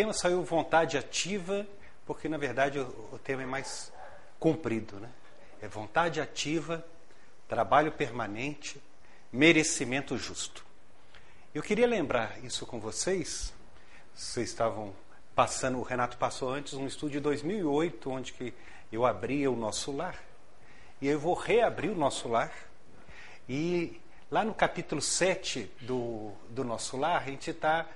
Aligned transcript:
tema 0.00 0.14
saiu 0.14 0.42
vontade 0.42 0.96
ativa, 0.96 1.66
porque 2.06 2.26
na 2.26 2.38
verdade 2.38 2.78
o, 2.78 2.86
o 3.12 3.18
tema 3.18 3.42
é 3.42 3.46
mais 3.46 3.92
comprido, 4.38 4.98
né? 4.98 5.10
É 5.60 5.68
vontade 5.68 6.22
ativa, 6.22 6.82
trabalho 7.46 7.92
permanente, 7.92 8.80
merecimento 9.30 10.16
justo. 10.16 10.64
Eu 11.54 11.62
queria 11.62 11.86
lembrar 11.86 12.42
isso 12.42 12.64
com 12.64 12.80
vocês. 12.80 13.52
Vocês 14.14 14.48
estavam 14.48 14.94
passando, 15.34 15.78
o 15.78 15.82
Renato 15.82 16.16
passou 16.16 16.48
antes 16.48 16.72
um 16.72 16.86
estudo 16.86 17.12
de 17.12 17.20
2008, 17.20 18.10
onde 18.10 18.32
que 18.32 18.54
eu 18.90 19.04
abria 19.04 19.50
o 19.50 19.56
nosso 19.56 19.94
lar. 19.94 20.18
E 20.98 21.08
eu 21.08 21.20
vou 21.20 21.34
reabrir 21.34 21.90
o 21.90 21.94
nosso 21.94 22.26
lar. 22.26 22.50
E 23.46 24.00
lá 24.30 24.46
no 24.46 24.54
capítulo 24.54 25.02
7 25.02 25.70
do, 25.82 26.32
do 26.48 26.64
nosso 26.64 26.96
lar, 26.96 27.20
a 27.20 27.26
gente 27.26 27.50
está. 27.50 27.86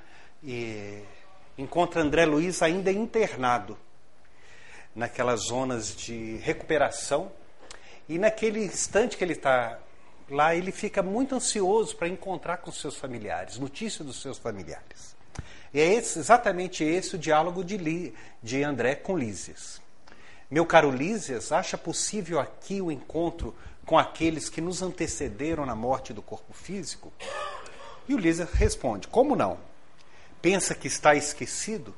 Encontra 1.57 2.03
André 2.03 2.27
Luiz 2.27 2.63
ainda 2.63 2.91
internado, 2.91 3.79
naquelas 4.95 5.47
zonas 5.47 5.95
de 5.95 6.37
recuperação. 6.39 7.31
E 8.09 8.19
naquele 8.19 8.65
instante 8.65 9.17
que 9.17 9.25
ele 9.25 9.35
está 9.35 9.79
lá, 10.29 10.55
ele 10.55 10.73
fica 10.73 11.03
muito 11.03 11.35
ansioso 11.35 11.97
para 11.97 12.09
encontrar 12.09 12.59
com 12.59 12.73
seus 12.73 12.97
familiares, 12.97 13.59
notícia 13.59 14.05
dos 14.05 14.21
seus 14.21 14.37
familiares. 14.37 15.15
E 15.73 15.81
é 15.81 15.95
esse, 15.95 16.19
exatamente 16.19 16.85
esse 16.85 17.17
o 17.17 17.19
diálogo 17.19 17.65
de, 17.65 18.12
de 18.43 18.62
André 18.62 18.95
com 18.95 19.17
Lísias. 19.17 19.81
Meu 20.51 20.67
caro 20.67 20.91
Lísias, 20.91 21.51
acha 21.51 21.79
possível 21.79 22.39
aqui 22.39 22.81
o 22.81 22.93
encontro 22.93 23.55
com 23.84 23.98
aqueles 23.98 24.48
que 24.48 24.61
nos 24.61 24.83
antecederam 24.83 25.65
na 25.67 25.75
morte 25.75 26.12
do 26.12 26.23
corpo 26.23 26.53
físico? 26.53 27.12
E 28.09 28.15
o 28.15 28.19
Lísias 28.19 28.50
responde: 28.53 29.09
Como 29.09 29.34
não? 29.34 29.59
Pensa 30.45 30.75
que 30.75 30.89
está 30.89 31.14
esquecido? 31.14 31.95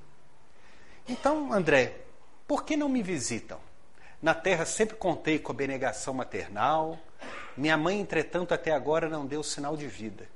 Então, 1.09 1.53
André, 1.53 1.97
por 2.47 2.63
que 2.63 2.77
não 2.77 2.89
me 2.89 3.03
visitam? 3.03 3.59
Na 4.23 4.35
terra 4.37 4.65
sempre 4.65 4.95
contei 4.95 5.37
com 5.37 5.51
a 5.51 5.55
benegação 5.57 6.15
maternal. 6.15 6.97
Minha 7.57 7.77
mãe, 7.77 7.99
entretanto, 7.99 8.55
até 8.55 8.71
agora 8.71 9.09
não 9.09 9.27
deu 9.27 9.43
sinal 9.43 9.77
de 9.77 9.89
vida. 9.89 10.29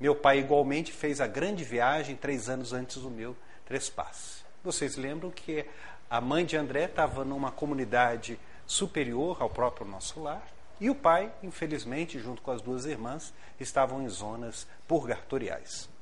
Meu 0.00 0.16
pai, 0.16 0.40
igualmente, 0.40 0.90
fez 0.90 1.20
a 1.20 1.28
grande 1.28 1.62
viagem 1.62 2.16
três 2.16 2.48
anos 2.48 2.72
antes 2.72 2.96
do 2.96 3.08
meu 3.08 3.36
trespasse. 3.64 4.42
Vocês 4.64 4.96
lembram 4.96 5.30
que 5.30 5.64
a 6.10 6.20
mãe 6.20 6.44
de 6.44 6.56
André 6.56 6.86
estava 6.86 7.24
numa 7.24 7.52
comunidade 7.52 8.36
superior 8.66 9.36
ao 9.40 9.48
próprio 9.48 9.86
nosso 9.86 10.20
lar 10.20 10.44
e 10.80 10.90
o 10.90 10.94
pai, 10.96 11.32
infelizmente, 11.40 12.18
junto 12.18 12.42
com 12.42 12.50
as 12.50 12.60
duas 12.60 12.84
irmãs, 12.84 13.32
estavam 13.60 14.02
em 14.02 14.08
zonas 14.08 14.66
purgatoriais. 14.88 15.93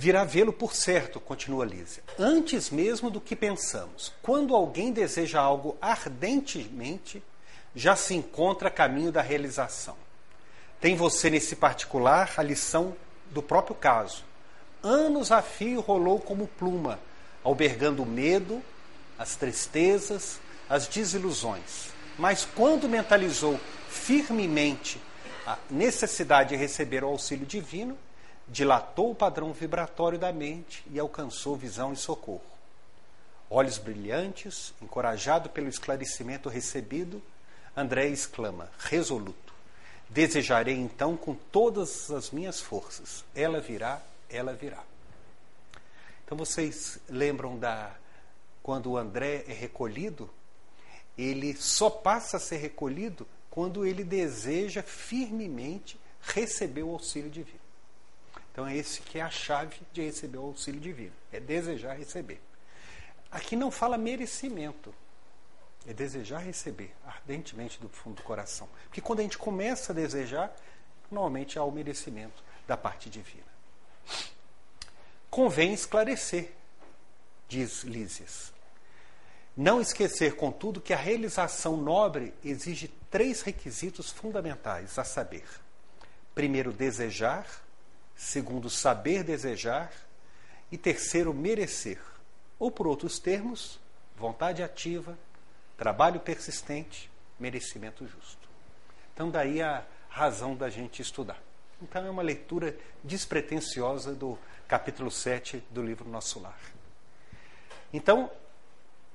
Virá 0.00 0.24
vê-lo 0.24 0.50
por 0.50 0.74
certo, 0.74 1.20
continua 1.20 1.66
Lísia, 1.66 2.02
antes 2.18 2.70
mesmo 2.70 3.10
do 3.10 3.20
que 3.20 3.36
pensamos. 3.36 4.10
Quando 4.22 4.56
alguém 4.56 4.92
deseja 4.92 5.38
algo 5.38 5.76
ardentemente, 5.78 7.22
já 7.74 7.94
se 7.94 8.14
encontra 8.14 8.70
caminho 8.70 9.12
da 9.12 9.20
realização. 9.20 9.94
Tem 10.80 10.96
você 10.96 11.28
nesse 11.28 11.54
particular 11.54 12.32
a 12.38 12.42
lição 12.42 12.96
do 13.30 13.42
próprio 13.42 13.76
caso. 13.76 14.24
Anos 14.82 15.30
a 15.30 15.42
fio 15.42 15.82
rolou 15.82 16.18
como 16.18 16.48
pluma, 16.48 16.98
albergando 17.44 18.02
o 18.02 18.06
medo, 18.06 18.62
as 19.18 19.36
tristezas, 19.36 20.40
as 20.66 20.86
desilusões. 20.86 21.90
Mas 22.18 22.48
quando 22.54 22.88
mentalizou 22.88 23.60
firmemente 23.90 24.98
a 25.46 25.58
necessidade 25.68 26.48
de 26.48 26.56
receber 26.56 27.04
o 27.04 27.08
auxílio 27.08 27.44
divino, 27.44 27.98
dilatou 28.50 29.12
o 29.12 29.14
padrão 29.14 29.52
vibratório 29.52 30.18
da 30.18 30.32
mente 30.32 30.84
e 30.90 30.98
alcançou 30.98 31.56
visão 31.56 31.92
e 31.92 31.96
socorro. 31.96 32.42
Olhos 33.48 33.78
brilhantes, 33.78 34.74
encorajado 34.82 35.48
pelo 35.48 35.68
esclarecimento 35.68 36.48
recebido, 36.48 37.22
André 37.76 38.08
exclama, 38.08 38.68
resoluto: 38.78 39.54
Desejarei 40.08 40.74
então 40.74 41.16
com 41.16 41.34
todas 41.34 42.10
as 42.10 42.30
minhas 42.30 42.60
forças. 42.60 43.24
Ela 43.34 43.60
virá, 43.60 44.02
ela 44.28 44.52
virá. 44.52 44.82
Então 46.24 46.36
vocês 46.36 46.98
lembram 47.08 47.58
da 47.58 47.94
quando 48.62 48.90
o 48.90 48.96
André 48.96 49.44
é 49.48 49.52
recolhido, 49.52 50.28
ele 51.16 51.54
só 51.54 51.88
passa 51.88 52.36
a 52.36 52.40
ser 52.40 52.58
recolhido 52.58 53.26
quando 53.48 53.86
ele 53.86 54.04
deseja 54.04 54.82
firmemente 54.82 55.98
receber 56.20 56.82
o 56.82 56.92
auxílio 56.92 57.30
divino. 57.30 57.59
Então 58.60 58.68
é 58.68 58.76
esse 58.76 59.00
que 59.00 59.18
é 59.18 59.22
a 59.22 59.30
chave 59.30 59.80
de 59.90 60.02
receber 60.02 60.36
o 60.36 60.42
auxílio 60.42 60.78
divino, 60.78 61.14
é 61.32 61.40
desejar 61.40 61.94
receber. 61.94 62.42
Aqui 63.30 63.56
não 63.56 63.70
fala 63.70 63.96
merecimento, 63.96 64.94
é 65.86 65.94
desejar 65.94 66.40
receber 66.40 66.94
ardentemente 67.06 67.80
do 67.80 67.88
fundo 67.88 68.16
do 68.16 68.22
coração. 68.22 68.68
Porque 68.84 69.00
quando 69.00 69.20
a 69.20 69.22
gente 69.22 69.38
começa 69.38 69.92
a 69.92 69.94
desejar, 69.94 70.54
normalmente 71.10 71.58
há 71.58 71.64
o 71.64 71.72
merecimento 71.72 72.44
da 72.66 72.76
parte 72.76 73.08
divina. 73.08 73.46
Convém 75.30 75.72
esclarecer, 75.72 76.52
diz 77.48 77.82
Lísias. 77.84 78.52
Não 79.56 79.80
esquecer, 79.80 80.36
contudo, 80.36 80.82
que 80.82 80.92
a 80.92 80.98
realização 80.98 81.78
nobre 81.78 82.34
exige 82.44 82.88
três 83.10 83.40
requisitos 83.40 84.10
fundamentais, 84.10 84.98
a 84.98 85.04
saber: 85.04 85.46
primeiro, 86.34 86.74
desejar, 86.74 87.46
segundo, 88.20 88.68
saber 88.68 89.24
desejar, 89.24 89.90
e 90.70 90.76
terceiro, 90.76 91.32
merecer. 91.32 91.98
Ou, 92.58 92.70
por 92.70 92.86
outros 92.86 93.18
termos, 93.18 93.80
vontade 94.14 94.62
ativa, 94.62 95.18
trabalho 95.76 96.20
persistente, 96.20 97.10
merecimento 97.38 98.06
justo. 98.06 98.46
Então, 99.14 99.30
daí 99.30 99.62
a 99.62 99.84
razão 100.10 100.54
da 100.54 100.68
gente 100.68 101.00
estudar. 101.00 101.42
Então, 101.80 102.06
é 102.06 102.10
uma 102.10 102.22
leitura 102.22 102.76
despretensiosa 103.02 104.14
do 104.14 104.38
capítulo 104.68 105.10
7 105.10 105.64
do 105.70 105.82
livro 105.82 106.06
Nosso 106.06 106.38
Lar. 106.40 106.60
Então, 107.90 108.30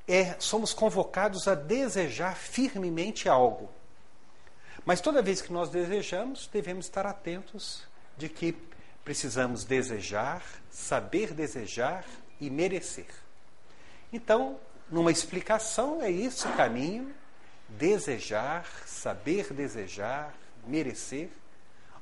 é, 0.08 0.34
somos 0.40 0.74
convocados 0.74 1.48
a 1.48 1.54
desejar 1.54 2.36
firmemente 2.36 3.30
algo. 3.30 3.70
Mas 4.84 5.00
toda 5.00 5.22
vez 5.22 5.42
que 5.42 5.54
nós 5.54 5.70
desejamos, 5.70 6.48
devemos 6.48 6.88
estar 6.88 7.06
atentos 7.06 7.84
de 8.18 8.28
que 8.28 8.56
precisamos 9.06 9.64
desejar, 9.64 10.44
saber 10.72 11.32
desejar 11.32 12.04
e 12.42 12.50
merecer. 12.50 13.08
Então, 14.12 14.60
numa 14.90 15.12
explicação, 15.12 16.02
é 16.02 16.10
isso 16.10 16.50
o 16.50 16.58
caminho: 16.58 17.14
desejar, 17.70 18.66
saber 18.86 19.54
desejar, 19.54 20.34
merecer. 20.68 21.30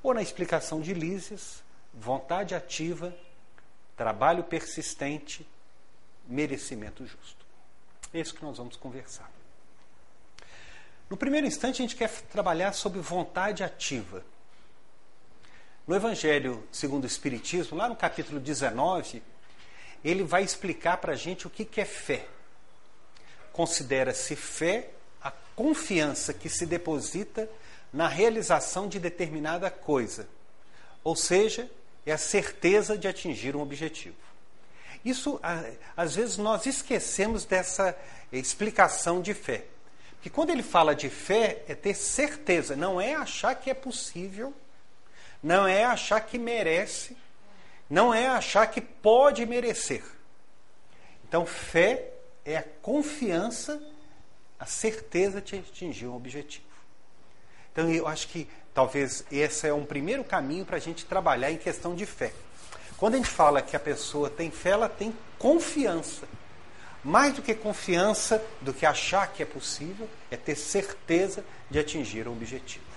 Ou 0.01 0.13
na 0.13 0.21
explicação 0.21 0.81
de 0.81 0.93
Lísias, 0.93 1.61
vontade 1.93 2.55
ativa, 2.55 3.15
trabalho 3.95 4.43
persistente, 4.43 5.47
merecimento 6.27 7.05
justo. 7.05 7.45
É 8.13 8.19
isso 8.19 8.33
que 8.33 8.43
nós 8.43 8.57
vamos 8.57 8.75
conversar. 8.75 9.29
No 11.09 11.17
primeiro 11.17 11.47
instante, 11.47 11.81
a 11.81 11.85
gente 11.85 11.95
quer 11.95 12.09
trabalhar 12.23 12.73
sobre 12.73 12.99
vontade 12.99 13.63
ativa. 13.63 14.23
No 15.85 15.94
Evangelho 15.95 16.63
segundo 16.71 17.03
o 17.03 17.07
Espiritismo, 17.07 17.77
lá 17.77 17.89
no 17.89 17.95
capítulo 17.95 18.39
19, 18.39 19.21
ele 20.03 20.23
vai 20.23 20.41
explicar 20.41 20.95
para 20.95 21.11
a 21.11 21.16
gente 21.16 21.45
o 21.45 21.49
que, 21.49 21.67
é 21.81 21.83
fé. 21.83 22.25
Considera-se 23.51 24.33
fé 24.33 24.91
a 25.21 25.30
confiança 25.57 26.33
que 26.33 26.47
se 26.47 26.65
deposita 26.65 27.50
na 27.91 28.07
realização 28.07 28.88
de 28.88 28.97
determinada 28.97 29.69
coisa, 29.69 30.27
ou 31.03 31.18
seja, 31.18 31.69
é 32.06 32.13
a 32.13 32.18
certeza 32.18 32.97
de 32.97 33.07
atingir 33.07 33.53
um 33.53 33.62
objetivo. 33.62 34.15
Isso, 35.03 35.38
às 35.97 36.15
vezes, 36.15 36.38
nós 36.38 36.65
esquecemos 36.65 37.44
dessa 37.44 37.94
explicação 38.31 39.21
de 39.21 39.33
fé. 39.33 39.65
Porque 40.13 40.30
quando 40.30 40.51
ele 40.51 40.63
fala 40.63 40.95
de 40.95 41.09
fé, 41.09 41.62
é 41.68 41.75
ter 41.75 41.94
certeza, 41.94 42.74
não 42.74 43.01
é 43.01 43.13
achar 43.13 43.53
que 43.53 43.69
é 43.69 43.74
possível 43.74 44.53
não 45.44 45.68
é 45.68 45.84
achar 45.84 46.22
que 46.22 46.40
merece, 46.40 47.18
não 47.90 48.13
é 48.13 48.28
achar 48.28 48.66
que 48.68 48.80
pode 48.80 49.45
merecer. 49.45 50.04
Então, 51.28 51.45
fé 51.45 52.12
é 52.45 52.57
a 52.57 52.63
confiança, 52.81 53.81
a 54.57 54.66
certeza 54.66 55.42
de 55.42 55.57
atingir 55.57 56.07
um 56.07 56.16
objetivo. 56.16 56.66
Então, 57.72 57.90
eu 57.92 58.07
acho 58.07 58.30
que 58.30 58.48
talvez 58.74 59.25
esse 59.30 59.68
é 59.68 59.74
um 59.74 59.86
primeiro 59.86 60.24
caminho 60.24 60.66
para 60.66 60.78
a 60.78 60.80
gente 60.80 61.06
trabalhar 61.06 61.51
em 61.51 61.57
questão 61.57 61.94
de 61.94 62.06
fé. 62.06 62.31
Quando 62.98 63.16
a 63.16 63.18
gente 63.18 63.30
fala 63.30 63.62
que 63.62 63.75
a 63.75 63.80
pessoa 63.80 64.30
tem 64.30 64.50
fé, 64.50 64.69
ela 64.69 64.88
tem 64.88 65.13
confiança. 65.38 66.25
Mais 67.04 67.34
do 67.34 67.42
que 67.42 67.54
confiança, 67.54 68.42
do 68.62 68.74
que 68.74 68.86
achar 68.86 69.28
que 69.34 69.44
é 69.44 69.45
possível, 69.45 70.07
é 70.31 70.38
ter 70.38 70.56
certeza 70.56 71.44
de 71.69 71.78
atingir 71.78 72.30
um 72.30 72.31
objetivo. 72.31 72.93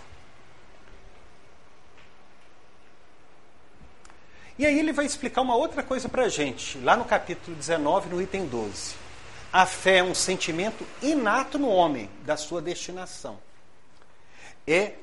E 4.59 4.65
aí 4.65 4.79
ele 4.79 4.93
vai 4.93 5.05
explicar 5.05 5.43
uma 5.43 5.55
outra 5.55 5.83
coisa 5.83 6.09
para 6.09 6.25
a 6.25 6.29
gente, 6.29 6.79
lá 6.79 6.97
no 6.97 7.05
capítulo 7.05 7.55
19, 7.57 8.09
no 8.09 8.23
item 8.23 8.47
12. 8.47 8.95
A 9.53 9.67
fé 9.67 9.99
é 9.99 10.03
um 10.03 10.15
sentimento 10.15 10.87
inato 11.03 11.59
no 11.59 11.69
homem, 11.69 12.11
da 12.25 12.37
sua 12.37 12.63
destinação. 12.63 13.39
É. 14.67 14.95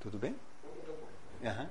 Tudo 0.00 0.18
bem? 0.18 0.34
Uhum. 1.42 1.66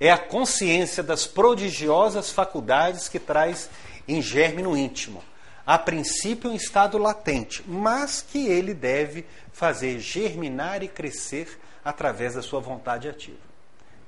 É 0.00 0.10
a 0.10 0.18
consciência 0.18 1.02
das 1.02 1.26
prodigiosas 1.26 2.30
faculdades 2.30 3.08
que 3.08 3.18
traz 3.18 3.68
em 4.06 4.22
germe 4.22 4.62
no 4.62 4.76
íntimo. 4.76 5.22
A 5.66 5.76
princípio, 5.76 6.50
em 6.50 6.54
estado 6.54 6.96
latente, 6.96 7.62
mas 7.66 8.22
que 8.22 8.46
ele 8.46 8.72
deve 8.72 9.26
fazer 9.52 9.98
germinar 9.98 10.82
e 10.82 10.88
crescer 10.88 11.58
através 11.88 12.34
da 12.34 12.42
sua 12.42 12.60
vontade 12.60 13.08
ativa. 13.08 13.38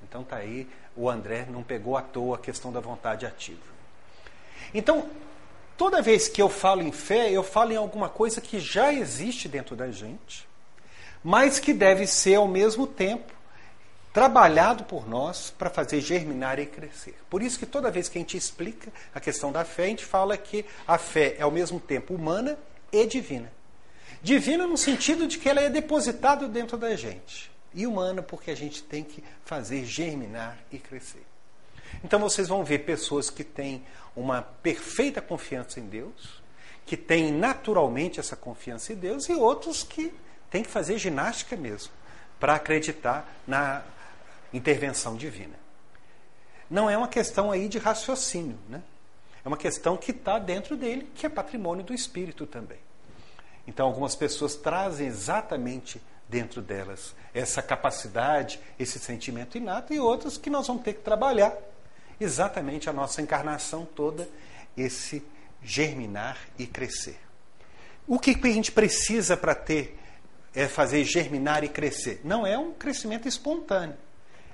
Então 0.02 0.22
tá 0.22 0.36
aí, 0.36 0.68
o 0.94 1.08
André 1.08 1.46
não 1.48 1.62
pegou 1.62 1.96
à 1.96 2.02
toa 2.02 2.36
a 2.36 2.38
questão 2.38 2.70
da 2.70 2.78
vontade 2.78 3.24
ativa. 3.24 3.70
Então, 4.74 5.08
toda 5.78 6.02
vez 6.02 6.28
que 6.28 6.42
eu 6.42 6.50
falo 6.50 6.82
em 6.82 6.92
fé, 6.92 7.30
eu 7.30 7.42
falo 7.42 7.72
em 7.72 7.76
alguma 7.76 8.10
coisa 8.10 8.38
que 8.38 8.60
já 8.60 8.92
existe 8.92 9.48
dentro 9.48 9.74
da 9.74 9.90
gente, 9.90 10.46
mas 11.24 11.58
que 11.58 11.72
deve 11.72 12.06
ser 12.06 12.34
ao 12.34 12.46
mesmo 12.46 12.86
tempo 12.86 13.32
trabalhado 14.12 14.84
por 14.84 15.08
nós 15.08 15.50
para 15.50 15.70
fazer 15.70 16.02
germinar 16.02 16.58
e 16.58 16.66
crescer. 16.66 17.16
Por 17.30 17.42
isso 17.42 17.58
que 17.58 17.64
toda 17.64 17.90
vez 17.90 18.10
que 18.10 18.18
a 18.18 18.20
gente 18.20 18.36
explica 18.36 18.92
a 19.14 19.20
questão 19.20 19.50
da 19.50 19.64
fé, 19.64 19.84
a 19.84 19.88
gente 19.88 20.04
fala 20.04 20.36
que 20.36 20.66
a 20.86 20.98
fé 20.98 21.36
é 21.38 21.42
ao 21.42 21.50
mesmo 21.50 21.80
tempo 21.80 22.12
humana 22.12 22.58
e 22.92 23.06
divina. 23.06 23.50
Divina 24.22 24.66
no 24.66 24.76
sentido 24.76 25.26
de 25.26 25.38
que 25.38 25.48
ela 25.48 25.62
é 25.62 25.70
depositada 25.70 26.46
dentro 26.46 26.76
da 26.76 26.94
gente 26.94 27.49
e 27.74 27.86
humana 27.86 28.22
porque 28.22 28.50
a 28.50 28.56
gente 28.56 28.82
tem 28.82 29.04
que 29.04 29.22
fazer 29.44 29.84
germinar 29.84 30.58
e 30.70 30.78
crescer. 30.78 31.24
Então 32.04 32.18
vocês 32.20 32.48
vão 32.48 32.64
ver 32.64 32.80
pessoas 32.80 33.30
que 33.30 33.44
têm 33.44 33.84
uma 34.14 34.42
perfeita 34.42 35.20
confiança 35.20 35.80
em 35.80 35.86
Deus, 35.86 36.42
que 36.86 36.96
têm 36.96 37.32
naturalmente 37.32 38.18
essa 38.18 38.36
confiança 38.36 38.92
em 38.92 38.96
Deus, 38.96 39.28
e 39.28 39.32
outros 39.34 39.82
que 39.82 40.12
têm 40.50 40.62
que 40.62 40.70
fazer 40.70 40.98
ginástica 40.98 41.56
mesmo 41.56 41.92
para 42.38 42.54
acreditar 42.54 43.30
na 43.46 43.82
intervenção 44.52 45.16
divina. 45.16 45.58
Não 46.68 46.88
é 46.88 46.96
uma 46.96 47.08
questão 47.08 47.50
aí 47.50 47.68
de 47.68 47.78
raciocínio, 47.78 48.58
né? 48.68 48.82
É 49.44 49.48
uma 49.48 49.56
questão 49.56 49.96
que 49.96 50.10
está 50.10 50.38
dentro 50.38 50.76
dele, 50.76 51.10
que 51.14 51.26
é 51.26 51.28
patrimônio 51.28 51.84
do 51.84 51.94
espírito 51.94 52.46
também. 52.46 52.78
Então, 53.66 53.86
algumas 53.86 54.14
pessoas 54.14 54.54
trazem 54.54 55.06
exatamente 55.06 56.00
dentro 56.30 56.62
delas 56.62 57.14
essa 57.34 57.60
capacidade, 57.60 58.60
esse 58.78 58.98
sentimento 58.98 59.58
inato, 59.58 59.92
e 59.92 60.00
outras 60.00 60.38
que 60.38 60.48
nós 60.48 60.66
vamos 60.66 60.82
ter 60.82 60.94
que 60.94 61.00
trabalhar 61.00 61.54
exatamente 62.20 62.88
a 62.88 62.92
nossa 62.92 63.20
encarnação 63.20 63.84
toda, 63.84 64.28
esse 64.76 65.22
germinar 65.62 66.38
e 66.58 66.66
crescer. 66.66 67.18
O 68.06 68.18
que 68.18 68.36
a 68.42 68.52
gente 68.52 68.72
precisa 68.72 69.36
para 69.36 69.54
ter, 69.54 69.98
é 70.54 70.66
fazer 70.66 71.04
germinar 71.04 71.64
e 71.64 71.68
crescer? 71.68 72.20
Não 72.24 72.46
é 72.46 72.58
um 72.58 72.72
crescimento 72.72 73.28
espontâneo. 73.28 73.96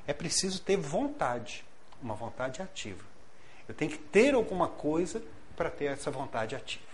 É 0.07 0.13
preciso 0.13 0.61
ter 0.61 0.77
vontade, 0.77 1.65
uma 2.03 2.15
vontade 2.15 2.63
ativa. 2.63 3.05
Eu 3.69 3.75
tenho 3.75 3.91
que 3.91 3.99
ter 3.99 4.35
alguma 4.35 4.69
coisa 4.69 5.23
para 5.57 5.71
ter 5.71 5.87
essa 5.87 6.11
vontade 6.11 6.55
ativa. 6.55 6.86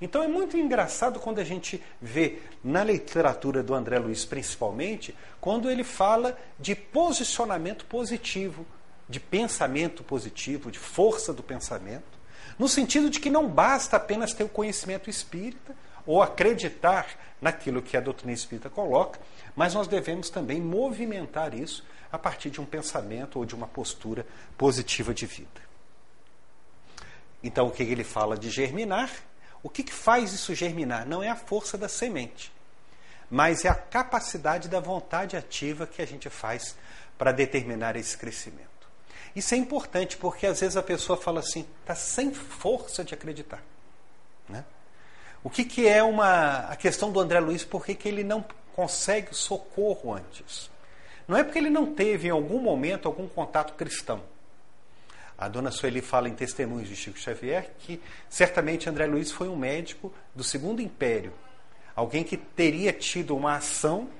Então 0.00 0.22
é 0.22 0.28
muito 0.28 0.56
engraçado 0.56 1.20
quando 1.20 1.40
a 1.40 1.44
gente 1.44 1.82
vê 2.00 2.38
na 2.64 2.82
literatura 2.82 3.62
do 3.62 3.74
André 3.74 3.98
Luiz, 3.98 4.24
principalmente, 4.24 5.14
quando 5.40 5.70
ele 5.70 5.84
fala 5.84 6.38
de 6.58 6.74
posicionamento 6.74 7.84
positivo, 7.84 8.66
de 9.08 9.20
pensamento 9.20 10.02
positivo, 10.02 10.70
de 10.70 10.78
força 10.78 11.34
do 11.34 11.42
pensamento, 11.42 12.18
no 12.58 12.68
sentido 12.68 13.10
de 13.10 13.20
que 13.20 13.28
não 13.28 13.46
basta 13.46 13.96
apenas 13.96 14.32
ter 14.32 14.44
o 14.44 14.48
conhecimento 14.48 15.10
espírita 15.10 15.74
ou 16.06 16.22
acreditar 16.22 17.06
naquilo 17.40 17.82
que 17.82 17.96
a 17.96 18.00
doutrina 18.00 18.32
espírita 18.32 18.70
coloca, 18.70 19.20
mas 19.54 19.74
nós 19.74 19.86
devemos 19.86 20.30
também 20.30 20.60
movimentar 20.60 21.54
isso 21.54 21.84
a 22.10 22.18
partir 22.18 22.50
de 22.50 22.60
um 22.60 22.64
pensamento 22.64 23.38
ou 23.38 23.44
de 23.44 23.54
uma 23.54 23.66
postura 23.66 24.26
positiva 24.56 25.12
de 25.12 25.26
vida. 25.26 25.70
Então, 27.42 27.68
o 27.68 27.70
que 27.70 27.82
ele 27.82 28.04
fala 28.04 28.36
de 28.36 28.50
germinar 28.50 29.10
o 29.62 29.68
que, 29.68 29.82
que 29.82 29.92
faz 29.92 30.32
isso 30.32 30.54
germinar? 30.54 31.06
Não 31.06 31.22
é 31.22 31.28
a 31.28 31.36
força 31.36 31.76
da 31.76 31.88
semente, 31.88 32.52
mas 33.30 33.64
é 33.64 33.68
a 33.68 33.74
capacidade 33.74 34.68
da 34.68 34.80
vontade 34.80 35.36
ativa 35.36 35.86
que 35.86 36.00
a 36.00 36.06
gente 36.06 36.28
faz 36.30 36.76
para 37.18 37.32
determinar 37.32 37.96
esse 37.96 38.16
crescimento. 38.16 38.68
Isso 39.34 39.54
é 39.54 39.56
importante 39.56 40.16
porque 40.16 40.46
às 40.46 40.60
vezes 40.60 40.76
a 40.76 40.82
pessoa 40.82 41.16
fala 41.16 41.40
assim, 41.40 41.66
está 41.80 41.94
sem 41.94 42.32
força 42.32 43.04
de 43.04 43.14
acreditar. 43.14 43.62
Né? 44.48 44.64
O 45.44 45.48
que, 45.48 45.64
que 45.64 45.86
é 45.86 46.02
uma 46.02 46.66
a 46.68 46.76
questão 46.76 47.12
do 47.12 47.20
André 47.20 47.38
Luiz? 47.40 47.64
Por 47.64 47.84
que, 47.84 47.94
que 47.94 48.08
ele 48.08 48.24
não 48.24 48.44
consegue 48.74 49.34
socorro 49.34 50.14
antes? 50.14 50.70
Não 51.28 51.36
é 51.36 51.44
porque 51.44 51.58
ele 51.58 51.70
não 51.70 51.94
teve 51.94 52.28
em 52.28 52.30
algum 52.30 52.58
momento 52.58 53.06
algum 53.06 53.28
contato 53.28 53.74
cristão. 53.74 54.20
A 55.40 55.48
dona 55.48 55.70
Sueli 55.70 56.02
fala 56.02 56.28
em 56.28 56.34
Testemunhos 56.34 56.86
de 56.86 56.94
Chico 56.94 57.18
Xavier 57.18 57.72
que 57.78 57.98
certamente 58.28 58.90
André 58.90 59.06
Luiz 59.06 59.32
foi 59.32 59.48
um 59.48 59.56
médico 59.56 60.12
do 60.34 60.44
Segundo 60.44 60.82
Império, 60.82 61.32
alguém 61.96 62.22
que 62.22 62.36
teria 62.36 62.92
tido 62.92 63.34
uma 63.34 63.56
ação 63.56 64.10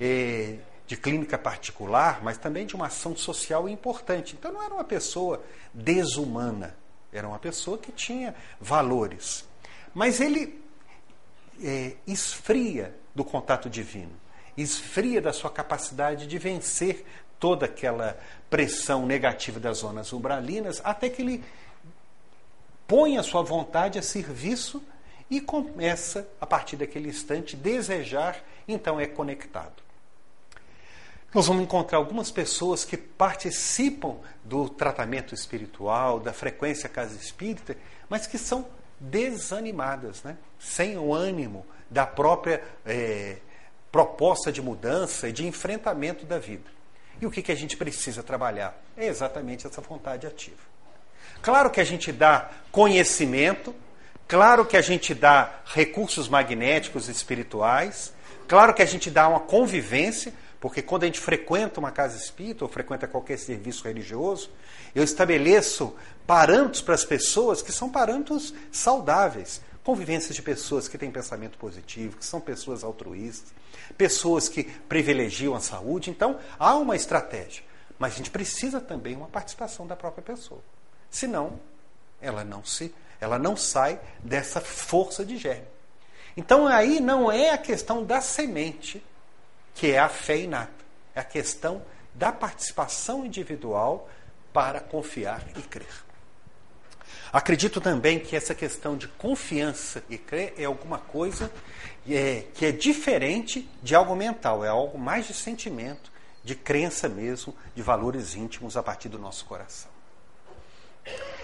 eh, 0.00 0.56
de 0.84 0.96
clínica 0.96 1.38
particular, 1.38 2.20
mas 2.20 2.36
também 2.36 2.66
de 2.66 2.74
uma 2.74 2.86
ação 2.86 3.16
social 3.16 3.68
importante. 3.68 4.34
Então 4.36 4.52
não 4.52 4.60
era 4.60 4.74
uma 4.74 4.82
pessoa 4.82 5.40
desumana, 5.72 6.76
era 7.12 7.28
uma 7.28 7.38
pessoa 7.38 7.78
que 7.78 7.92
tinha 7.92 8.34
valores. 8.60 9.48
Mas 9.94 10.20
ele 10.20 10.60
eh, 11.62 11.94
esfria 12.08 12.92
do 13.14 13.24
contato 13.24 13.70
divino, 13.70 14.12
esfria 14.56 15.22
da 15.22 15.32
sua 15.32 15.50
capacidade 15.50 16.26
de 16.26 16.38
vencer 16.38 17.06
toda 17.38 17.66
aquela 17.66 18.18
pressão 18.48 19.06
negativa 19.06 19.60
das 19.60 19.78
zonas 19.78 20.12
umbralinas, 20.12 20.80
até 20.84 21.08
que 21.08 21.22
ele 21.22 21.44
põe 22.86 23.18
a 23.18 23.22
sua 23.22 23.42
vontade 23.42 23.98
a 23.98 24.02
serviço 24.02 24.82
e 25.28 25.40
começa, 25.40 26.26
a 26.40 26.46
partir 26.46 26.76
daquele 26.76 27.08
instante, 27.08 27.56
desejar, 27.56 28.42
então 28.66 29.00
é 29.00 29.06
conectado. 29.06 29.86
Nós 31.34 31.48
vamos 31.48 31.64
encontrar 31.64 31.98
algumas 31.98 32.30
pessoas 32.30 32.84
que 32.84 32.96
participam 32.96 34.16
do 34.44 34.68
tratamento 34.68 35.34
espiritual, 35.34 36.20
da 36.20 36.32
frequência 36.32 36.88
casa 36.88 37.16
espírita, 37.16 37.76
mas 38.08 38.26
que 38.26 38.38
são 38.38 38.66
desanimadas, 38.98 40.22
né? 40.22 40.38
sem 40.58 40.96
o 40.96 41.12
ânimo 41.12 41.66
da 41.90 42.06
própria 42.06 42.62
é, 42.84 43.36
proposta 43.92 44.50
de 44.50 44.62
mudança 44.62 45.28
e 45.28 45.32
de 45.32 45.46
enfrentamento 45.46 46.24
da 46.24 46.38
vida. 46.38 46.70
E 47.20 47.26
o 47.26 47.30
que, 47.30 47.42
que 47.42 47.52
a 47.52 47.56
gente 47.56 47.76
precisa 47.76 48.22
trabalhar? 48.22 48.78
É 48.96 49.06
exatamente 49.06 49.66
essa 49.66 49.80
vontade 49.80 50.26
ativa. 50.26 50.76
Claro 51.40 51.70
que 51.70 51.80
a 51.80 51.84
gente 51.84 52.12
dá 52.12 52.50
conhecimento, 52.70 53.74
claro 54.26 54.64
que 54.64 54.76
a 54.76 54.82
gente 54.82 55.14
dá 55.14 55.60
recursos 55.64 56.28
magnéticos 56.28 57.08
espirituais, 57.08 58.12
claro 58.48 58.74
que 58.74 58.82
a 58.82 58.86
gente 58.86 59.10
dá 59.10 59.28
uma 59.28 59.40
convivência, 59.40 60.32
porque 60.60 60.82
quando 60.82 61.04
a 61.04 61.06
gente 61.06 61.20
frequenta 61.20 61.78
uma 61.78 61.90
casa 61.90 62.16
espírita 62.16 62.64
ou 62.64 62.70
frequenta 62.70 63.06
qualquer 63.06 63.38
serviço 63.38 63.84
religioso, 63.84 64.50
eu 64.94 65.04
estabeleço 65.04 65.94
parâmetros 66.26 66.82
para 66.82 66.94
as 66.94 67.04
pessoas 67.04 67.62
que 67.62 67.70
são 67.70 67.88
parâmetros 67.88 68.52
saudáveis. 68.72 69.60
Convivências 69.86 70.34
de 70.34 70.42
pessoas 70.42 70.88
que 70.88 70.98
têm 70.98 71.12
pensamento 71.12 71.56
positivo, 71.58 72.16
que 72.16 72.24
são 72.24 72.40
pessoas 72.40 72.82
altruístas, 72.82 73.54
pessoas 73.96 74.48
que 74.48 74.64
privilegiam 74.64 75.54
a 75.54 75.60
saúde. 75.60 76.10
Então, 76.10 76.40
há 76.58 76.74
uma 76.74 76.96
estratégia. 76.96 77.62
Mas 77.96 78.14
a 78.14 78.16
gente 78.16 78.30
precisa 78.30 78.80
também 78.80 79.14
uma 79.14 79.28
participação 79.28 79.86
da 79.86 79.94
própria 79.94 80.24
pessoa. 80.24 80.60
Senão, 81.08 81.60
ela 82.20 82.42
não 82.42 82.64
se, 82.64 82.92
ela 83.20 83.38
não 83.38 83.56
sai 83.56 84.00
dessa 84.18 84.60
força 84.60 85.24
de 85.24 85.36
germe. 85.36 85.68
Então 86.36 86.66
aí 86.66 86.98
não 86.98 87.30
é 87.30 87.50
a 87.50 87.58
questão 87.58 88.02
da 88.02 88.20
semente, 88.20 89.00
que 89.72 89.92
é 89.92 90.00
a 90.00 90.08
fé 90.08 90.40
inata. 90.40 90.84
É 91.14 91.20
a 91.20 91.24
questão 91.24 91.80
da 92.12 92.32
participação 92.32 93.24
individual 93.24 94.08
para 94.52 94.80
confiar 94.80 95.46
e 95.56 95.62
crer. 95.62 96.05
Acredito 97.36 97.82
também 97.82 98.18
que 98.18 98.34
essa 98.34 98.54
questão 98.54 98.96
de 98.96 99.08
confiança 99.08 100.02
e 100.08 100.16
crer 100.16 100.54
é 100.56 100.64
alguma 100.64 100.96
coisa 100.96 101.52
é, 102.08 102.44
que 102.54 102.64
é 102.64 102.72
diferente 102.72 103.68
de 103.82 103.94
algo 103.94 104.16
mental, 104.16 104.64
é 104.64 104.68
algo 104.68 104.98
mais 104.98 105.26
de 105.26 105.34
sentimento, 105.34 106.10
de 106.42 106.54
crença 106.54 107.10
mesmo, 107.10 107.54
de 107.74 107.82
valores 107.82 108.34
íntimos 108.34 108.74
a 108.74 108.82
partir 108.82 109.10
do 109.10 109.18
nosso 109.18 109.44
coração. 109.44 109.90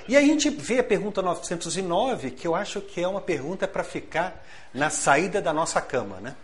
E 0.08 0.16
aí 0.16 0.24
a 0.24 0.26
gente 0.26 0.48
vê 0.48 0.78
a 0.78 0.82
pergunta 0.82 1.20
909, 1.20 2.30
que 2.30 2.46
eu 2.46 2.54
acho 2.54 2.80
que 2.80 3.02
é 3.02 3.06
uma 3.06 3.20
pergunta 3.20 3.68
para 3.68 3.84
ficar 3.84 4.42
na 4.72 4.88
saída 4.88 5.42
da 5.42 5.52
nossa 5.52 5.78
cama, 5.82 6.20
né? 6.22 6.34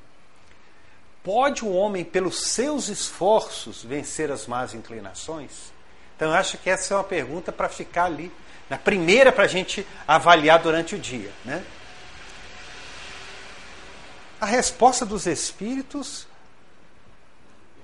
Pode 1.25 1.65
o 1.65 1.73
homem, 1.73 2.05
pelos 2.05 2.49
seus 2.49 2.91
esforços, 2.91 3.83
vencer 3.83 4.31
as 4.31 4.47
más 4.47 4.75
inclinações? 4.75 5.73
Então, 6.15 6.29
eu 6.29 6.35
acho 6.35 6.59
que 6.59 6.69
essa 6.69 6.93
é 6.93 6.97
uma 6.99 7.05
pergunta 7.05 7.51
para 7.51 7.71
ficar 7.71 8.05
ali, 8.05 8.31
na 8.69 8.79
primeira 8.79 9.33
para 9.33 9.45
a 9.45 9.49
gente 9.49 9.87
avaliar 10.07 10.61
durante 10.63 10.95
o 10.95 10.99
dia. 10.99 11.33
Né? 11.45 11.65
A 14.41 14.47
resposta 14.47 15.05
dos 15.05 15.27
espíritos, 15.27 16.27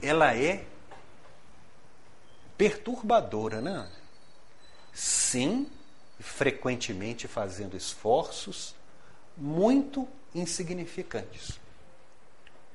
ela 0.00 0.36
é 0.36 0.64
perturbadora, 2.56 3.60
né? 3.60 3.88
Sim, 4.92 5.66
frequentemente 6.20 7.26
fazendo 7.26 7.76
esforços 7.76 8.74
muito 9.36 10.06
insignificantes. 10.34 11.58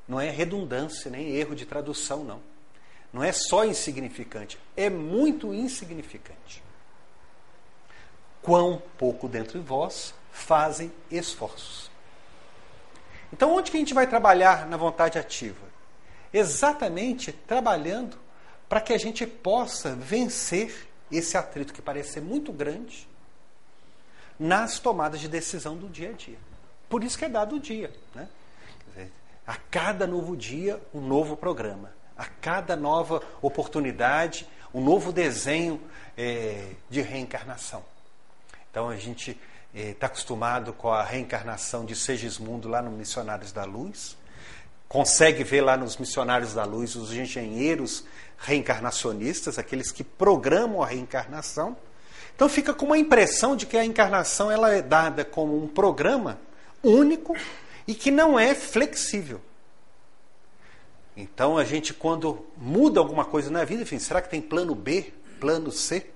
Não 0.05 0.19
é 0.19 0.29
redundância, 0.29 1.09
nem 1.09 1.29
erro 1.29 1.55
de 1.55 1.65
tradução, 1.65 2.23
não. 2.23 2.41
Não 3.13 3.23
é 3.23 3.31
só 3.31 3.63
insignificante, 3.63 4.59
é 4.75 4.89
muito 4.89 5.53
insignificante. 5.53 6.61
Quão 8.41 8.81
pouco 8.97 9.27
dentro 9.27 9.59
de 9.59 9.65
vós 9.65 10.13
fazem 10.31 10.91
esforços. 11.11 11.89
Então, 13.31 13.53
onde 13.55 13.69
que 13.69 13.77
a 13.77 13.79
gente 13.79 13.93
vai 13.93 14.07
trabalhar 14.07 14.65
na 14.65 14.77
vontade 14.77 15.19
ativa? 15.19 15.67
Exatamente 16.33 17.31
trabalhando 17.31 18.17
para 18.67 18.81
que 18.81 18.93
a 18.93 18.97
gente 18.97 19.25
possa 19.25 19.95
vencer 19.95 20.87
esse 21.11 21.37
atrito 21.37 21.73
que 21.73 21.81
parece 21.81 22.13
ser 22.13 22.21
muito 22.21 22.51
grande 22.51 23.07
nas 24.39 24.79
tomadas 24.79 25.19
de 25.19 25.27
decisão 25.27 25.75
do 25.75 25.89
dia 25.89 26.09
a 26.09 26.13
dia. 26.13 26.37
Por 26.87 27.03
isso 27.03 27.17
que 27.17 27.25
é 27.25 27.29
dado 27.29 27.55
o 27.57 27.59
dia. 27.59 27.93
Né? 28.15 28.27
A 29.45 29.55
cada 29.55 30.05
novo 30.05 30.37
dia, 30.37 30.79
um 30.93 31.01
novo 31.01 31.35
programa. 31.35 31.91
A 32.15 32.25
cada 32.25 32.75
nova 32.75 33.21
oportunidade, 33.41 34.47
um 34.73 34.79
novo 34.79 35.11
desenho 35.11 35.81
é, 36.15 36.73
de 36.89 37.01
reencarnação. 37.01 37.83
Então 38.71 38.89
a 38.89 38.95
gente 38.95 39.31
está 39.73 39.89
é, 39.89 39.93
tá 39.93 40.07
acostumado 40.07 40.73
com 40.73 40.89
a 40.89 41.03
reencarnação 41.03 41.85
de 41.85 41.95
Segismundo 41.95 42.67
lá 42.67 42.81
no 42.81 42.91
Missionários 42.91 43.51
da 43.51 43.65
Luz, 43.65 44.17
consegue 44.87 45.43
ver 45.43 45.61
lá 45.61 45.77
nos 45.77 45.97
Missionários 45.97 46.53
da 46.53 46.65
Luz 46.65 46.95
os 46.95 47.13
engenheiros 47.13 48.05
reencarnacionistas, 48.37 49.59
aqueles 49.59 49.91
que 49.91 50.03
programam 50.03 50.81
a 50.81 50.87
reencarnação. 50.87 51.77
Então 52.35 52.47
fica 52.47 52.73
com 52.73 52.85
uma 52.85 52.97
impressão 52.97 53.55
de 53.55 53.65
que 53.65 53.77
a 53.77 53.83
encarnação 53.83 54.51
ela 54.51 54.73
é 54.73 54.81
dada 54.81 55.25
como 55.25 55.61
um 55.61 55.67
programa 55.67 56.39
único 56.81 57.35
e 57.87 57.93
que 57.93 58.09
não 58.09 58.39
é 58.39 58.55
flexível. 58.55 59.41
Então 61.17 61.57
a 61.57 61.65
gente 61.65 61.93
quando 61.93 62.45
muda 62.55 62.99
alguma 62.99 63.25
coisa 63.25 63.51
na 63.51 63.65
vida, 63.65 63.83
enfim, 63.83 63.99
será 63.99 64.21
que 64.21 64.29
tem 64.29 64.41
plano 64.41 64.73
B, 64.73 65.13
plano 65.39 65.71
C? 65.71 66.09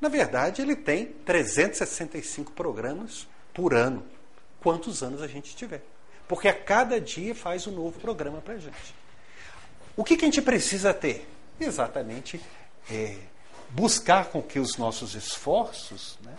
Na 0.00 0.08
verdade, 0.08 0.62
ele 0.62 0.76
tem 0.76 1.06
365 1.06 2.52
programas 2.52 3.26
por 3.52 3.74
ano. 3.74 4.04
Quantos 4.60 5.02
anos 5.02 5.22
a 5.22 5.26
gente 5.26 5.54
tiver. 5.54 5.82
Porque 6.26 6.48
a 6.48 6.54
cada 6.54 7.00
dia 7.00 7.34
faz 7.34 7.66
um 7.66 7.72
novo 7.72 8.00
programa 8.00 8.40
para 8.40 8.54
a 8.54 8.58
gente. 8.58 8.94
O 9.96 10.02
que, 10.02 10.16
que, 10.16 10.24
a 10.24 10.28
gente 10.28 10.42
precisa 10.42 10.92
ter? 10.92 11.28
Exatamente 11.60 12.40
é, 12.90 13.16
buscar 13.70 14.26
com 14.26 14.42
que 14.42 14.58
os 14.58 14.76
nossos 14.76 15.14
esforços 15.14 16.18
né, 16.22 16.34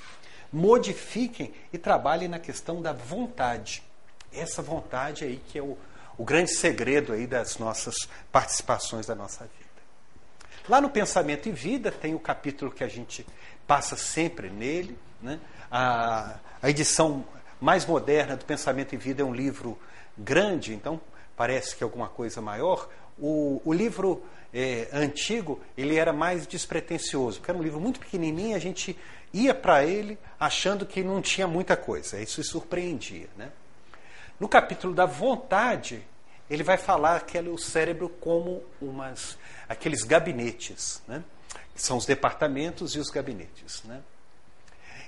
modifiquem 0.51 1.53
e 1.71 1.77
trabalhem 1.77 2.27
na 2.27 2.39
questão 2.39 2.81
da 2.81 2.93
vontade. 2.93 3.83
Essa 4.33 4.61
vontade 4.61 5.23
aí 5.23 5.41
que 5.47 5.57
é 5.57 5.61
o, 5.61 5.77
o 6.17 6.23
grande 6.23 6.53
segredo 6.53 7.13
aí 7.13 7.25
das 7.25 7.57
nossas 7.57 7.95
participações 8.31 9.05
da 9.05 9.15
nossa 9.15 9.45
vida. 9.45 9.64
Lá 10.67 10.81
no 10.81 10.89
Pensamento 10.89 11.47
e 11.47 11.51
Vida 11.51 11.91
tem 11.91 12.15
o 12.15 12.19
capítulo 12.19 12.71
que 12.71 12.83
a 12.83 12.87
gente 12.87 13.25
passa 13.67 13.95
sempre 13.95 14.49
nele. 14.49 14.97
Né? 15.21 15.39
A, 15.69 16.39
a 16.61 16.69
edição 16.69 17.23
mais 17.61 17.85
moderna 17.85 18.35
do 18.35 18.45
Pensamento 18.45 18.93
e 18.95 18.97
Vida 18.97 19.21
é 19.21 19.25
um 19.25 19.33
livro 19.33 19.77
grande, 20.17 20.73
então 20.73 20.99
parece 21.35 21.75
que 21.75 21.83
é 21.83 21.85
alguma 21.85 22.07
coisa 22.07 22.41
maior. 22.41 22.89
O, 23.19 23.61
o 23.63 23.71
livro 23.71 24.23
é, 24.51 24.87
antigo, 24.91 25.61
ele 25.77 25.97
era 25.97 26.11
mais 26.11 26.47
despretensioso, 26.47 27.37
porque 27.39 27.51
era 27.51 27.59
um 27.59 27.63
livro 27.63 27.79
muito 27.79 27.99
pequenininho, 27.99 28.55
a 28.55 28.59
gente 28.59 28.97
ia 29.31 29.53
para 29.53 29.85
ele 29.85 30.17
achando 30.39 30.85
que 30.85 31.03
não 31.03 31.21
tinha 31.21 31.47
muita 31.47 31.77
coisa, 31.77 32.19
isso 32.19 32.43
surpreendia. 32.43 33.27
Né? 33.37 33.51
No 34.39 34.49
capítulo 34.49 34.95
da 34.95 35.05
vontade, 35.05 36.03
ele 36.49 36.63
vai 36.63 36.77
falar 36.77 37.25
que 37.25 37.37
o 37.39 37.57
cérebro 37.57 38.09
como 38.09 38.63
umas, 38.81 39.37
aqueles 39.67 40.03
gabinetes, 40.03 41.01
né? 41.07 41.23
são 41.75 41.97
os 41.97 42.05
departamentos 42.05 42.95
e 42.95 42.99
os 42.99 43.09
gabinetes. 43.09 43.83
Né? 43.83 44.01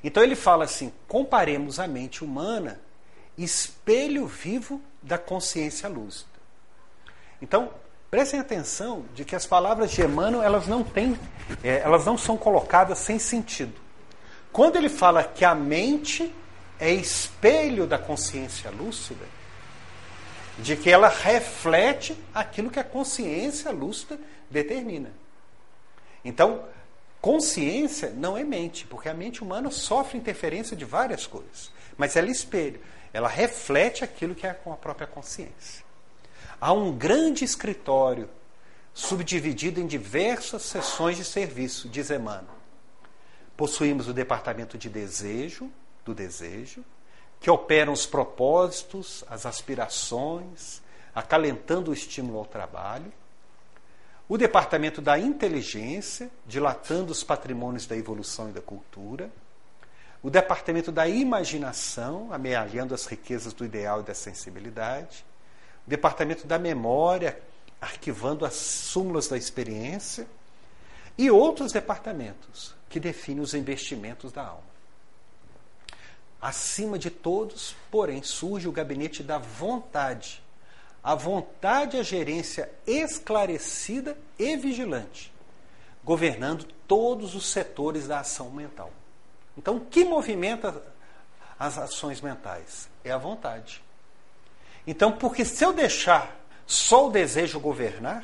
Então 0.04 0.24
ele 0.24 0.36
fala 0.36 0.66
assim: 0.66 0.92
comparemos 1.08 1.80
a 1.80 1.88
mente 1.88 2.24
humana, 2.24 2.80
espelho 3.38 4.26
vivo 4.26 4.82
da 5.02 5.18
consciência 5.18 5.88
lúcida. 5.88 6.38
Então, 7.42 7.72
Prestem 8.10 8.40
atenção 8.40 9.04
de 9.14 9.26
que 9.26 9.36
as 9.36 9.46
palavras 9.46 9.92
de 9.92 10.02
Emmanuel 10.02 10.42
elas 10.42 10.66
não 10.66 10.82
têm, 10.82 11.20
é, 11.62 11.80
elas 11.80 12.06
não 12.06 12.18
são 12.18 12.38
colocadas 12.38 13.00
sem 13.00 13.20
sentido. 13.20 13.74
Quando 14.50 14.78
ele 14.78 14.88
fala 14.88 15.26
que 15.26 15.44
a 15.44 15.54
mente 15.54 16.34
é 16.80 16.90
espelho 16.90 17.86
da 17.86 17.98
consciência 17.98 18.72
lúcida, 18.72 19.26
de 20.60 20.76
que 20.76 20.90
ela 20.90 21.08
reflete 21.08 22.18
aquilo 22.34 22.70
que 22.70 22.80
a 22.80 22.84
consciência 22.84 23.72
lúcida 23.72 24.20
determina. 24.50 25.12
Então, 26.26 26.66
consciência 27.22 28.10
não 28.10 28.38
é 28.38 28.44
mente, 28.44 28.88
porque 28.88 29.10
a 29.10 29.14
mente 29.14 29.44
humana 29.44 29.70
sofre 29.70 30.18
interferência 30.18 30.76
de 30.76 30.86
várias 30.86 31.28
coisas, 31.28 31.72
mas 31.98 32.16
ela 32.16 32.28
é 32.28 32.32
espelho, 32.32 32.80
ela 33.14 33.28
reflete 33.28 34.04
aquilo 34.04 34.36
que 34.36 34.48
é 34.48 34.54
com 34.54 34.74
a 34.74 34.78
própria 34.78 35.08
consciência. 35.08 35.86
Há 36.60 36.74
um 36.74 36.92
grande 36.92 37.44
escritório 37.44 38.30
subdividido 38.94 39.80
em 39.80 39.86
diversas 39.86 40.64
seções 40.64 41.18
de 41.18 41.24
serviço, 41.24 41.88
diz 41.88 42.10
Emmanuel. 42.10 42.58
Possuímos 43.56 44.08
o 44.08 44.14
departamento 44.14 44.78
de 44.78 44.90
desejo, 44.90 45.72
do 46.04 46.16
desejo, 46.16 46.84
que 47.40 47.50
operam 47.50 47.94
os 47.94 48.06
propósitos, 48.06 49.24
as 49.30 49.46
aspirações, 49.46 50.82
acalentando 51.14 51.92
o 51.92 51.94
estímulo 51.94 52.40
ao 52.40 52.46
trabalho. 52.46 53.12
O 54.30 54.38
departamento 54.38 55.02
da 55.02 55.18
inteligência, 55.18 56.30
dilatando 56.46 57.12
os 57.12 57.24
patrimônios 57.24 57.86
da 57.86 57.96
evolução 57.96 58.50
e 58.50 58.52
da 58.52 58.62
cultura. 58.62 59.30
O 60.22 60.30
departamento 60.30 60.92
da 60.92 61.08
imaginação, 61.08 62.34
amealhando 62.34 62.94
as 62.94 63.06
riquezas 63.06 63.54
do 63.54 63.64
ideal 63.64 64.02
e 64.02 64.04
da 64.04 64.14
sensibilidade 64.14 65.26
departamento 65.88 66.46
da 66.46 66.60
memória, 66.60 67.40
arquivando 67.80 68.46
as 68.46 68.54
súmulas 68.54 69.30
da 69.30 69.38
experiência, 69.38 70.28
e 71.18 71.32
outros 71.32 71.72
departamentos 71.72 72.76
que 72.90 73.00
definem 73.00 73.42
os 73.42 73.54
investimentos 73.54 74.32
da 74.32 74.46
alma. 74.46 74.67
Acima 76.42 77.00
de 77.00 77.10
todos, 77.10 77.76
porém, 77.90 78.22
surge 78.22 78.68
o 78.68 78.72
gabinete 78.72 79.24
da 79.24 79.38
vontade. 79.38 80.44
A 81.04 81.16
vontade 81.16 81.98
é 81.98 82.02
a 82.02 82.04
gerência 82.04 82.70
esclarecida 82.86 84.18
e 84.38 84.56
vigilante, 84.56 85.34
governando 86.04 86.66
todos 86.88 87.34
os 87.34 87.48
setores 87.48 88.08
da 88.08 88.20
ação 88.20 88.52
mental. 88.52 88.92
Então, 89.58 89.78
o 89.78 89.82
que 89.82 90.06
movimenta 90.06 90.84
as 91.58 91.78
ações 91.78 92.22
mentais? 92.22 92.88
É 93.04 93.12
a 93.12 93.18
vontade. 93.18 93.84
Então, 94.86 95.12
porque 95.12 95.44
se 95.44 95.64
eu 95.64 95.74
deixar 95.74 96.36
só 96.68 97.08
o 97.08 97.12
desejo 97.12 97.60
governar, 97.60 98.24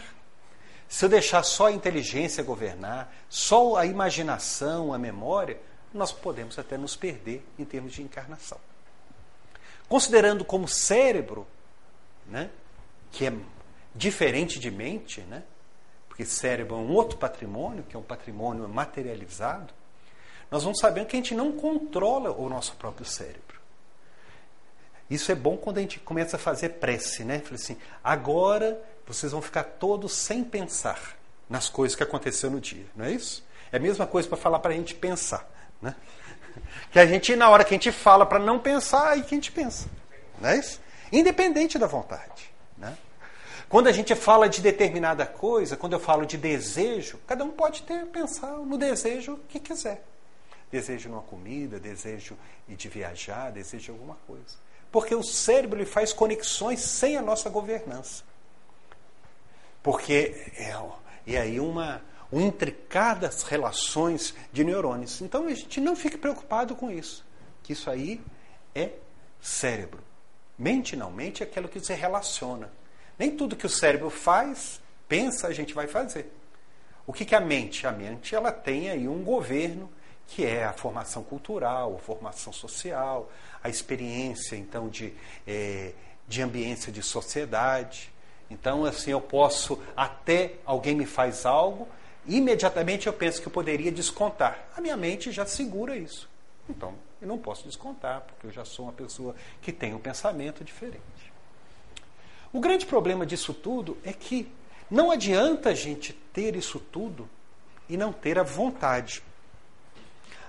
se 0.87 1.05
eu 1.05 1.09
deixar 1.09 1.41
só 1.41 1.67
a 1.67 1.71
inteligência 1.71 2.43
governar, 2.43 3.11
só 3.27 3.77
a 3.77 3.85
imaginação, 3.85 4.93
a 4.93 4.97
memória, 4.99 5.59
nós 5.93 6.11
podemos 6.11 6.57
até 6.57 6.77
nos 6.77 6.95
perder 6.95 7.45
em 7.57 7.65
termos 7.65 7.93
de 7.93 8.01
encarnação. 8.01 8.59
Considerando 9.87 10.43
como 10.43 10.67
cérebro, 10.67 11.45
né, 12.25 12.49
que 13.11 13.25
é 13.25 13.33
diferente 13.93 14.59
de 14.59 14.71
mente, 14.71 15.21
né, 15.21 15.43
porque 16.07 16.25
cérebro 16.25 16.75
é 16.75 16.79
um 16.79 16.91
outro 16.91 17.17
patrimônio, 17.17 17.83
que 17.83 17.95
é 17.95 17.99
um 17.99 18.03
patrimônio 18.03 18.67
materializado, 18.67 19.73
nós 20.49 20.63
vamos 20.63 20.79
saber 20.79 21.05
que 21.05 21.15
a 21.15 21.19
gente 21.19 21.33
não 21.33 21.51
controla 21.51 22.31
o 22.31 22.47
nosso 22.47 22.75
próprio 22.75 23.05
cérebro. 23.05 23.59
Isso 25.09 25.31
é 25.31 25.35
bom 25.35 25.57
quando 25.57 25.79
a 25.79 25.81
gente 25.81 25.99
começa 25.99 26.37
a 26.37 26.39
fazer 26.39 26.69
prece, 26.69 27.23
né? 27.23 27.39
Falei 27.39 27.55
assim, 27.55 27.77
agora 28.03 28.79
vocês 29.05 29.31
vão 29.31 29.41
ficar 29.41 29.63
todos 29.63 30.13
sem 30.13 30.43
pensar 30.43 31.17
nas 31.49 31.69
coisas 31.69 31.95
que 31.95 32.03
aconteceu 32.03 32.49
no 32.49 32.61
dia, 32.61 32.85
não 32.95 33.05
é 33.05 33.11
isso? 33.11 33.43
É 33.71 33.77
a 33.77 33.79
mesma 33.79 34.07
coisa 34.07 34.27
para 34.27 34.37
falar 34.37 34.59
para 34.59 34.73
a 34.73 34.75
gente 34.75 34.95
pensar, 34.95 35.49
né? 35.83 35.95
Que 36.91 36.99
a 36.99 37.05
gente, 37.05 37.35
na 37.35 37.49
hora 37.49 37.63
que 37.63 37.73
a 37.73 37.77
gente 37.77 37.91
fala 37.91 38.25
para 38.25 38.37
não 38.37 38.59
pensar, 38.59 39.09
aí 39.09 39.23
que 39.23 39.33
a 39.33 39.37
gente 39.37 39.51
pensa, 39.51 39.87
não 40.39 40.49
é 40.49 40.57
isso? 40.57 40.79
Independente 41.11 41.79
da 41.79 41.87
vontade, 41.87 42.51
né? 42.77 42.95
Quando 43.67 43.87
a 43.87 43.91
gente 43.91 44.13
fala 44.13 44.47
de 44.47 44.61
determinada 44.61 45.25
coisa, 45.25 45.75
quando 45.75 45.93
eu 45.93 45.99
falo 45.99 46.27
de 46.27 46.37
desejo, 46.37 47.19
cada 47.25 47.43
um 47.43 47.49
pode 47.49 47.81
ter 47.81 48.05
pensar 48.05 48.51
no 48.51 48.77
desejo 48.77 49.39
que 49.49 49.59
quiser. 49.59 50.03
Desejo 50.71 51.09
numa 51.09 51.23
comida, 51.23 51.79
desejo 51.79 52.37
de 52.67 52.87
viajar, 52.87 53.51
desejo 53.51 53.85
de 53.85 53.89
alguma 53.89 54.15
coisa. 54.27 54.55
Porque 54.91 55.15
o 55.15 55.23
cérebro 55.23 55.79
ele 55.79 55.87
faz 55.87 56.13
conexões 56.13 56.81
sem 56.81 57.17
a 57.17 57.21
nossa 57.23 57.49
governança. 57.49 58.23
Porque 59.81 60.35
é, 60.55 60.75
e 61.25 61.35
aí 61.35 61.59
uma, 61.59 61.99
uma 61.99 62.03
intricadas 62.41 63.43
relações 63.43 64.33
de 64.51 64.63
neurônios. 64.63 65.21
Então 65.21 65.47
a 65.47 65.53
gente 65.53 65.79
não 65.79 65.95
fique 65.95 66.17
preocupado 66.17 66.75
com 66.75 66.89
isso. 66.89 67.25
Que 67.61 67.73
isso 67.73 67.89
aí 67.89 68.21
é 68.73 68.91
cérebro. 69.41 70.01
Mente 70.57 70.95
não, 70.95 71.11
mente 71.11 71.43
é 71.43 71.45
aquilo 71.45 71.67
que 71.67 71.79
se 71.79 71.93
relaciona. 71.93 72.71
Nem 73.17 73.35
tudo 73.35 73.55
que 73.55 73.65
o 73.65 73.69
cérebro 73.69 74.09
faz, 74.09 74.81
pensa, 75.07 75.47
a 75.47 75.53
gente 75.53 75.73
vai 75.73 75.87
fazer. 75.87 76.31
O 77.05 77.11
que, 77.11 77.25
que 77.25 77.35
é 77.35 77.37
a 77.37 77.41
mente? 77.41 77.85
A 77.85 77.91
mente 77.91 78.35
ela 78.35 78.51
tem 78.51 78.89
aí 78.89 79.07
um 79.07 79.23
governo 79.23 79.89
que 80.27 80.45
é 80.45 80.63
a 80.63 80.73
formação 80.73 81.23
cultural, 81.23 81.95
a 81.95 81.99
formação 81.99 82.53
social, 82.53 83.29
a 83.61 83.69
experiência 83.69 84.55
então 84.55 84.87
de, 84.87 85.13
é, 85.45 85.93
de 86.27 86.41
ambiência 86.41 86.91
de 86.91 87.03
sociedade. 87.03 88.11
Então, 88.49 88.85
assim, 88.85 89.11
eu 89.11 89.21
posso, 89.21 89.81
até 89.95 90.55
alguém 90.65 90.95
me 90.95 91.05
faz 91.05 91.45
algo, 91.45 91.87
imediatamente 92.27 93.07
eu 93.07 93.13
penso 93.13 93.41
que 93.41 93.47
eu 93.47 93.51
poderia 93.51 93.91
descontar. 93.91 94.67
A 94.75 94.81
minha 94.81 94.97
mente 94.97 95.31
já 95.31 95.45
segura 95.45 95.95
isso. 95.95 96.29
Então, 96.69 96.95
eu 97.21 97.27
não 97.27 97.37
posso 97.37 97.65
descontar, 97.65 98.21
porque 98.21 98.47
eu 98.47 98.51
já 98.51 98.63
sou 98.65 98.85
uma 98.85 98.93
pessoa 98.93 99.35
que 99.61 99.71
tem 99.71 99.93
um 99.93 99.99
pensamento 99.99 100.63
diferente. 100.63 101.01
O 102.51 102.59
grande 102.59 102.85
problema 102.85 103.25
disso 103.25 103.53
tudo 103.53 103.97
é 104.03 104.13
que 104.13 104.49
não 104.89 105.09
adianta 105.09 105.69
a 105.69 105.73
gente 105.73 106.13
ter 106.31 106.55
isso 106.55 106.79
tudo 106.79 107.27
e 107.89 107.97
não 107.97 108.13
ter 108.13 108.37
a 108.37 108.43
vontade. 108.43 109.23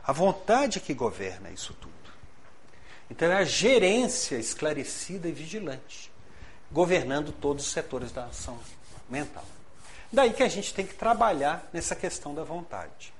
A 0.06 0.12
vontade 0.12 0.80
que 0.80 0.92
governa 0.92 1.50
isso 1.50 1.74
tudo. 1.74 1.94
Então 3.10 3.30
é 3.30 3.36
a 3.36 3.44
gerência 3.44 4.36
esclarecida 4.36 5.28
e 5.28 5.32
vigilante, 5.32 6.10
governando 6.70 7.32
todos 7.32 7.66
os 7.66 7.72
setores 7.72 8.12
da 8.12 8.26
ação 8.26 8.58
mental. 9.08 9.44
Daí 10.14 10.32
que 10.32 10.44
a 10.44 10.48
gente 10.48 10.72
tem 10.72 10.86
que 10.86 10.94
trabalhar 10.94 11.68
nessa 11.72 11.96
questão 11.96 12.32
da 12.32 12.44
vontade. 12.44 13.12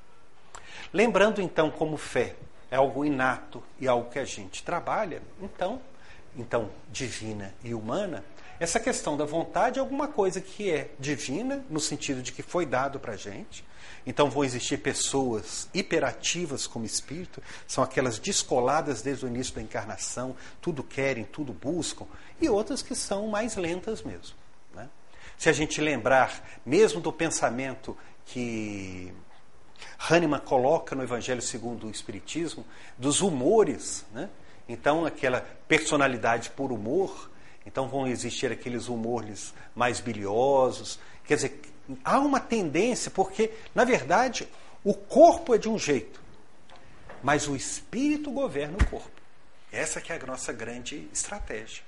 Lembrando 0.93 1.43
então 1.43 1.69
como 1.69 1.97
fé 1.97 2.37
é 2.71 2.77
algo 2.77 3.05
inato 3.05 3.61
e 3.81 3.89
algo 3.89 4.09
que 4.11 4.19
a 4.21 4.25
gente 4.25 4.63
trabalha, 4.63 5.21
então, 5.43 5.83
então 6.37 6.71
divina 6.93 7.53
e 7.65 7.75
humana, 7.75 8.25
essa 8.61 8.79
questão 8.79 9.17
da 9.17 9.25
vontade 9.25 9.81
é 9.81 9.83
alguma 9.83 10.07
coisa 10.07 10.41
que 10.41 10.71
é 10.71 10.93
divina, 10.97 11.65
no 11.69 11.81
sentido 11.81 12.23
de 12.23 12.31
que 12.31 12.45
foi 12.45 12.65
dado 12.65 13.01
para 13.01 13.15
a 13.15 13.17
gente. 13.17 13.65
Então 14.07 14.31
vão 14.31 14.45
existir 14.45 14.79
pessoas 14.79 15.69
hiperativas 15.75 16.65
como 16.65 16.87
espírito, 16.87 17.43
são 17.67 17.83
aquelas 17.83 18.21
descoladas 18.21 19.03
desde 19.03 19.25
o 19.25 19.29
início 19.29 19.53
da 19.53 19.63
encarnação, 19.63 20.37
tudo 20.61 20.85
querem, 20.85 21.25
tudo 21.25 21.53
buscam, 21.53 22.07
e 22.41 22.49
outras 22.49 22.83
que 22.83 22.95
são 22.95 23.27
mais 23.27 23.57
lentas 23.57 24.01
mesmo. 24.01 24.44
Se 25.37 25.49
a 25.49 25.53
gente 25.53 25.81
lembrar 25.81 26.61
mesmo 26.65 27.01
do 27.01 27.13
pensamento 27.13 27.97
que 28.25 29.13
Hahnemann 29.99 30.41
coloca 30.41 30.95
no 30.95 31.03
Evangelho 31.03 31.43
segundo 31.43 31.87
o 31.87 31.91
Espiritismo, 31.91 32.65
dos 32.97 33.21
humores, 33.21 34.05
né? 34.13 34.29
então 34.69 35.05
aquela 35.05 35.41
personalidade 35.69 36.51
por 36.51 36.73
humor, 36.73 37.31
então 37.67 37.89
vão 37.89 38.07
existir 38.07 38.53
aqueles 38.53 38.89
humores 38.89 39.55
mais 39.75 40.01
biliosos. 40.01 40.99
Quer 41.25 41.37
dizer, 41.37 41.61
há 42.05 42.19
uma 42.19 42.41
tendência, 42.41 43.11
porque, 43.11 43.51
na 43.75 43.85
verdade, 43.85 44.49
o 44.83 44.95
corpo 44.95 45.55
é 45.55 45.59
de 45.59 45.69
um 45.69 45.79
jeito, 45.79 46.21
mas 47.23 47.49
o 47.49 47.57
espírito 47.57 48.31
governa 48.31 48.77
o 48.77 48.87
corpo. 48.87 49.11
Essa 49.73 50.01
que 50.01 50.13
é 50.13 50.17
a 50.17 50.27
nossa 50.27 50.53
grande 50.53 51.09
estratégia. 51.13 51.83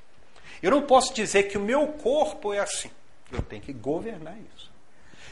Eu 0.62 0.70
não 0.70 0.82
posso 0.82 1.14
dizer 1.14 1.44
que 1.44 1.58
o 1.58 1.60
meu 1.60 1.86
corpo 1.88 2.52
é 2.52 2.58
assim. 2.58 2.90
Eu 3.30 3.42
tenho 3.42 3.62
que 3.62 3.72
governar 3.72 4.36
isso. 4.54 4.70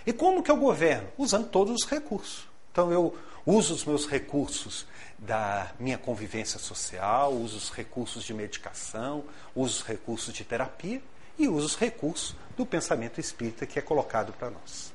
E 0.07 0.12
como 0.12 0.42
que 0.42 0.50
eu 0.50 0.57
governo? 0.57 1.09
Usando 1.16 1.48
todos 1.48 1.83
os 1.83 1.88
recursos. 1.88 2.46
Então 2.72 2.92
eu 2.92 3.16
uso 3.46 3.74
os 3.74 3.85
meus 3.85 4.07
recursos 4.07 4.87
da 5.18 5.70
minha 5.78 5.96
convivência 5.96 6.59
social, 6.59 7.33
uso 7.33 7.57
os 7.57 7.70
recursos 7.70 8.24
de 8.24 8.35
medicação, 8.35 9.24
uso 9.54 9.80
os 9.80 9.87
recursos 9.87 10.35
de 10.35 10.44
terapia 10.44 11.00
e 11.38 11.48
uso 11.48 11.66
os 11.66 11.76
recursos 11.76 12.35
do 12.57 12.66
pensamento 12.66 13.20
espírita 13.20 13.66
que 13.66 13.78
é 13.78 13.83
colocado 13.83 14.33
para 14.33 14.50
nós. 14.50 14.92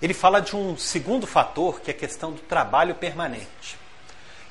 Ele 0.00 0.14
fala 0.14 0.40
de 0.40 0.56
um 0.56 0.78
segundo 0.78 1.26
fator, 1.26 1.80
que 1.80 1.90
é 1.90 1.94
a 1.94 1.96
questão 1.96 2.32
do 2.32 2.40
trabalho 2.40 2.94
permanente. 2.94 3.76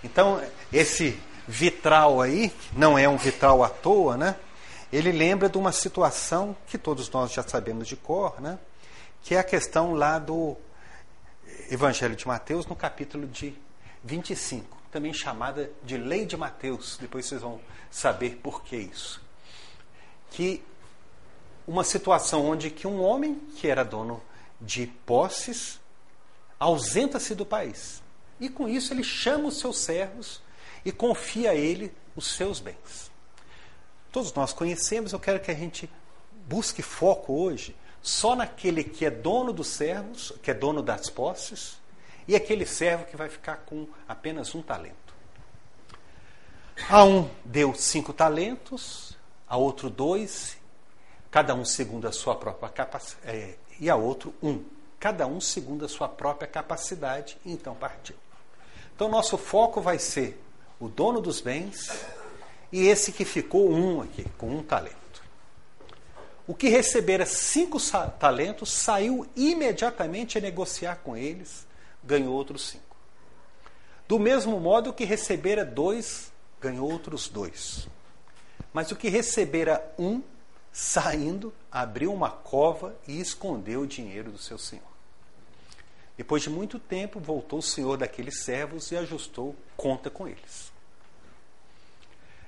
Então, 0.03 0.41
esse 0.71 1.19
vitral 1.47 2.21
aí, 2.21 2.53
não 2.73 2.97
é 2.97 3.09
um 3.09 3.17
vitral 3.17 3.63
à 3.63 3.69
toa, 3.69 4.15
né? 4.15 4.35
Ele 4.91 5.11
lembra 5.11 5.47
de 5.47 5.57
uma 5.57 5.71
situação 5.71 6.55
que 6.67 6.77
todos 6.77 7.09
nós 7.09 7.31
já 7.31 7.43
sabemos 7.43 7.87
de 7.87 7.95
cor, 7.95 8.41
né? 8.41 8.57
Que 9.21 9.35
é 9.35 9.39
a 9.39 9.43
questão 9.43 9.93
lá 9.93 10.17
do 10.17 10.57
Evangelho 11.69 12.15
de 12.15 12.27
Mateus, 12.27 12.65
no 12.65 12.75
capítulo 12.75 13.27
de 13.27 13.53
25, 14.03 14.77
também 14.91 15.13
chamada 15.13 15.71
de 15.83 15.97
Lei 15.97 16.25
de 16.25 16.35
Mateus, 16.35 16.97
depois 16.99 17.25
vocês 17.25 17.41
vão 17.41 17.59
saber 17.91 18.39
por 18.41 18.63
que 18.63 18.75
isso. 18.75 19.21
Que 20.31 20.63
uma 21.67 21.83
situação 21.83 22.45
onde 22.47 22.71
que 22.71 22.87
um 22.87 23.01
homem 23.01 23.35
que 23.55 23.67
era 23.67 23.83
dono 23.83 24.21
de 24.59 24.87
posses 25.05 25.79
ausenta-se 26.59 27.35
do 27.35 27.45
país. 27.45 28.01
E 28.39 28.49
com 28.49 28.67
isso 28.67 28.93
ele 28.93 29.03
chama 29.03 29.49
os 29.49 29.59
seus 29.59 29.77
servos 29.77 30.41
e 30.83 30.91
confia 30.91 31.51
a 31.51 31.55
ele 31.55 31.93
os 32.15 32.27
seus 32.35 32.59
bens. 32.59 33.08
Todos 34.11 34.33
nós 34.33 34.53
conhecemos, 34.53 35.13
eu 35.13 35.19
quero 35.19 35.39
que 35.39 35.51
a 35.51 35.55
gente 35.55 35.89
busque 36.47 36.81
foco 36.81 37.33
hoje 37.33 37.75
só 38.01 38.35
naquele 38.35 38.83
que 38.83 39.05
é 39.05 39.09
dono 39.11 39.53
dos 39.53 39.67
servos, 39.67 40.33
que 40.41 40.49
é 40.49 40.53
dono 40.53 40.81
das 40.81 41.09
posses, 41.09 41.77
e 42.27 42.35
aquele 42.35 42.65
servo 42.65 43.05
que 43.05 43.15
vai 43.15 43.29
ficar 43.29 43.57
com 43.57 43.87
apenas 44.07 44.55
um 44.55 44.61
talento. 44.61 45.13
A 46.89 47.03
um 47.03 47.29
deu 47.43 47.73
cinco 47.75 48.13
talentos, 48.13 49.17
a 49.47 49.57
outro 49.57 49.89
dois, 49.89 50.57
cada 51.29 51.53
um 51.53 51.65
segundo 51.65 52.07
a 52.07 52.11
sua 52.11 52.35
própria 52.35 52.69
capacidade, 52.69 53.37
é, 53.37 53.55
e 53.79 53.89
a 53.89 53.95
outro 53.95 54.33
um, 54.41 54.63
cada 54.99 55.27
um 55.27 55.41
segundo 55.41 55.85
a 55.85 55.89
sua 55.89 56.07
própria 56.07 56.47
capacidade, 56.47 57.37
e 57.45 57.51
então 57.51 57.75
partiu. 57.75 58.15
Então, 58.95 59.07
nosso 59.07 59.37
foco 59.37 59.81
vai 59.81 59.99
ser 59.99 60.41
o 60.79 60.87
dono 60.87 61.21
dos 61.21 61.41
bens 61.41 61.89
e 62.71 62.87
esse 62.87 63.11
que 63.11 63.25
ficou 63.25 63.71
um 63.71 64.01
aqui, 64.01 64.25
com 64.37 64.49
um 64.49 64.63
talento. 64.63 64.99
O 66.47 66.53
que 66.53 66.67
recebera 66.67 67.25
cinco 67.25 67.77
talentos 68.19 68.71
saiu 68.71 69.27
imediatamente 69.35 70.37
a 70.37 70.41
negociar 70.41 70.97
com 70.97 71.15
eles, 71.15 71.67
ganhou 72.03 72.33
outros 72.33 72.69
cinco. 72.69 72.97
Do 74.07 74.17
mesmo 74.17 74.59
modo, 74.59 74.89
o 74.89 74.93
que 74.93 75.05
recebera 75.05 75.63
dois, 75.63 76.31
ganhou 76.59 76.91
outros 76.91 77.29
dois. 77.29 77.87
Mas 78.73 78.91
o 78.91 78.95
que 78.95 79.09
recebera 79.09 79.93
um, 79.97 80.23
saindo, 80.71 81.53
abriu 81.71 82.11
uma 82.11 82.31
cova 82.31 82.95
e 83.07 83.19
escondeu 83.19 83.81
o 83.81 83.87
dinheiro 83.87 84.31
do 84.31 84.39
seu 84.39 84.57
senhor. 84.57 84.89
Depois 86.17 86.41
de 86.41 86.49
muito 86.49 86.79
tempo, 86.79 87.19
voltou 87.19 87.59
o 87.59 87.63
senhor 87.63 87.97
daqueles 87.97 88.41
servos 88.41 88.91
e 88.91 88.97
ajustou 88.97 89.55
conta 89.77 90.09
com 90.09 90.27
eles. 90.27 90.71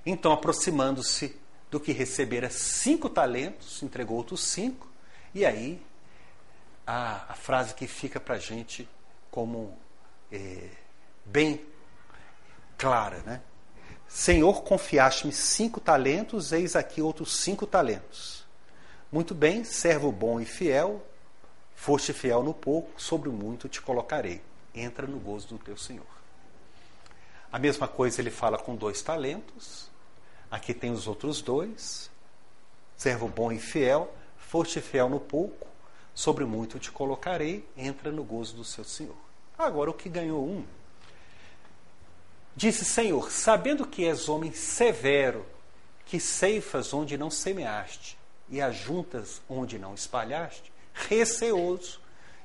Então, 0.05 0.31
aproximando-se 0.31 1.39
do 1.69 1.79
que 1.79 1.91
recebera 1.91 2.49
cinco 2.49 3.09
talentos, 3.09 3.81
entregou 3.83 4.17
outros 4.17 4.43
cinco, 4.43 4.89
e 5.33 5.45
aí 5.45 5.81
a, 6.85 7.31
a 7.31 7.35
frase 7.35 7.73
que 7.73 7.87
fica 7.87 8.19
para 8.19 8.35
a 8.35 8.39
gente 8.39 8.89
como 9.29 9.77
é, 10.31 10.69
bem 11.25 11.63
clara, 12.77 13.19
né? 13.25 13.41
Senhor, 14.07 14.63
confiaste-me 14.63 15.31
cinco 15.31 15.79
talentos, 15.79 16.51
eis 16.51 16.75
aqui 16.75 17.01
outros 17.01 17.37
cinco 17.37 17.65
talentos. 17.65 18.43
Muito 19.09 19.33
bem, 19.33 19.63
servo 19.63 20.11
bom 20.11 20.41
e 20.41 20.45
fiel, 20.45 21.05
foste 21.75 22.11
fiel 22.11 22.43
no 22.43 22.53
pouco, 22.53 22.99
sobre 22.99 23.29
o 23.29 23.31
muito 23.31 23.69
te 23.69 23.81
colocarei. 23.81 24.41
Entra 24.73 25.05
no 25.05 25.19
gozo 25.19 25.47
do 25.47 25.57
teu 25.57 25.77
Senhor. 25.77 26.05
A 27.51 27.59
mesma 27.59 27.87
coisa 27.87 28.19
ele 28.19 28.31
fala 28.31 28.57
com 28.57 28.75
dois 28.75 29.01
talentos, 29.01 29.90
Aqui 30.51 30.73
tem 30.73 30.91
os 30.91 31.07
outros 31.07 31.41
dois. 31.41 32.11
Servo 32.97 33.29
bom 33.29 33.51
e 33.51 33.57
fiel, 33.57 34.13
foste 34.37 34.81
fiel 34.81 35.09
no 35.09 35.19
pouco, 35.19 35.67
sobre 36.13 36.43
muito 36.45 36.77
te 36.77 36.91
colocarei, 36.91 37.65
entra 37.75 38.11
no 38.11 38.23
gozo 38.23 38.55
do 38.57 38.65
seu 38.65 38.83
Senhor. 38.83 39.15
Agora 39.57 39.89
o 39.89 39.93
que 39.93 40.09
ganhou 40.09 40.45
um. 40.45 40.65
Disse: 42.55 42.83
Senhor, 42.83 43.31
sabendo 43.31 43.87
que 43.87 44.05
és 44.05 44.27
homem 44.27 44.51
severo 44.51 45.45
que 46.05 46.19
ceifas 46.19 46.93
onde 46.93 47.17
não 47.17 47.31
semeaste 47.31 48.17
e 48.49 48.61
ajuntas 48.61 49.41
onde 49.47 49.79
não 49.79 49.93
espalhaste, 49.93 50.71
receoso, 50.93 52.01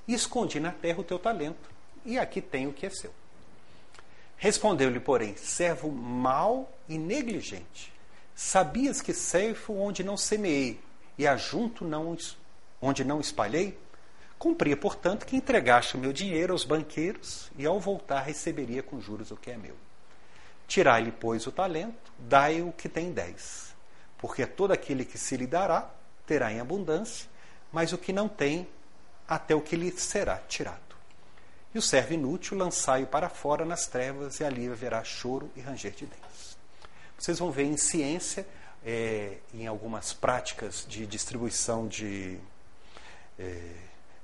escondi 0.07 0.61
na 0.61 0.71
terra 0.71 1.01
o 1.01 1.05
teu 1.05 1.19
talento, 1.19 1.69
e 2.05 2.17
aqui 2.17 2.41
tem 2.41 2.69
o 2.69 2.73
que 2.73 2.87
é 2.87 2.91
seu. 2.91 3.13
Respondeu-lhe, 4.37 5.01
porém, 5.01 5.35
servo 5.37 5.91
mau 5.91 6.73
e 6.89 6.97
negligente. 6.97 7.96
Sabias 8.39 9.01
que 9.01 9.15
ceifo 9.15 9.73
onde 9.73 10.05
não 10.05 10.15
semeei 10.15 10.79
e 11.17 11.27
ajunto 11.27 11.87
não, 11.87 12.15
onde 12.83 13.03
não 13.03 13.19
espalhei? 13.19 13.79
Cumpria, 14.39 14.77
portanto, 14.77 15.25
que 15.25 15.35
entregaste 15.35 15.97
o 15.97 15.99
meu 15.99 16.13
dinheiro 16.13 16.53
aos 16.53 16.63
banqueiros 16.63 17.51
e 17.57 17.65
ao 17.65 17.81
voltar 17.81 18.21
receberia 18.21 18.83
com 18.83 19.01
juros 19.01 19.31
o 19.31 19.39
que 19.39 19.51
é 19.51 19.57
meu. 19.57 19.75
Tirai-lhe, 20.69 21.11
pois, 21.13 21.47
o 21.47 21.51
talento, 21.51 22.13
dai 22.19 22.61
o 22.61 22.73
que 22.73 22.91
tem 22.91 23.11
dez. 23.11 23.75
Porque 24.19 24.45
todo 24.45 24.73
aquele 24.73 25.07
que 25.07 25.17
se 25.17 25.35
lhe 25.35 25.47
dará, 25.47 25.91
terá 26.27 26.53
em 26.53 26.61
abundância, 26.61 27.31
mas 27.73 27.95
o 27.95 27.99
que 27.99 28.13
não 28.13 28.29
tem, 28.29 28.69
até 29.27 29.55
o 29.55 29.63
que 29.63 29.77
lhe 29.77 29.91
será 29.93 30.37
tirado. 30.47 30.95
E 31.75 31.79
o 31.79 31.83
servo 31.83 32.13
inútil 32.13 32.59
lançai-o 32.59 33.07
para 33.07 33.31
fora 33.31 33.65
nas 33.65 33.87
trevas, 33.87 34.41
e 34.41 34.45
ali 34.45 34.69
haverá 34.69 35.03
choro 35.03 35.51
e 35.57 35.61
ranger 35.63 35.93
de 35.93 36.05
dentes. 36.05 36.56
Vocês 37.19 37.39
vão 37.39 37.51
ver 37.51 37.65
em 37.65 37.77
ciência, 37.77 38.47
é, 38.85 39.39
em 39.55 39.67
algumas 39.67 40.13
práticas 40.13 40.85
de 40.89 41.07
distribuição 41.07 41.89
de, 41.89 42.39
é, 43.39 43.73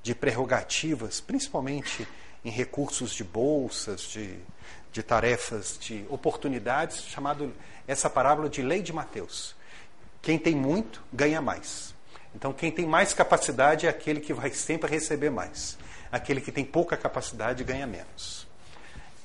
de 0.02 0.14
prerrogativas, 0.14 1.20
principalmente 1.20 2.06
em 2.44 2.50
recursos 2.50 3.12
de 3.12 3.24
bolsas, 3.24 4.02
de, 4.02 4.38
de 4.92 5.02
tarefas, 5.02 5.78
de 5.80 6.04
oportunidades, 6.10 7.04
chamado 7.06 7.52
essa 7.88 8.10
parábola 8.10 8.48
de 8.48 8.62
lei 8.62 8.82
de 8.82 8.92
Mateus. 8.92 9.56
Quem 10.20 10.38
tem 10.38 10.54
muito, 10.54 11.02
ganha 11.12 11.40
mais. 11.40 11.94
Então, 12.34 12.52
quem 12.52 12.70
tem 12.70 12.86
mais 12.86 13.12
capacidade 13.12 13.86
é 13.86 13.88
aquele 13.88 14.20
que 14.20 14.32
vai 14.32 14.50
sempre 14.50 14.90
receber 14.90 15.30
mais. 15.30 15.78
Aquele 16.10 16.40
que 16.40 16.52
tem 16.52 16.64
pouca 16.64 16.96
capacidade 16.96 17.64
ganha 17.64 17.86
menos. 17.86 18.46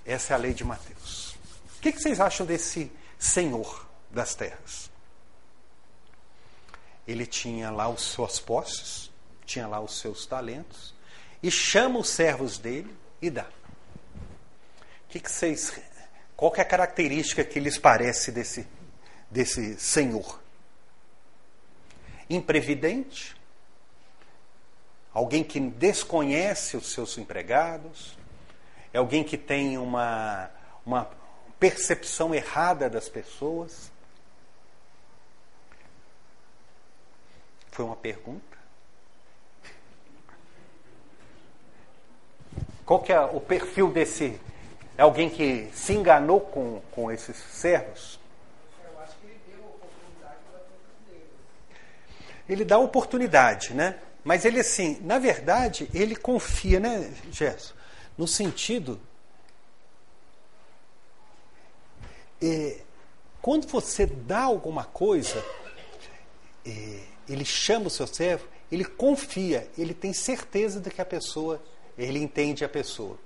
Essa 0.05 0.33
é 0.33 0.35
a 0.35 0.39
lei 0.39 0.53
de 0.53 0.63
Mateus. 0.63 1.35
O 1.77 1.81
que 1.81 1.91
vocês 1.91 2.19
acham 2.19 2.45
desse 2.45 2.91
senhor 3.17 3.87
das 4.09 4.35
terras? 4.35 4.89
Ele 7.07 7.25
tinha 7.25 7.71
lá 7.71 7.87
os 7.87 8.01
suas 8.01 8.39
posses, 8.39 9.09
tinha 9.45 9.67
lá 9.67 9.79
os 9.79 9.99
seus 9.99 10.25
talentos, 10.25 10.93
e 11.41 11.49
chama 11.49 11.99
os 11.99 12.09
servos 12.09 12.57
dele 12.57 12.95
e 13.21 13.29
dá. 13.29 13.47
Que, 15.07 15.19
que 15.19 15.31
vocês. 15.31 15.79
Qual 16.35 16.51
que 16.51 16.59
é 16.59 16.63
a 16.63 16.67
característica 16.67 17.43
que 17.43 17.59
lhes 17.59 17.77
parece 17.77 18.31
desse, 18.31 18.67
desse 19.31 19.79
senhor? 19.79 20.39
Imprevidente? 22.29 23.35
Alguém 25.13 25.43
que 25.43 25.59
desconhece 25.59 26.75
os 26.77 26.91
seus 26.91 27.17
empregados? 27.17 28.17
É 28.93 28.97
alguém 28.97 29.23
que 29.23 29.37
tem 29.37 29.77
uma, 29.77 30.51
uma 30.85 31.09
percepção 31.59 32.33
errada 32.33 32.89
das 32.89 33.09
pessoas? 33.09 33.91
Foi 37.71 37.85
uma 37.85 37.95
pergunta? 37.95 38.57
Qual 42.85 43.01
que 43.01 43.11
é 43.11 43.19
o 43.19 43.39
perfil 43.41 43.91
desse? 43.91 44.39
É 44.97 45.01
alguém 45.01 45.29
que 45.29 45.69
se 45.73 45.93
enganou 45.93 46.39
com, 46.39 46.81
com 46.91 47.11
esses 47.11 47.35
servos? 47.35 48.19
Eu 48.83 48.99
acho 49.01 49.15
que 49.17 49.27
ele 49.27 49.39
deu 49.45 49.59
oportunidade 49.65 50.37
para 50.49 50.59
todos 50.59 51.11
eles. 51.11 51.23
Ele 52.47 52.65
dá 52.65 52.79
oportunidade, 52.79 53.73
né? 53.73 53.99
Mas 54.23 54.43
ele, 54.45 54.59
assim, 54.59 54.99
na 55.01 55.19
verdade, 55.19 55.89
ele 55.93 56.15
confia, 56.15 56.79
né, 56.79 57.13
Gerson? 57.31 57.73
No 58.17 58.27
sentido. 58.27 58.99
É, 62.41 62.81
quando 63.41 63.67
você 63.67 64.05
dá 64.05 64.41
alguma 64.41 64.83
coisa, 64.83 65.43
é, 66.65 66.99
ele 67.27 67.45
chama 67.45 67.87
o 67.87 67.89
seu 67.89 68.07
servo, 68.07 68.47
ele 68.71 68.83
confia, 68.85 69.69
ele 69.77 69.93
tem 69.93 70.13
certeza 70.13 70.79
de 70.79 70.89
que 70.89 71.01
a 71.01 71.05
pessoa 71.05 71.61
ele 71.97 72.19
entende 72.19 72.63
a 72.63 72.69
pessoa. 72.69 73.17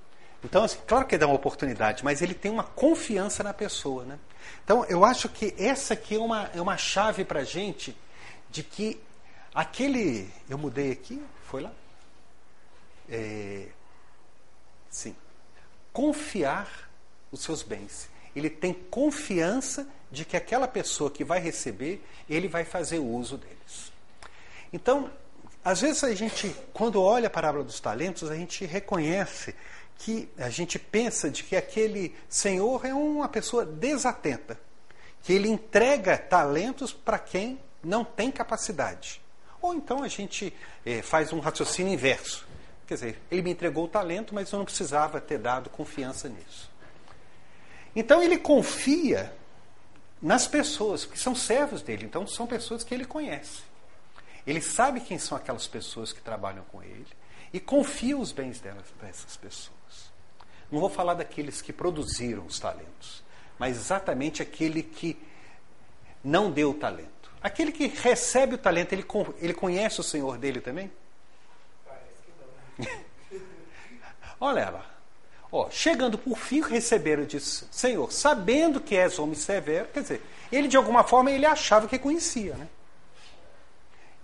Então, 0.44 0.64
assim, 0.64 0.80
claro 0.88 1.06
que 1.06 1.18
dá 1.18 1.28
uma 1.28 1.36
oportunidade, 1.36 2.04
mas 2.04 2.22
ele 2.22 2.34
tem 2.34 2.52
uma 2.52 2.64
confiança 2.64 3.44
na 3.44 3.54
pessoa. 3.54 4.04
Né? 4.06 4.20
Então, 4.64 4.84
eu 4.86 5.06
acho 5.06 5.30
que 5.30 5.54
essa 5.58 5.94
aqui 5.94 6.16
é 6.16 6.20
uma, 6.20 6.50
é 6.54 6.62
uma 6.62 6.78
chave 6.78 7.24
para 7.24 7.42
a 7.42 7.44
gente 7.44 7.96
de 8.50 8.64
que 8.64 9.00
aquele. 9.54 10.30
Eu 10.50 10.58
mudei 10.58 10.92
aqui, 10.92 11.24
foi 11.44 11.62
lá? 11.62 11.72
É, 13.10 13.68
sim. 14.90 15.16
Confiar 15.94 16.90
os 17.32 17.42
seus 17.42 17.62
bens. 17.62 18.10
Ele 18.36 18.50
tem 18.50 18.74
confiança 18.74 19.88
de 20.12 20.26
que 20.26 20.36
aquela 20.36 20.68
pessoa 20.68 21.10
que 21.10 21.24
vai 21.24 21.40
receber, 21.40 22.04
ele 22.30 22.48
vai 22.48 22.66
fazer 22.66 23.00
uso 23.00 23.38
deles. 23.38 23.92
Então, 24.74 25.10
às 25.64 25.82
vezes 25.82 26.04
a 26.04 26.14
gente, 26.14 26.56
quando 26.74 27.02
olha 27.02 27.28
a 27.28 27.30
parábola 27.30 27.64
dos 27.64 27.80
talentos, 27.80 28.30
a 28.30 28.36
gente 28.36 28.66
reconhece 28.66 29.56
que 30.00 30.28
a 30.38 30.50
gente 30.50 30.80
pensa 30.80 31.30
de 31.30 31.44
que 31.44 31.56
aquele 31.56 32.16
senhor 32.28 32.86
é 32.86 32.94
uma 32.94 33.30
pessoa 33.30 33.64
desatenta, 33.64 34.60
que 35.22 35.34
ele 35.34 35.48
entrega 35.48 36.18
talentos 36.18 36.92
para 36.92 37.20
quem 37.20 37.60
não 37.84 38.04
tem 38.04 38.32
capacidade. 38.32 39.22
Ou 39.62 39.76
então 39.76 40.02
a 40.02 40.08
gente 40.08 40.52
é, 40.84 41.04
faz 41.04 41.32
um 41.32 41.40
raciocínio 41.40 41.94
inverso. 41.94 42.48
Quer 42.88 42.96
dizer, 42.96 43.22
ele 43.30 43.44
me 43.44 43.52
entregou 43.52 43.86
o 43.86 43.88
talento, 43.88 44.34
mas 44.34 44.52
eu 44.52 44.58
não 44.58 44.66
precisava 44.66 45.22
ter 45.22 45.38
dado 45.38 45.70
confiança 45.70 46.28
nisso. 46.28 46.71
Então 47.96 48.22
ele 48.22 48.38
confia 48.38 49.34
nas 50.22 50.48
pessoas, 50.48 51.04
que 51.04 51.20
são 51.20 51.34
servos 51.34 51.82
dele, 51.82 52.06
então 52.06 52.28
são 52.28 52.46
pessoas 52.46 52.84
que 52.84 52.94
ele 52.94 53.06
conhece. 53.06 53.64
Ele 54.46 54.62
sabe 54.62 55.02
quem 55.02 55.18
são 55.18 55.38
aquelas 55.38 55.68
pessoas 55.68 56.14
que 56.14 56.22
trabalham 56.22 56.64
com 56.66 56.82
ele 56.82 57.08
e 57.52 57.60
confia 57.60 58.18
os 58.18 58.32
bens 58.32 58.60
delas 58.60 58.86
para 58.98 59.10
essas 59.10 59.36
pessoas. 59.36 60.12
Não 60.72 60.80
vou 60.80 60.90
falar 60.90 61.16
daqueles 61.16 61.62
que 61.62 61.74
produziram 61.74 62.46
os 62.46 62.60
talentos, 62.60 63.24
mas 63.60 63.76
exatamente 63.76 64.42
aquele 64.42 64.82
que 64.82 65.18
não 66.24 66.50
deu 66.50 66.72
o 66.72 66.74
talento. 66.74 67.10
Aquele 67.42 67.72
que 67.72 67.88
recebe 67.88 68.56
o 68.56 68.58
talento, 68.58 68.94
ele, 68.94 69.06
ele 69.40 69.54
conhece 69.54 70.00
o 70.00 70.04
Senhor 70.04 70.38
dele 70.38 70.62
também? 70.62 70.92
Parece 71.86 72.14
que 72.24 72.88
não. 72.88 73.42
Olha 74.40 74.70
lá. 74.70 74.91
Ó, 75.52 75.70
chegando 75.70 76.18
por 76.18 76.38
fim, 76.38 76.62
receberam 76.62 77.26
disse, 77.26 77.66
Senhor, 77.70 78.12
sabendo 78.12 78.80
que 78.80 78.96
és 78.96 79.20
homem 79.20 79.36
severo, 79.36 79.90
quer 79.94 80.02
dizer, 80.02 80.22
ele 80.52 80.68
de 80.68 80.78
alguma 80.78 81.04
forma 81.04 81.30
ele 81.30 81.46
achava 81.46 81.88
que 81.88 82.00
conhecia, 82.00 82.56
né? 82.56 82.68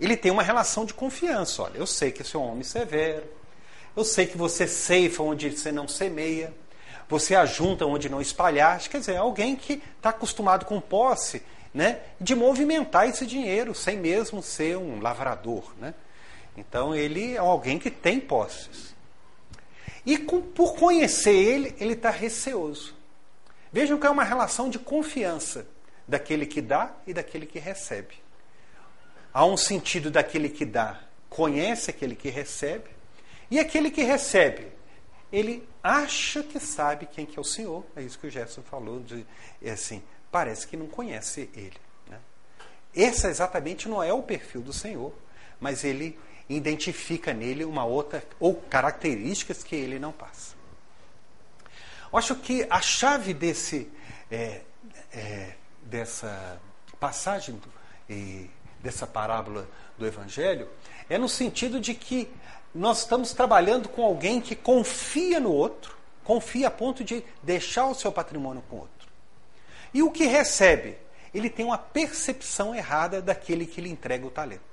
ele 0.00 0.16
tem 0.16 0.30
uma 0.30 0.42
relação 0.42 0.84
de 0.84 0.94
confiança. 0.94 1.62
Olha, 1.62 1.78
eu 1.78 1.86
sei 1.86 2.12
que 2.12 2.22
você 2.22 2.36
é 2.36 2.40
um 2.40 2.50
homem 2.50 2.62
severo, 2.62 3.24
eu 3.96 4.04
sei 4.04 4.26
que 4.26 4.38
você 4.38 4.66
ceifa 4.66 5.22
onde 5.22 5.50
você 5.50 5.72
não 5.72 5.88
semeia, 5.88 6.54
você 7.08 7.34
ajunta 7.34 7.84
onde 7.84 8.08
não 8.08 8.20
espalhaste. 8.20 8.90
Quer 8.90 9.00
dizer, 9.00 9.16
alguém 9.16 9.56
que 9.56 9.82
está 9.96 10.10
acostumado 10.10 10.64
com 10.64 10.80
posse 10.80 11.42
né, 11.74 12.00
de 12.20 12.34
movimentar 12.34 13.08
esse 13.08 13.26
dinheiro 13.26 13.74
sem 13.74 13.96
mesmo 13.96 14.42
ser 14.42 14.76
um 14.76 15.00
lavrador. 15.00 15.72
Né? 15.80 15.94
Então 16.56 16.94
ele 16.94 17.34
é 17.34 17.38
alguém 17.38 17.78
que 17.78 17.90
tem 17.90 18.20
posses. 18.20 18.87
E 20.08 20.16
com, 20.16 20.40
por 20.40 20.74
conhecer 20.74 21.34
ele, 21.34 21.76
ele 21.78 21.92
está 21.92 22.08
receoso. 22.08 22.96
Vejam 23.70 23.98
que 23.98 24.06
é 24.06 24.10
uma 24.10 24.24
relação 24.24 24.70
de 24.70 24.78
confiança 24.78 25.66
daquele 26.08 26.46
que 26.46 26.62
dá 26.62 26.96
e 27.06 27.12
daquele 27.12 27.44
que 27.44 27.58
recebe. 27.58 28.14
Há 29.34 29.44
um 29.44 29.58
sentido 29.58 30.10
daquele 30.10 30.48
que 30.48 30.64
dá, 30.64 30.98
conhece 31.28 31.90
aquele 31.90 32.16
que 32.16 32.30
recebe, 32.30 32.88
e 33.50 33.60
aquele 33.60 33.90
que 33.90 34.02
recebe, 34.02 34.68
ele 35.30 35.68
acha 35.82 36.42
que 36.42 36.58
sabe 36.58 37.04
quem 37.04 37.26
que 37.26 37.38
é 37.38 37.42
o 37.42 37.44
Senhor. 37.44 37.84
É 37.94 38.00
isso 38.00 38.18
que 38.18 38.28
o 38.28 38.30
Gerson 38.30 38.62
falou, 38.62 39.00
de, 39.00 39.26
é 39.62 39.72
assim, 39.72 40.02
parece 40.32 40.66
que 40.66 40.74
não 40.78 40.86
conhece 40.86 41.50
ele. 41.54 41.76
Né? 42.08 42.18
Esse 42.94 43.26
exatamente 43.26 43.86
não 43.90 44.02
é 44.02 44.10
o 44.10 44.22
perfil 44.22 44.62
do 44.62 44.72
Senhor, 44.72 45.12
mas 45.60 45.84
ele 45.84 46.18
identifica 46.48 47.32
nele 47.32 47.64
uma 47.64 47.84
outra, 47.84 48.24
ou 48.40 48.54
características 48.54 49.62
que 49.62 49.76
ele 49.76 49.98
não 49.98 50.12
passa. 50.12 50.56
Eu 52.10 52.18
acho 52.18 52.34
que 52.36 52.66
a 52.70 52.80
chave 52.80 53.34
desse, 53.34 53.90
é, 54.30 54.62
é, 55.12 55.54
dessa 55.82 56.60
passagem 56.98 57.60
e, 58.08 58.48
dessa 58.80 59.06
parábola 59.06 59.68
do 59.98 60.06
Evangelho 60.06 60.68
é 61.10 61.18
no 61.18 61.28
sentido 61.28 61.80
de 61.80 61.94
que 61.94 62.30
nós 62.74 63.00
estamos 63.00 63.32
trabalhando 63.32 63.88
com 63.88 64.02
alguém 64.02 64.40
que 64.40 64.54
confia 64.54 65.40
no 65.40 65.52
outro, 65.52 65.96
confia 66.24 66.68
a 66.68 66.70
ponto 66.70 67.02
de 67.02 67.22
deixar 67.42 67.86
o 67.86 67.94
seu 67.94 68.12
patrimônio 68.12 68.62
com 68.68 68.76
o 68.76 68.80
outro. 68.80 69.08
E 69.92 70.02
o 70.02 70.10
que 70.10 70.26
recebe 70.26 70.96
ele 71.32 71.50
tem 71.50 71.64
uma 71.64 71.78
percepção 71.78 72.74
errada 72.74 73.20
daquele 73.20 73.66
que 73.66 73.80
lhe 73.80 73.90
entrega 73.90 74.26
o 74.26 74.30
talento. 74.30 74.67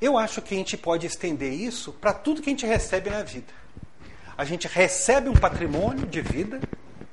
Eu 0.00 0.16
acho 0.16 0.40
que 0.40 0.54
a 0.54 0.56
gente 0.56 0.76
pode 0.76 1.06
estender 1.06 1.52
isso 1.52 1.92
para 1.92 2.12
tudo 2.14 2.40
que 2.40 2.48
a 2.48 2.52
gente 2.52 2.64
recebe 2.64 3.10
na 3.10 3.22
vida. 3.22 3.52
A 4.36 4.44
gente 4.44 4.66
recebe 4.66 5.28
um 5.28 5.34
patrimônio 5.34 6.06
de 6.06 6.22
vida, 6.22 6.60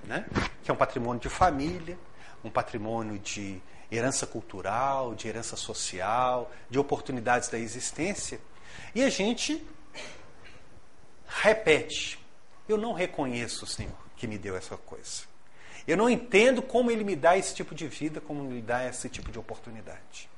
né? 0.05 0.25
que 0.63 0.71
é 0.71 0.73
um 0.73 0.77
patrimônio 0.77 1.21
de 1.21 1.27
família, 1.27 1.97
um 2.43 2.49
patrimônio 2.49 3.19
de 3.19 3.61
herança 3.91 4.25
cultural, 4.25 5.13
de 5.13 5.27
herança 5.27 5.57
social, 5.57 6.49
de 6.69 6.79
oportunidades 6.79 7.49
da 7.49 7.59
existência, 7.59 8.39
e 8.95 9.03
a 9.03 9.09
gente 9.09 9.61
repete: 11.27 12.17
Eu 12.69 12.77
não 12.77 12.93
reconheço 12.93 13.65
o 13.65 13.67
Senhor 13.67 13.91
que 14.15 14.27
me 14.27 14.37
deu 14.37 14.55
essa 14.55 14.77
coisa. 14.77 15.23
Eu 15.85 15.97
não 15.97 16.09
entendo 16.09 16.61
como 16.61 16.91
Ele 16.91 17.03
me 17.03 17.15
dá 17.15 17.37
esse 17.37 17.53
tipo 17.53 17.75
de 17.75 17.87
vida, 17.87 18.19
como 18.19 18.43
Ele 18.43 18.55
me 18.55 18.61
dá 18.61 18.85
esse 18.87 19.09
tipo 19.09 19.31
de 19.31 19.39
oportunidade. 19.39 20.29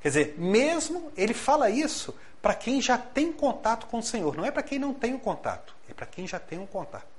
Quer 0.00 0.08
dizer, 0.08 0.34
mesmo 0.38 1.12
ele 1.16 1.34
fala 1.34 1.70
isso 1.70 2.14
para 2.40 2.54
quem 2.54 2.80
já 2.80 2.96
tem 2.96 3.32
contato 3.32 3.86
com 3.86 3.98
o 3.98 4.02
Senhor, 4.02 4.36
não 4.36 4.44
é 4.44 4.50
para 4.50 4.62
quem 4.62 4.78
não 4.78 4.94
tem 4.94 5.12
o 5.12 5.16
um 5.16 5.18
contato, 5.18 5.74
é 5.88 5.94
para 5.94 6.06
quem 6.06 6.26
já 6.26 6.38
tem 6.38 6.58
um 6.58 6.66
contato. 6.66 7.16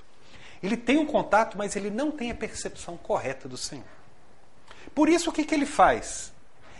Ele 0.61 0.77
tem 0.77 0.97
um 0.97 1.05
contato, 1.05 1.57
mas 1.57 1.75
ele 1.75 1.89
não 1.89 2.11
tem 2.11 2.31
a 2.31 2.35
percepção 2.35 2.97
correta 2.97 3.47
do 3.47 3.57
Senhor. 3.57 3.85
Por 4.95 5.09
isso, 5.09 5.29
o 5.29 5.33
que, 5.33 5.43
que 5.43 5.53
ele 5.53 5.65
faz? 5.65 6.33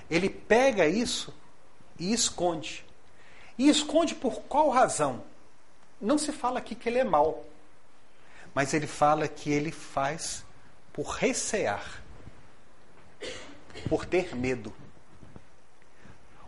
Ele 0.10 0.30
pega 0.30 0.88
isso 0.88 1.34
e 2.00 2.14
esconde. 2.14 2.86
E 3.58 3.70
esconde 3.70 4.16
por 4.16 4.42
qual 4.44 4.70
razão? 4.70 5.24
Não 6.00 6.18
se 6.18 6.32
fala 6.32 6.60
aqui 6.60 6.76
que 6.76 6.88
ele 6.88 7.00
é 7.00 7.04
mau, 7.04 7.46
mas 8.54 8.74
ele 8.74 8.88
fala 8.88 9.28
que 9.28 9.52
ele 9.52 9.72
faz 9.72 10.44
por 10.94 11.08
recear, 11.08 12.04
por 13.90 14.06
ter 14.06 14.36
medo. 14.36 14.74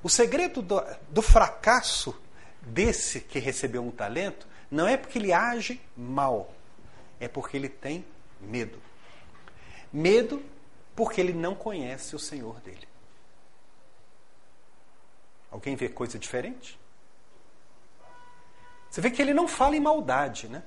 O 0.02 0.10
segredo 0.10 0.62
do, 0.62 0.82
do 1.10 1.22
fracasso 1.22 2.20
desse 2.62 3.20
que 3.20 3.40
recebeu 3.40 3.84
um 3.84 3.92
talento 3.92 4.48
não 4.72 4.88
é 4.88 4.96
porque 4.96 5.18
ele 5.18 5.34
age 5.34 5.82
mal, 5.96 6.54
é 7.20 7.28
porque 7.28 7.58
ele 7.58 7.68
tem 7.68 8.06
medo. 8.40 8.82
Medo 9.92 10.44
porque 10.96 11.20
ele 11.20 11.34
não 11.34 11.56
conhece 11.56 12.16
o 12.16 12.20
Senhor 12.20 12.60
dele. 12.62 12.88
Alguém 15.52 15.76
vê 15.76 15.90
coisa 15.90 16.18
diferente? 16.18 16.80
Você 18.90 19.02
vê 19.02 19.10
que 19.12 19.22
ele 19.22 19.34
não 19.34 19.48
fala 19.48 19.76
em 19.76 19.80
maldade, 19.80 20.48
né? 20.48 20.64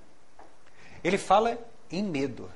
Ele 1.03 1.18
fala 1.18 1.59
em 1.90 2.03
medo. 2.03 2.51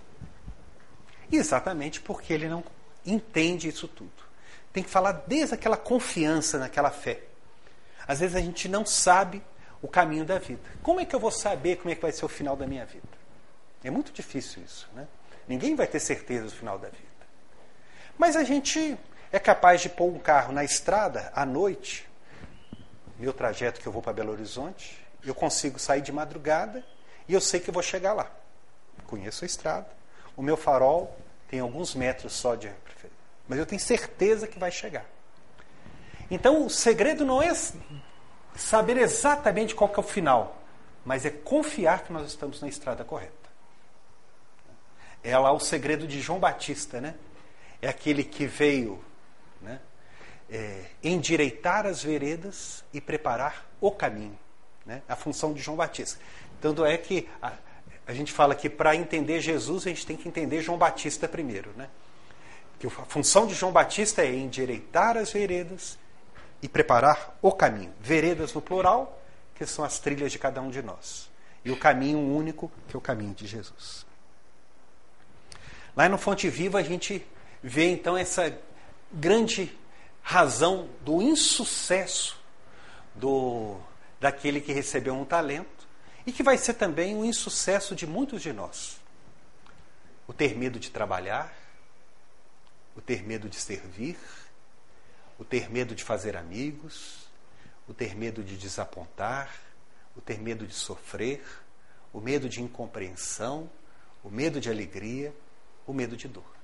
Exatamente 1.31 2.01
porque 2.01 2.33
ele 2.33 2.49
não 2.49 2.65
entende 3.05 3.69
isso 3.69 3.89
tudo 3.89 4.27
tem 4.77 4.83
que 4.83 4.91
falar 4.91 5.25
desde 5.27 5.55
aquela 5.55 5.79
confiança 5.79 6.59
naquela 6.59 6.91
fé. 6.91 7.21
Às 8.07 8.21
vezes 8.21 8.37
a 8.37 8.41
gente 8.41 8.69
não 8.69 8.85
sabe 8.85 9.43
o 9.81 9.89
caminho 9.89 10.23
da 10.23 10.39
vida. 10.39 10.61
Como 10.83 11.01
é 11.01 11.07
que 11.07 11.17
eu 11.17 11.19
vou 11.19 11.31
saber 11.31 11.77
como 11.77 11.91
é 11.91 11.95
que 11.95 12.03
vai 12.03 12.13
ser 12.13 12.27
o 12.27 12.29
final 12.29 12.55
da 12.55 12.67
minha 12.67 12.85
vida? 12.85 13.09
É 13.83 13.91
muito 13.91 14.13
difícil 14.13 14.63
isso, 14.63 14.87
né? 14.95 15.09
Ninguém 15.49 15.75
vai 15.75 15.87
ter 15.87 15.99
certeza 15.99 16.45
do 16.45 16.51
final 16.51 16.79
da 16.79 16.89
vida. 16.89 17.07
Mas 18.19 18.37
a 18.37 18.45
gente 18.45 18.99
é 19.33 19.39
capaz 19.39 19.81
de 19.81 19.89
pôr 19.89 20.13
um 20.13 20.19
carro 20.19 20.53
na 20.53 20.63
estrada 20.63 21.33
à 21.35 21.47
noite, 21.47 22.07
meu 23.19 23.33
trajeto 23.33 23.81
que 23.81 23.87
eu 23.87 23.93
vou 23.93 24.03
para 24.03 24.13
Belo 24.13 24.33
Horizonte, 24.33 25.03
eu 25.25 25.35
consigo 25.35 25.79
sair 25.79 26.03
de 26.03 26.13
madrugada 26.13 26.85
e 27.27 27.33
eu 27.33 27.41
sei 27.41 27.61
que 27.61 27.71
eu 27.71 27.75
vou 27.75 27.83
chegar 27.83 28.13
lá. 28.13 28.31
Conheço 29.07 29.43
a 29.43 29.47
estrada. 29.47 29.89
O 30.37 30.43
meu 30.43 30.55
farol 30.55 31.17
tem 31.49 31.61
alguns 31.61 31.95
metros 31.95 32.35
só 32.35 32.55
de 32.55 32.69
mas 33.49 33.59
eu 33.59 33.67
tenho 33.67 33.81
certeza 33.81 34.47
que 34.47 34.59
vai 34.59 34.71
chegar. 34.71 35.05
Então, 36.31 36.67
o 36.67 36.71
segredo 36.71 37.25
não 37.25 37.43
é 37.43 37.53
saber 38.57 38.97
exatamente 38.97 39.75
qual 39.75 39.93
é 39.95 40.01
o 40.01 40.03
final, 40.03 40.61
mas 41.05 41.25
é 41.25 41.31
confiar 41.31 42.03
que 42.03 42.13
nós 42.13 42.27
estamos 42.27 42.61
na 42.61 42.69
estrada 42.69 43.05
correta. 43.05 43.35
É 45.23 45.37
lá 45.39 45.53
o 45.53 45.61
segredo 45.61 46.07
de 46.07 46.21
João 46.21 46.39
Batista, 46.39 47.01
né? 47.01 47.15
É 47.81 47.89
aquele 47.89 48.25
que 48.25 48.47
veio 48.47 49.05
né? 49.61 49.81
É, 50.49 50.85
endireitar 51.03 51.87
as 51.87 52.03
veredas 52.03 52.85
e 52.93 53.01
preparar 53.01 53.67
o 53.81 53.91
caminho. 53.91 54.39
Né? 54.85 55.03
A 55.09 55.17
função 55.17 55.53
de 55.53 55.61
João 55.61 55.77
Batista. 55.77 56.21
Tanto 56.61 56.85
é 56.85 56.97
que 56.97 57.29
a, 57.43 57.53
a 58.07 58.15
gente 58.15 58.33
fala 58.33 58.55
que 58.55 58.71
para 58.71 58.95
entender 58.95 59.41
Jesus 59.41 59.87
a 59.87 59.89
gente 59.89 60.07
tem 60.07 60.17
que 60.17 60.29
entender 60.29 60.63
João 60.63 60.79
Batista 60.79 61.27
primeiro. 61.27 61.73
Né? 61.77 61.89
Que 62.79 62.87
a 62.87 62.91
função 62.91 63.47
de 63.47 63.55
João 63.55 63.73
Batista 63.73 64.23
é 64.23 64.35
endireitar 64.35 65.17
as 65.17 65.33
veredas 65.33 65.99
e 66.63 66.69
preparar 66.69 67.37
o 67.41 67.53
caminho. 67.53 67.93
Veredas 68.01 68.53
no 68.53 68.61
plural, 68.61 69.23
que 69.55 69.65
são 69.67 69.85
as 69.85 69.99
trilhas 69.99 70.33
de 70.33 70.39
cada 70.39 70.61
um 70.61 70.71
de 70.71 70.83
nós. 70.83 71.31
E 71.65 71.71
o 71.71 71.77
caminho 71.77 72.19
único, 72.19 72.71
que 72.89 72.97
é 72.97 72.99
o 72.99 73.01
caminho 73.01 73.35
de 73.35 73.47
Jesus. 73.47 74.07
Lá 75.97 76.09
no 76.09 76.19
Fonte 76.19 76.49
Viva 76.49 76.79
a 76.79 76.83
gente 76.83 77.27
vê 77.63 77.91
então 77.91 78.17
essa 78.17 78.57
grande 79.11 79.77
razão 80.23 80.89
do 81.01 81.23
insucesso 81.23 82.39
do 83.15 83.77
daquele 84.21 84.61
que 84.61 84.73
recebeu 84.73 85.15
um 85.15 85.25
talento 85.25 85.87
e 86.27 86.33
que 86.33 86.43
vai 86.43 86.59
ser 86.59 86.75
também 86.75 87.15
um 87.15 87.25
insucesso 87.25 87.95
de 87.95 88.07
muitos 88.07 88.43
de 88.43 88.53
nós. 88.53 89.01
O 90.27 90.33
ter 90.33 90.57
medo 90.57 90.79
de 90.79 90.91
trabalhar, 90.91 91.53
o 92.97 93.01
ter 93.01 93.23
medo 93.23 93.49
de 93.49 93.57
servir, 93.57 94.17
o 95.39 95.45
ter 95.45 95.71
medo 95.71 95.95
de 95.95 96.03
fazer 96.03 96.37
amigos, 96.37 97.29
o 97.87 97.93
ter 97.93 98.17
medo 98.17 98.43
de 98.43 98.57
desapontar, 98.57 99.55
o 100.17 100.21
ter 100.21 100.41
medo 100.41 100.67
de 100.67 100.75
sofrer, 100.75 101.45
o 102.13 102.21
medo 102.21 102.49
de 102.49 102.63
incompreensão, 102.63 103.71
o 104.25 104.31
medo 104.31 104.59
de 104.59 104.71
alegria, 104.71 105.35
o 105.87 105.93
medo 105.93 106.17
de 106.17 106.27
dor. 106.27 106.57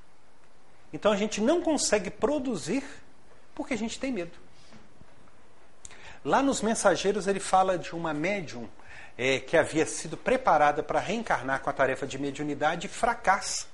Então 0.93 1.13
a 1.13 1.17
gente 1.17 1.41
não 1.41 1.61
consegue 1.63 2.11
produzir 2.11 2.83
porque 3.55 3.75
a 3.75 3.79
gente 3.79 4.01
tem 4.01 4.11
medo. 4.11 4.39
Lá 6.25 6.43
nos 6.43 6.63
Mensageiros 6.63 7.27
ele 7.27 7.41
fala 7.41 7.77
de 7.77 7.95
uma 7.95 8.15
médium 8.15 8.69
é, 9.19 9.39
que 9.39 9.57
havia 9.57 9.85
sido 9.85 10.17
preparada 10.17 10.83
para 10.83 10.99
reencarnar 10.99 11.61
com 11.61 11.69
a 11.69 11.73
tarefa 11.73 12.07
de 12.07 12.19
mediunidade 12.19 12.87
e 12.87 12.91
fracassa 12.91 13.72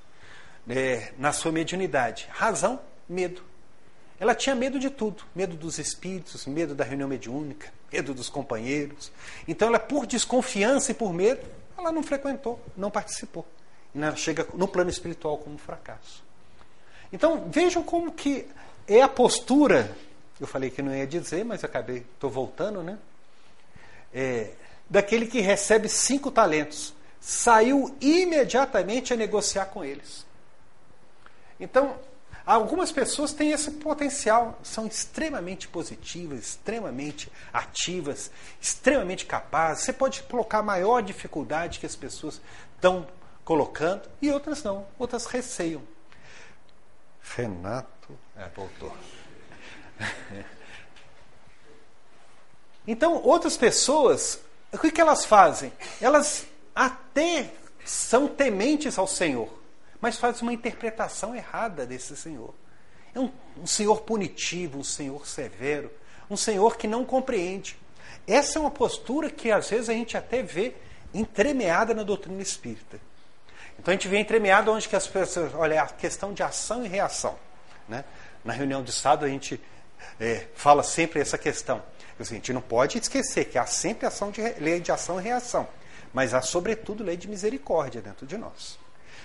é, 0.69 1.13
na 1.19 1.33
sua 1.33 1.51
mediunidade. 1.51 2.29
Razão, 2.31 2.81
medo. 3.09 3.43
Ela 4.21 4.35
tinha 4.35 4.55
medo 4.55 4.79
de 4.79 4.91
tudo: 4.91 5.25
medo 5.35 5.57
dos 5.57 5.79
espíritos, 5.79 6.47
medo 6.47 6.75
da 6.75 6.85
reunião 6.85 7.09
mediúnica, 7.09 7.73
medo 7.93 8.13
dos 8.13 8.29
companheiros. 8.29 9.11
Então, 9.47 9.69
ela, 9.69 9.79
por 9.79 10.07
desconfiança 10.07 10.91
e 10.91 10.95
por 10.95 11.13
medo, 11.13 11.47
ela 11.77 11.93
não 11.93 12.03
frequentou, 12.03 12.61
não 12.77 12.91
participou. 12.91 13.47
E 13.95 14.03
ela 14.03 14.17
chega 14.17 14.47
no 14.55 14.69
plano 14.69 14.91
espiritual 14.91 15.39
como 15.39 15.55
um 15.55 15.59
fracasso. 15.59 16.23
Então, 17.13 17.49
vejam 17.51 17.83
como 17.83 18.13
que 18.13 18.47
é 18.87 19.01
a 19.01 19.09
postura. 19.09 19.97
Eu 20.39 20.47
falei 20.47 20.71
que 20.71 20.83
não 20.83 20.95
ia 20.95 21.07
dizer, 21.07 21.45
mas 21.45 21.65
acabei, 21.65 21.99
estou 22.15 22.31
voltando, 22.31 22.83
né? 22.83 22.99
É, 24.13 24.53
daquele 24.89 25.27
que 25.27 25.41
recebe 25.41 25.89
cinco 25.89 26.31
talentos. 26.31 26.95
Saiu 27.21 27.97
imediatamente 28.01 29.13
a 29.13 29.17
negociar 29.17 29.67
com 29.67 29.85
eles. 29.85 30.28
Então, 31.61 31.97
algumas 32.47 32.93
pessoas 32.93 33.33
têm 33.33 33.53
esse 33.53 33.73
potencial, 33.73 34.59
são 34.63 34.87
extremamente 34.87 35.69
positivas, 35.69 36.41
extremamente 36.41 37.31
ativas, 37.53 38.31
extremamente 38.61 39.27
capazes. 39.27 39.85
Você 39.85 39.93
pode 39.93 40.23
colocar 40.23 40.59
a 40.59 40.63
maior 40.63 41.03
dificuldade 41.03 41.79
que 41.79 41.87
as 41.87 41.97
pessoas 41.97 42.41
estão 42.75 43.07
colocando 43.45 44.09
e 44.21 44.31
outras 44.31 44.63
não, 44.63 44.87
outras 44.99 45.27
receiam. 45.27 45.83
Renato, 47.37 48.19
é, 48.37 48.49
voltou. 48.55 48.95
Então, 52.87 53.23
outras 53.23 53.55
pessoas, 53.55 54.41
o 54.73 54.79
que, 54.79 54.91
que 54.91 54.99
elas 54.99 55.27
fazem? 55.27 55.71
Elas 56.01 56.47
até 56.75 57.53
são 57.85 58.27
tementes 58.27 58.99
ao 58.99 59.07
Senhor 59.07 59.59
mas 60.01 60.17
faz 60.17 60.41
uma 60.43 60.53
interpretação 60.53 61.35
errada 61.35 61.87
desse 61.87 62.17
Senhor. 62.17 62.55
É 63.15 63.21
um, 63.21 63.31
um 63.57 63.67
Senhor 63.67 64.03
punitivo, 64.03 64.79
um 64.79 64.85
Senhor 64.85 65.27
severo, 65.27 65.91
um 66.31 66.37
Senhor 66.37 66.77
que 66.77 66.87
não 66.87 67.05
compreende. 67.05 67.77
Essa 68.27 68.59
é 68.59 68.61
uma 68.61 68.71
postura 68.71 69.31
que 69.31 69.51
às 69.51 69.71
vezes 69.71 69.89
a 69.89 69.93
gente 69.93 70.17
até 70.17 70.43
vê 70.43 70.75
entremeada 71.13 71.95
na 71.95 72.03
doutrina 72.03 72.43
espírita. 72.43 73.01
Então 73.79 73.93
a 73.93 73.95
gente 73.95 74.09
vê 74.09 74.19
entremeada 74.19 74.71
onde 74.71 74.89
que 74.89 74.97
as 74.97 75.07
pessoas, 75.07 75.55
olha, 75.55 75.83
a 75.83 75.87
questão 75.87 76.33
de 76.33 76.43
ação 76.43 76.85
e 76.85 76.89
reação. 76.89 77.39
Né? 77.89 78.05
Na 78.45 78.53
reunião 78.53 78.83
de 78.83 78.91
Estado 78.91 79.25
a 79.25 79.29
gente 79.29 79.61
é, 80.21 80.47
fala 80.55 80.83
sempre 80.83 81.21
essa 81.21 81.39
questão. 81.39 81.83
A 82.19 82.25
gente 82.25 82.53
não 82.53 82.61
pode 82.61 82.99
esquecer 82.99 83.45
que 83.45 83.57
há 83.57 83.67
sempre 83.67 84.07
ação 84.07 84.31
de, 84.31 84.43
lei 84.59 84.81
de 84.81 84.91
ação 84.91 85.21
e 85.21 85.23
reação, 85.23 85.69
mas 86.13 86.35
há 86.35 86.43
sobretudo 86.43 87.05
lei 87.05 87.17
de 87.17 87.29
misericórdia 87.29 88.03
dentro 88.03 88.27
de 88.27 88.37
nós. 88.37 88.79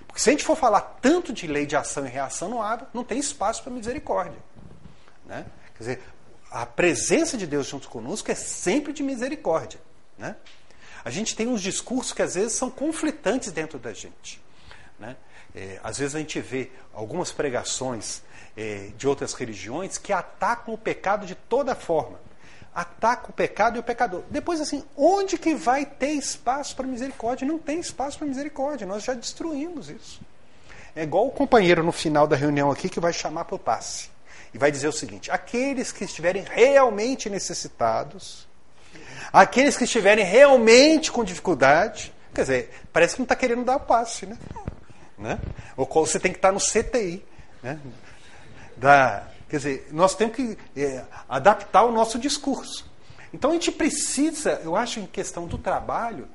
Porque 0.07 0.21
se 0.21 0.29
a 0.29 0.31
gente 0.33 0.43
for 0.43 0.55
falar 0.55 0.81
tanto 1.01 1.33
de 1.33 1.47
lei 1.47 1.65
de 1.65 1.75
ação 1.75 2.05
e 2.05 2.09
reação, 2.09 2.49
não, 2.49 2.61
há, 2.61 2.85
não 2.93 3.03
tem 3.03 3.19
espaço 3.19 3.63
para 3.63 3.71
misericórdia. 3.71 4.39
Né? 5.25 5.45
Quer 5.73 5.79
dizer, 5.79 6.01
a 6.51 6.65
presença 6.65 7.37
de 7.37 7.47
Deus 7.47 7.67
junto 7.67 7.89
conosco 7.89 8.31
é 8.31 8.35
sempre 8.35 8.93
de 8.93 9.01
misericórdia. 9.01 9.79
Né? 10.17 10.35
A 11.03 11.09
gente 11.09 11.35
tem 11.35 11.47
uns 11.47 11.61
discursos 11.61 12.13
que 12.13 12.21
às 12.21 12.35
vezes 12.35 12.53
são 12.53 12.69
conflitantes 12.69 13.51
dentro 13.51 13.79
da 13.79 13.93
gente. 13.93 14.41
Né? 14.99 15.17
É, 15.55 15.79
às 15.83 15.97
vezes 15.97 16.15
a 16.15 16.19
gente 16.19 16.39
vê 16.39 16.71
algumas 16.93 17.31
pregações 17.31 18.21
é, 18.55 18.91
de 18.97 19.07
outras 19.07 19.33
religiões 19.33 19.97
que 19.97 20.13
atacam 20.13 20.73
o 20.73 20.77
pecado 20.77 21.25
de 21.25 21.35
toda 21.35 21.75
forma. 21.75 22.19
Atacam 22.73 23.29
o 23.29 23.33
pecado 23.33 23.77
e 23.77 23.79
o 23.79 23.83
pecador. 23.83 24.23
Depois, 24.29 24.59
assim, 24.59 24.83
onde 24.97 25.37
que 25.37 25.53
vai 25.53 25.85
ter 25.85 26.11
espaço 26.11 26.75
para 26.75 26.87
misericórdia? 26.87 27.47
Não 27.47 27.59
tem 27.59 27.79
espaço 27.79 28.17
para 28.17 28.27
misericórdia. 28.27 28.87
Nós 28.87 29.03
já 29.03 29.13
destruímos 29.13 29.89
isso. 29.89 30.21
É 30.95 31.03
igual 31.03 31.27
o 31.27 31.31
companheiro 31.31 31.83
no 31.83 31.91
final 31.91 32.27
da 32.27 32.35
reunião 32.35 32.71
aqui 32.71 32.89
que 32.89 32.99
vai 32.99 33.13
chamar 33.13 33.45
para 33.45 33.55
o 33.55 33.59
passe. 33.59 34.09
E 34.53 34.57
vai 34.57 34.71
dizer 34.71 34.87
o 34.87 34.91
seguinte: 34.91 35.31
aqueles 35.31 35.91
que 35.91 36.03
estiverem 36.03 36.43
realmente 36.43 37.29
necessitados, 37.29 38.47
aqueles 39.31 39.75
que 39.75 39.83
estiverem 39.83 40.23
realmente 40.23 41.11
com 41.11 41.23
dificuldade, 41.23 42.13
quer 42.33 42.41
dizer, 42.41 42.81
parece 42.91 43.15
que 43.15 43.21
não 43.21 43.25
está 43.25 43.35
querendo 43.35 43.63
dar 43.63 43.77
o 43.77 43.79
passe, 43.79 44.25
né? 44.25 44.37
né? 45.17 45.39
Ou 45.75 45.87
você 45.87 46.19
tem 46.19 46.31
que 46.31 46.37
estar 46.37 46.51
no 46.51 46.59
CTI. 46.59 47.23
Né? 47.63 47.79
Da, 48.77 49.23
quer 49.53 49.57
dizer, 49.57 49.87
nós 49.91 50.15
temos 50.15 50.35
que 50.35 50.57
é, 50.75 51.05
adaptar 51.29 51.83
o 51.83 51.91
nosso 51.91 52.17
discurso. 52.17 52.91
Então 53.31 53.51
a 53.51 53.53
gente 53.53 53.71
precisa, 53.71 54.59
eu 54.63 54.75
acho, 54.75 54.99
em 54.99 55.05
questão 55.05 55.45
do 55.45 55.59
trabalho, 55.59 56.27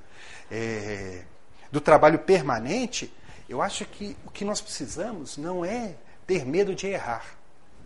é, 0.48 1.24
do 1.72 1.80
trabalho 1.80 2.20
permanente, 2.20 3.12
eu 3.48 3.60
acho 3.60 3.84
que 3.86 4.16
o 4.24 4.30
que 4.30 4.44
nós 4.44 4.60
precisamos 4.60 5.36
não 5.36 5.64
é 5.64 5.96
ter 6.28 6.46
medo 6.46 6.76
de 6.76 6.86
errar. 6.86 7.24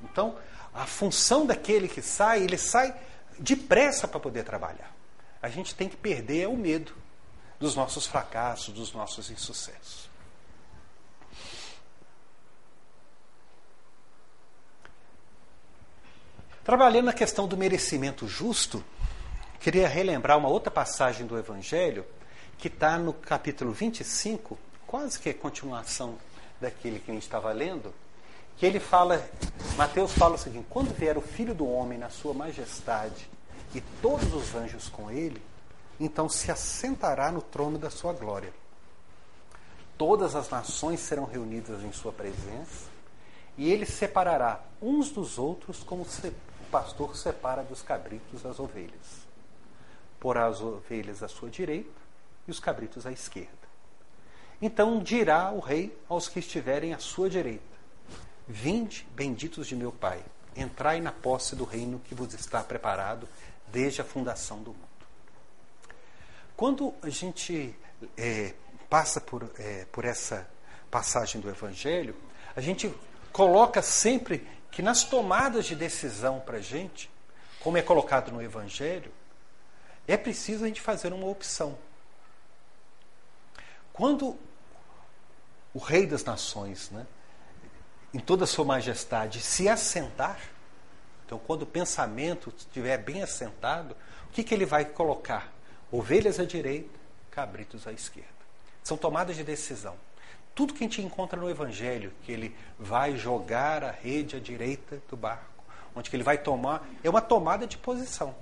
Então, 0.05 0.37
a 0.75 0.85
função 0.85 1.47
daquele 1.47 1.89
que 1.89 2.03
sai, 2.03 2.43
ele 2.43 2.59
sai 2.59 2.95
depressa 3.39 4.07
para 4.07 4.21
poder 4.21 4.45
trabalhar. 4.45 4.95
A 5.41 5.49
gente 5.49 5.75
tem 5.75 5.89
que 5.89 5.97
perder 5.97 6.47
o 6.47 6.59
medo 6.59 6.93
dos 7.59 7.75
nossos 7.75 8.07
fracassos, 8.07 8.75
dos 8.75 8.93
nossos 8.93 9.31
insucessos. 9.31 10.11
Trabalhando 16.65 17.07
na 17.07 17.13
questão 17.13 17.49
do 17.49 17.57
merecimento 17.57 18.29
justo, 18.29 18.85
queria 19.59 19.89
relembrar 19.89 20.39
uma 20.39 20.49
outra 20.49 20.71
passagem 20.71 21.27
do 21.27 21.37
Evangelho, 21.37 22.05
que 22.57 22.69
está 22.69 22.97
no 22.97 23.13
capítulo 23.13 23.73
25, 23.73 24.57
quase 24.87 25.19
que 25.19 25.29
é 25.29 25.33
continuação 25.33 26.17
daquele 26.61 27.01
que 27.01 27.11
a 27.11 27.15
gente 27.15 27.25
estava 27.25 27.51
lendo, 27.51 27.93
que 28.57 28.65
ele 28.65 28.79
fala, 28.79 29.29
Mateus 29.77 30.13
fala 30.13 30.37
o 30.37 30.39
seguinte: 30.39 30.65
quando 30.71 30.95
vier 30.95 31.19
o 31.19 31.21
Filho 31.21 31.53
do 31.53 31.69
Homem 31.69 31.99
na 31.99 32.11
sua 32.11 32.33
majestade 32.33 33.29
e 33.75 33.81
todos 34.01 34.33
os 34.33 34.55
anjos 34.55 34.89
com 34.89 35.11
ele, 35.11 35.43
então 35.99 36.29
se 36.29 36.49
assentará 36.49 37.33
no 37.33 37.43
trono 37.43 37.77
da 37.77 37.91
sua 37.91 38.13
glória. 38.13 38.53
Todas 39.99 40.37
as 40.37 40.49
nações 40.49 41.01
serão 41.01 41.25
reunidas 41.25 41.83
em 41.83 41.91
sua 41.91 42.13
presença, 42.13 42.87
e 43.59 43.69
ele 43.69 43.85
separará 43.85 44.61
uns 44.81 45.11
dos 45.11 45.39
outros 45.39 45.83
como 45.83 46.05
pastor 46.73 47.15
separa 47.15 47.63
dos 47.63 47.83
cabritos 47.83 48.47
as 48.47 48.59
ovelhas. 48.59 49.29
Porá 50.19 50.47
as 50.47 50.63
ovelhas 50.63 51.23
à 51.23 51.29
sua 51.29 51.51
direita 51.51 52.01
e 52.49 52.51
os 52.51 52.59
cabritos 52.59 53.07
à 53.07 53.13
esquerda. 53.13 53.51
Então 54.61 55.01
dirá 55.01 55.53
o 55.53 55.61
rei 55.61 55.95
aos 56.09 56.29
que 56.29 56.39
estiverem 56.39 56.95
à 56.95 56.99
sua 56.99 57.29
direita: 57.29 57.63
Vinde, 58.49 59.07
benditos 59.15 59.67
de 59.67 59.77
meu 59.77 59.93
Pai, 59.93 60.25
entrai 60.57 61.01
na 61.01 61.13
posse 61.13 61.55
do 61.55 61.65
reino 61.65 62.01
que 62.01 62.15
vos 62.15 62.33
está 62.33 62.63
preparado 62.63 63.29
desde 63.69 64.01
a 64.01 64.05
fundação 64.05 64.63
do 64.63 64.71
mundo. 64.71 64.93
Quando 66.57 66.95
a 67.03 67.11
gente 67.11 67.77
é, 68.17 68.55
passa 68.89 69.21
por, 69.21 69.51
é, 69.59 69.85
por 69.93 70.05
essa 70.05 70.49
passagem 70.91 71.41
do 71.41 71.51
Evangelho, 71.51 72.15
a 72.55 72.61
gente 72.61 72.95
coloca 73.33 73.83
sempre 73.83 74.47
que 74.73 74.81
nas 74.81 75.05
tomadas 75.05 75.67
de 75.67 75.77
decisão 75.77 76.41
para 76.41 76.57
a 76.57 76.61
gente, 76.61 77.11
como 77.61 77.77
é 77.77 77.83
colocado 77.83 78.33
no 78.33 78.43
Evangelho, 78.43 79.13
é 80.09 80.17
preciso 80.17 80.65
a 80.65 80.67
gente 80.67 80.81
fazer 80.81 81.13
uma 81.13 81.27
opção. 81.27 81.79
Quando 83.93 84.37
o 85.75 85.79
Rei 85.79 86.07
das 86.07 86.25
Nações, 86.25 86.91
né, 86.91 87.07
em 88.15 88.19
toda 88.19 88.45
a 88.45 88.47
sua 88.47 88.65
majestade, 88.65 89.43
se 89.43 89.69
assentar, 89.69 90.41
então 91.27 91.39
quando 91.39 91.63
o 91.63 91.67
pensamento 91.67 92.53
estiver 92.57 92.97
bem 92.97 93.23
assentado, 93.23 93.95
o 94.27 94.33
que, 94.33 94.43
que 94.43 94.55
ele 94.55 94.65
vai 94.65 94.87
colocar? 94.87 95.53
Ovelhas 95.91 96.41
à 96.41 96.47
direita, 96.47 96.99
cabritos 97.31 97.87
à 97.87 97.93
esquerda. 97.93 98.31
São 98.83 98.97
tomadas 98.97 99.37
de 99.37 99.45
decisão. 99.45 99.97
Tudo 100.55 100.75
que 100.75 100.85
a 100.85 100.87
gente 100.87 101.01
encontra 101.01 101.39
no 101.39 101.49
Evangelho, 101.49 102.13
que 102.23 102.33
ele 102.33 102.55
vai 102.79 103.17
jogar 103.17 103.83
a 103.83 103.91
rede 103.91 104.37
à 104.37 104.41
direita 104.41 105.03
do 105.09 105.17
barco, 105.17 105.65
onde 105.95 106.11
que 106.11 106.17
ele 106.17 106.23
vai 106.23 106.39
tomar, 106.39 106.87
é 107.03 107.09
uma 107.09 107.21
tomada 107.21 107.67
de 107.67 107.79
posição. 107.79 108.35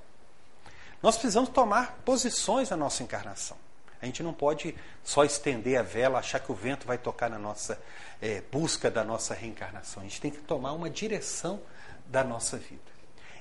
Nós 1.02 1.16
precisamos 1.16 1.48
tomar 1.50 1.98
posições 2.04 2.70
na 2.70 2.76
nossa 2.76 3.02
encarnação. 3.02 3.56
A 4.02 4.06
gente 4.06 4.22
não 4.22 4.32
pode 4.32 4.74
só 5.04 5.24
estender 5.24 5.78
a 5.78 5.82
vela, 5.82 6.18
achar 6.18 6.40
que 6.40 6.50
o 6.50 6.54
vento 6.54 6.86
vai 6.86 6.96
tocar 6.96 7.28
na 7.28 7.38
nossa 7.38 7.80
é, 8.20 8.42
busca 8.50 8.90
da 8.90 9.04
nossa 9.04 9.34
reencarnação. 9.34 10.02
A 10.02 10.06
gente 10.06 10.20
tem 10.20 10.30
que 10.30 10.38
tomar 10.38 10.72
uma 10.72 10.88
direção 10.88 11.60
da 12.06 12.24
nossa 12.24 12.56
vida. 12.56 12.90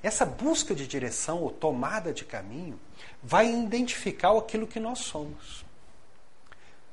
Essa 0.04 0.26
busca 0.26 0.76
de 0.76 0.88
direção 0.88 1.42
ou 1.42 1.50
tomada 1.50 2.14
de 2.14 2.24
caminho 2.24 2.80
vai 3.22 3.52
identificar 3.52 4.38
aquilo 4.38 4.68
que 4.68 4.80
nós 4.80 5.00
somos. 5.00 5.66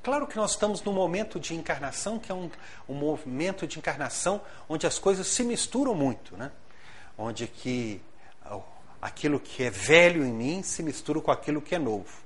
Claro 0.07 0.25
que 0.25 0.37
nós 0.37 0.53
estamos 0.53 0.81
num 0.85 0.93
momento 0.93 1.41
de 1.41 1.53
encarnação 1.53 2.17
que 2.17 2.31
é 2.31 2.35
um, 2.35 2.49
um 2.89 2.95
momento 2.95 3.67
de 3.67 3.81
encarnação 3.81 4.41
onde 4.69 4.87
as 4.87 5.01
coisas 5.01 5.27
se 5.27 5.43
misturam 5.43 5.97
muito, 5.97 6.37
né? 6.37 6.53
Onde 7.19 7.49
que 7.49 8.01
aquilo 9.03 9.41
que 9.41 9.65
é 9.65 9.69
velho 9.69 10.25
em 10.25 10.33
mim 10.33 10.63
se 10.63 10.81
mistura 10.81 11.21
com 11.21 11.33
aquilo 11.33 11.61
que 11.61 11.75
é 11.75 11.79
novo. 11.81 12.23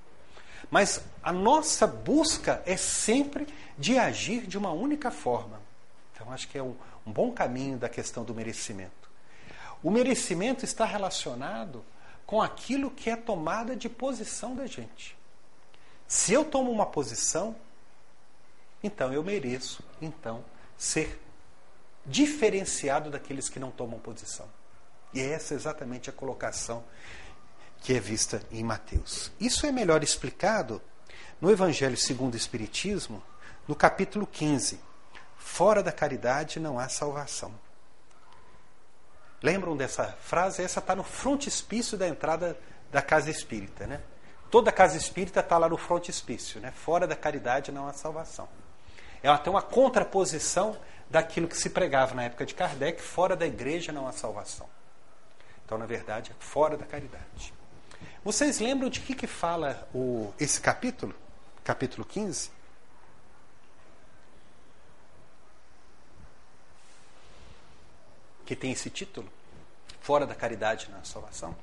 Mas 0.70 1.02
a 1.22 1.32
nossa 1.32 1.86
busca 1.86 2.62
é 2.66 2.76
sempre 2.76 3.48
de 3.78 3.98
agir 3.98 4.46
de 4.46 4.58
uma 4.58 4.72
única 4.72 5.10
forma. 5.10 5.58
Então 6.12 6.30
acho 6.30 6.48
que 6.48 6.58
é 6.58 6.62
um, 6.62 6.76
um 7.06 7.10
bom 7.10 7.32
caminho 7.32 7.78
da 7.78 7.88
questão 7.88 8.24
do 8.24 8.34
merecimento. 8.34 9.10
O 9.82 9.90
merecimento 9.90 10.66
está 10.66 10.84
relacionado 10.84 11.82
com 12.26 12.42
aquilo 12.42 12.90
que 12.90 13.08
é 13.08 13.16
tomada 13.16 13.74
de 13.74 13.88
posição 13.88 14.54
da 14.54 14.66
gente. 14.66 15.16
Se 16.06 16.34
eu 16.34 16.44
tomo 16.44 16.70
uma 16.70 16.84
posição, 16.84 17.56
então 18.82 19.12
eu 19.12 19.22
mereço, 19.22 19.82
então, 20.00 20.44
ser 20.76 21.20
diferenciado 22.04 23.10
daqueles 23.10 23.48
que 23.48 23.60
não 23.60 23.70
tomam 23.70 23.98
posição. 23.98 24.48
E 25.12 25.20
essa 25.20 25.54
é 25.54 25.56
exatamente 25.56 26.08
a 26.08 26.12
colocação 26.12 26.84
que 27.80 27.94
é 27.94 28.00
vista 28.00 28.42
em 28.50 28.62
Mateus. 28.62 29.32
Isso 29.40 29.66
é 29.66 29.72
melhor 29.72 30.02
explicado 30.02 30.80
no 31.40 31.50
Evangelho 31.50 31.96
segundo 31.96 32.34
o 32.34 32.36
Espiritismo, 32.36 33.22
no 33.66 33.74
capítulo 33.74 34.26
15. 34.26 34.80
Fora 35.36 35.82
da 35.82 35.90
caridade 35.90 36.60
não 36.60 36.78
há 36.78 36.88
salvação. 36.88 37.52
Lembram 39.42 39.76
dessa 39.76 40.06
frase? 40.20 40.62
Essa 40.62 40.80
está 40.80 40.94
no 40.94 41.02
frontispício 41.02 41.96
da 41.96 42.06
entrada 42.06 42.58
da 42.90 43.00
casa 43.00 43.30
espírita. 43.30 43.86
Né? 43.86 44.00
Toda 44.50 44.70
casa 44.70 44.96
espírita 44.96 45.40
está 45.40 45.56
lá 45.56 45.68
no 45.68 45.78
frontispício. 45.78 46.60
Né? 46.60 46.70
Fora 46.70 47.06
da 47.06 47.16
caridade 47.16 47.72
não 47.72 47.88
há 47.88 47.92
salvação. 47.92 48.48
É 49.22 49.28
até 49.28 49.50
uma 49.50 49.62
contraposição 49.62 50.76
daquilo 51.08 51.48
que 51.48 51.56
se 51.56 51.70
pregava 51.70 52.14
na 52.14 52.24
época 52.24 52.46
de 52.46 52.54
Kardec, 52.54 53.02
fora 53.02 53.36
da 53.36 53.46
igreja 53.46 53.92
não 53.92 54.06
há 54.06 54.12
salvação. 54.12 54.68
Então, 55.64 55.76
na 55.76 55.86
verdade, 55.86 56.30
é 56.30 56.34
fora 56.42 56.76
da 56.76 56.86
caridade. 56.86 57.52
Vocês 58.24 58.58
lembram 58.58 58.88
de 58.88 59.00
que, 59.00 59.14
que 59.14 59.26
fala 59.26 59.88
o, 59.94 60.32
esse 60.38 60.60
capítulo? 60.60 61.14
Capítulo 61.64 62.04
15? 62.04 62.50
Que 68.44 68.56
tem 68.56 68.72
esse 68.72 68.90
título? 68.90 69.30
Fora 70.00 70.26
da 70.26 70.34
caridade 70.34 70.90
na 70.90 71.04
salvação? 71.04 71.56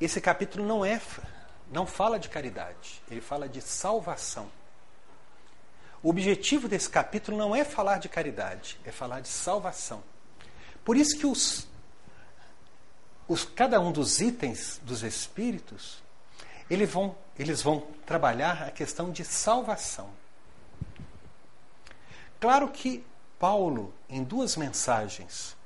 Esse 0.00 0.20
capítulo 0.20 0.66
não 0.66 0.84
é 0.84 1.00
não 1.70 1.86
fala 1.86 2.18
de 2.18 2.28
caridade, 2.28 3.00
ele 3.10 3.20
fala 3.20 3.48
de 3.48 3.60
salvação. 3.60 4.50
O 6.02 6.08
objetivo 6.08 6.66
desse 6.66 6.88
capítulo 6.88 7.36
não 7.36 7.54
é 7.54 7.64
falar 7.64 7.98
de 7.98 8.08
caridade, 8.08 8.78
é 8.84 8.90
falar 8.90 9.20
de 9.20 9.28
salvação. 9.28 10.02
Por 10.84 10.96
isso 10.96 11.18
que 11.18 11.26
os, 11.26 11.68
os, 13.28 13.44
cada 13.44 13.78
um 13.80 13.92
dos 13.92 14.20
itens 14.20 14.80
dos 14.82 15.02
espíritos, 15.02 16.02
eles 16.70 16.90
vão, 16.90 17.14
eles 17.38 17.60
vão 17.60 17.86
trabalhar 18.06 18.62
a 18.62 18.70
questão 18.70 19.10
de 19.10 19.24
salvação. 19.24 20.10
Claro 22.40 22.68
que 22.68 23.04
Paulo, 23.38 23.92
em 24.08 24.24
duas 24.24 24.56
mensagens, 24.56 25.56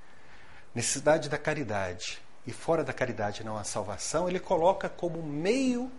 necessidade 0.75 1.29
da 1.29 1.39
caridade 1.39 2.21
e 2.47 2.53
fora 2.53 2.83
da 2.83 2.93
caridade 2.93 3.45
não 3.45 3.57
há 3.57 3.65
salvação, 3.65 4.29
ele 4.29 4.41
coloca 4.41 4.89
como 4.89 5.23
meio 5.23 5.91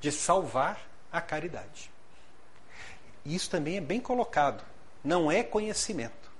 de 0.00 0.10
salvar 0.12 0.80
a 1.10 1.20
caridade. 1.20 1.91
E 3.24 3.34
isso 3.34 3.48
também 3.50 3.76
é 3.76 3.80
bem 3.80 4.00
colocado. 4.00 4.64
Não 5.04 5.30
é 5.30 5.42
conhecimento. 5.42 6.30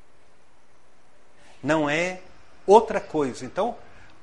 Não 1.62 1.89
é 1.89 2.20
outra 2.66 3.01
coisa. 3.01 3.45
Então, 3.45 3.76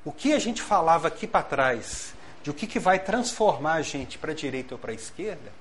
o 0.04 0.12
que 0.12 0.32
a 0.32 0.38
gente 0.38 0.62
falava 0.62 1.08
aqui 1.08 1.26
para 1.26 1.42
trás, 1.42 2.14
de 2.42 2.50
o 2.50 2.54
que, 2.54 2.66
que 2.66 2.78
vai 2.78 2.98
transformar 2.98 3.74
a 3.74 3.82
gente 3.82 4.18
para 4.18 4.32
a 4.32 4.34
direita 4.34 4.74
ou 4.74 4.78
para 4.78 4.92
a 4.92 4.94
esquerda, 4.94 5.52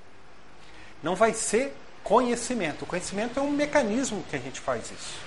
não 1.02 1.16
vai 1.16 1.34
ser 1.34 1.76
conhecimento. 2.04 2.84
O 2.84 2.86
conhecimento 2.86 3.39
é 3.39 3.41
um 3.41 3.52
mecanismo 3.52 4.24
que 4.30 4.36
a 4.36 4.39
gente 4.39 4.60
faz 4.60 4.91
isso. 4.91 5.20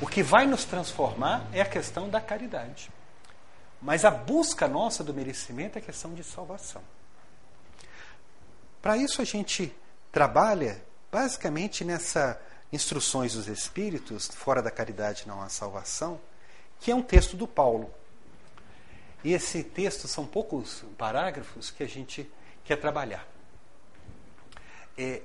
O 0.00 0.06
que 0.06 0.22
vai 0.22 0.46
nos 0.46 0.64
transformar 0.64 1.46
é 1.52 1.60
a 1.60 1.66
questão 1.66 2.08
da 2.08 2.20
caridade. 2.20 2.90
Mas 3.80 4.04
a 4.04 4.10
busca 4.10 4.66
nossa 4.66 5.02
do 5.04 5.14
merecimento 5.14 5.78
é 5.78 5.80
questão 5.80 6.14
de 6.14 6.22
salvação. 6.24 6.82
Para 8.80 8.96
isso 8.96 9.20
a 9.20 9.24
gente 9.24 9.74
trabalha 10.10 10.82
basicamente 11.10 11.84
nessa 11.84 12.40
Instruções 12.70 13.32
dos 13.32 13.48
Espíritos, 13.48 14.28
fora 14.28 14.60
da 14.60 14.70
caridade 14.70 15.26
não 15.26 15.40
há 15.40 15.48
salvação, 15.48 16.20
que 16.78 16.90
é 16.90 16.94
um 16.94 17.00
texto 17.00 17.34
do 17.34 17.48
Paulo. 17.48 17.90
E 19.24 19.32
esse 19.32 19.64
texto 19.64 20.06
são 20.06 20.26
poucos 20.26 20.84
parágrafos 20.98 21.70
que 21.70 21.82
a 21.82 21.88
gente 21.88 22.30
quer 22.64 22.76
trabalhar. 22.76 23.26
É, 24.98 25.22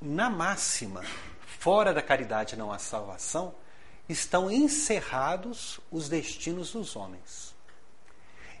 na 0.00 0.28
máxima, 0.28 1.04
fora 1.46 1.94
da 1.94 2.02
caridade 2.02 2.56
não 2.56 2.72
há 2.72 2.78
salvação, 2.80 3.54
estão 4.08 4.50
encerrados 4.50 5.78
os 5.88 6.08
destinos 6.08 6.72
dos 6.72 6.96
homens. 6.96 7.54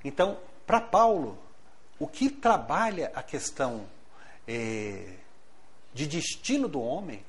Então, 0.04 0.38
para 0.64 0.80
Paulo, 0.80 1.36
o 1.98 2.06
que 2.06 2.30
trabalha 2.30 3.10
a 3.16 3.22
questão 3.22 3.88
é, 4.46 5.16
de 5.92 6.06
destino 6.06 6.68
do 6.68 6.80
homem 6.80 7.24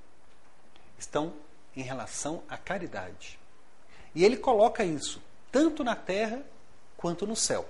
estão 0.97 1.33
em 1.75 1.81
relação 1.81 2.43
à 2.47 2.57
caridade. 2.57 3.39
E 4.13 4.23
ele 4.23 4.37
coloca 4.37 4.83
isso 4.83 5.21
tanto 5.51 5.83
na 5.83 5.95
terra 5.95 6.43
quanto 6.97 7.25
no 7.25 7.35
céu. 7.35 7.67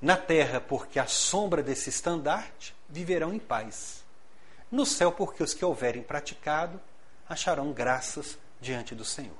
Na 0.00 0.16
terra, 0.16 0.60
porque 0.60 0.98
a 0.98 1.06
sombra 1.06 1.62
desse 1.62 1.88
estandarte 1.90 2.74
viverão 2.88 3.32
em 3.32 3.38
paz. 3.38 4.04
No 4.70 4.84
céu, 4.84 5.12
porque 5.12 5.42
os 5.42 5.54
que 5.54 5.64
houverem 5.64 6.02
praticado 6.02 6.80
acharão 7.28 7.72
graças 7.72 8.38
diante 8.60 8.94
do 8.94 9.04
Senhor. 9.04 9.36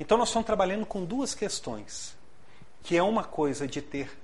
Então, 0.00 0.16
nós 0.16 0.28
estamos 0.28 0.46
trabalhando 0.46 0.86
com 0.86 1.04
duas 1.04 1.34
questões, 1.34 2.16
que 2.82 2.96
é 2.96 3.02
uma 3.02 3.24
coisa 3.24 3.66
de 3.66 3.82
ter 3.82 4.16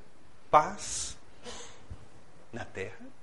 paz 0.51 1.17
na 2.53 2.65
terra 2.65 3.14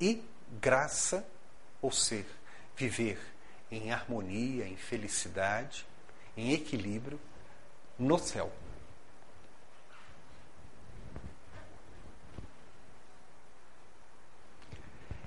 e 0.00 0.22
graça, 0.60 1.26
ou 1.80 1.90
ser, 1.90 2.26
viver 2.76 3.18
em 3.70 3.92
harmonia, 3.92 4.66
em 4.66 4.76
felicidade, 4.76 5.86
em 6.36 6.52
equilíbrio 6.52 7.20
no 7.98 8.18
céu. 8.18 8.52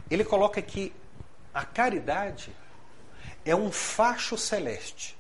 Ele 0.10 0.24
coloca 0.24 0.62
que 0.62 0.94
a 1.54 1.66
caridade 1.66 2.56
é 3.44 3.56
um 3.56 3.72
facho 3.72 4.38
celeste, 4.38 5.18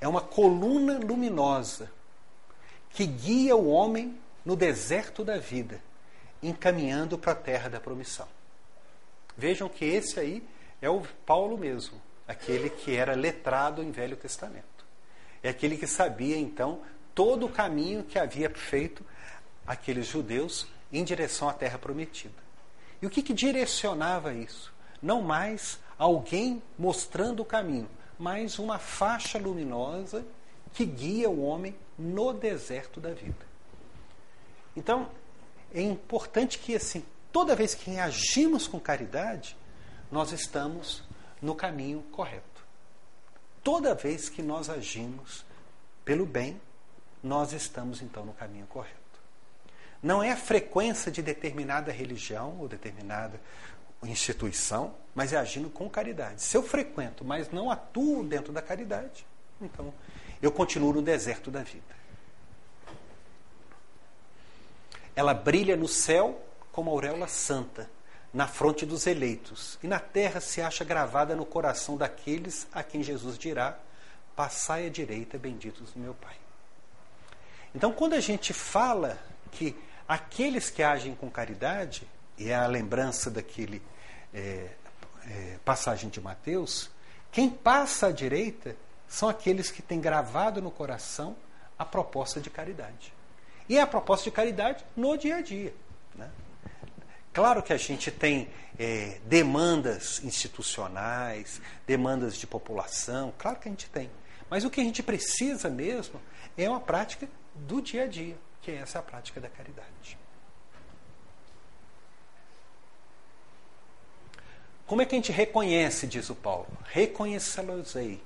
é 0.00 0.08
uma 0.08 0.20
coluna 0.20 0.98
luminosa 0.98 1.90
que 2.90 3.06
guia 3.06 3.54
o 3.54 3.68
homem 3.68 4.18
no 4.44 4.56
deserto 4.56 5.24
da 5.24 5.38
vida, 5.38 5.80
encaminhando 6.42 7.18
para 7.18 7.32
a 7.32 7.36
terra 7.36 7.68
da 7.68 7.80
promissão. 7.80 8.28
Vejam 9.36 9.68
que 9.68 9.84
esse 9.84 10.18
aí 10.18 10.42
é 10.80 10.88
o 10.88 11.02
Paulo 11.24 11.58
mesmo, 11.58 12.00
aquele 12.26 12.70
que 12.70 12.94
era 12.94 13.14
letrado 13.14 13.82
em 13.82 13.90
Velho 13.90 14.16
Testamento. 14.16 14.64
É 15.42 15.48
aquele 15.48 15.76
que 15.76 15.86
sabia, 15.86 16.36
então, 16.36 16.80
todo 17.14 17.46
o 17.46 17.50
caminho 17.50 18.04
que 18.04 18.18
havia 18.18 18.50
feito 18.50 19.04
aqueles 19.66 20.06
judeus 20.06 20.66
em 20.92 21.04
direção 21.04 21.48
à 21.48 21.52
terra 21.52 21.78
prometida. 21.78 22.34
E 23.00 23.06
o 23.06 23.10
que, 23.10 23.22
que 23.22 23.34
direcionava 23.34 24.32
isso? 24.32 24.72
Não 25.02 25.20
mais 25.20 25.78
alguém 25.98 26.62
mostrando 26.78 27.40
o 27.40 27.44
caminho, 27.44 27.88
mas 28.18 28.58
uma 28.58 28.78
faixa 28.78 29.38
luminosa 29.38 30.24
que 30.72 30.84
guia 30.84 31.28
o 31.28 31.42
homem 31.42 31.74
no 31.98 32.32
deserto 32.32 33.00
da 33.00 33.10
vida. 33.10 33.46
Então, 34.76 35.08
é 35.72 35.82
importante 35.82 36.58
que 36.58 36.74
assim 36.74 37.04
toda 37.36 37.54
vez 37.54 37.74
que 37.74 37.98
agimos 37.98 38.66
com 38.66 38.80
caridade, 38.80 39.56
nós 40.10 40.32
estamos 40.32 41.02
no 41.42 41.54
caminho 41.54 42.02
correto. 42.10 42.64
Toda 43.62 43.94
vez 43.94 44.30
que 44.30 44.42
nós 44.42 44.70
agimos 44.70 45.44
pelo 46.02 46.24
bem, 46.24 46.58
nós 47.22 47.52
estamos 47.52 48.00
então 48.00 48.24
no 48.24 48.32
caminho 48.32 48.66
correto. 48.66 48.96
Não 50.02 50.22
é 50.22 50.32
a 50.32 50.36
frequência 50.36 51.12
de 51.12 51.20
determinada 51.20 51.92
religião 51.92 52.56
ou 52.58 52.68
determinada 52.68 53.38
instituição, 54.02 54.94
mas 55.14 55.32
é 55.32 55.36
agindo 55.36 55.68
com 55.68 55.90
caridade. 55.90 56.40
Se 56.40 56.56
eu 56.56 56.62
frequento, 56.62 57.22
mas 57.22 57.50
não 57.50 57.70
atuo 57.70 58.24
dentro 58.24 58.52
da 58.52 58.62
caridade, 58.62 59.26
então 59.60 59.92
eu 60.40 60.50
continuo 60.50 60.92
no 60.92 61.02
deserto 61.02 61.50
da 61.50 61.62
vida. 61.62 61.84
Ela 65.16 65.34
brilha 65.34 65.76
no 65.76 65.88
céu 65.88 66.40
como 66.70 66.90
auréola 66.90 67.26
santa 67.26 67.90
na 68.36 68.46
fronte 68.46 68.84
dos 68.84 69.06
eleitos, 69.06 69.78
e 69.82 69.86
na 69.86 69.98
terra 69.98 70.42
se 70.42 70.60
acha 70.60 70.84
gravada 70.84 71.34
no 71.34 71.46
coração 71.46 71.96
daqueles 71.96 72.66
a 72.70 72.82
quem 72.82 73.02
Jesus 73.02 73.38
dirá: 73.38 73.78
Passai 74.36 74.86
à 74.86 74.90
direita, 74.90 75.38
benditos 75.38 75.92
do 75.92 75.98
meu 75.98 76.12
Pai. 76.12 76.36
Então, 77.74 77.90
quando 77.92 78.12
a 78.12 78.20
gente 78.20 78.52
fala 78.52 79.18
que 79.50 79.74
aqueles 80.06 80.68
que 80.68 80.82
agem 80.82 81.14
com 81.14 81.30
caridade, 81.30 82.06
e 82.36 82.50
é 82.50 82.54
a 82.54 82.66
lembrança 82.66 83.30
daquele 83.30 83.82
é, 84.34 84.68
é, 85.26 85.58
passagem 85.64 86.10
de 86.10 86.20
Mateus, 86.20 86.90
quem 87.32 87.48
passa 87.48 88.08
à 88.08 88.12
direita 88.12 88.76
são 89.08 89.30
aqueles 89.30 89.70
que 89.70 89.80
têm 89.80 89.98
gravado 89.98 90.60
no 90.60 90.70
coração 90.70 91.34
a 91.78 91.86
proposta 91.86 92.38
de 92.38 92.50
caridade. 92.50 93.15
E 93.68 93.76
é 93.76 93.80
a 93.80 93.86
proposta 93.86 94.24
de 94.24 94.30
caridade 94.30 94.84
no 94.96 95.16
dia 95.16 95.36
a 95.36 95.40
dia. 95.40 95.74
Né? 96.14 96.30
Claro 97.32 97.62
que 97.62 97.72
a 97.72 97.76
gente 97.76 98.10
tem 98.10 98.48
é, 98.78 99.18
demandas 99.24 100.22
institucionais, 100.22 101.60
demandas 101.86 102.36
de 102.36 102.46
população, 102.46 103.32
claro 103.38 103.58
que 103.58 103.68
a 103.68 103.70
gente 103.70 103.88
tem. 103.90 104.10
Mas 104.48 104.64
o 104.64 104.70
que 104.70 104.80
a 104.80 104.84
gente 104.84 105.02
precisa 105.02 105.68
mesmo 105.68 106.20
é 106.56 106.68
uma 106.68 106.80
prática 106.80 107.28
do 107.54 107.80
dia 107.82 108.04
a 108.04 108.06
dia, 108.06 108.36
que 108.62 108.70
é 108.70 108.76
essa 108.76 109.02
prática 109.02 109.40
da 109.40 109.48
caridade. 109.48 110.18
Como 114.86 115.02
é 115.02 115.04
que 115.04 115.16
a 115.16 115.18
gente 115.18 115.32
reconhece, 115.32 116.06
diz 116.06 116.30
o 116.30 116.34
Paulo? 116.34 116.68
Reconhecê-los-ei 116.84 118.22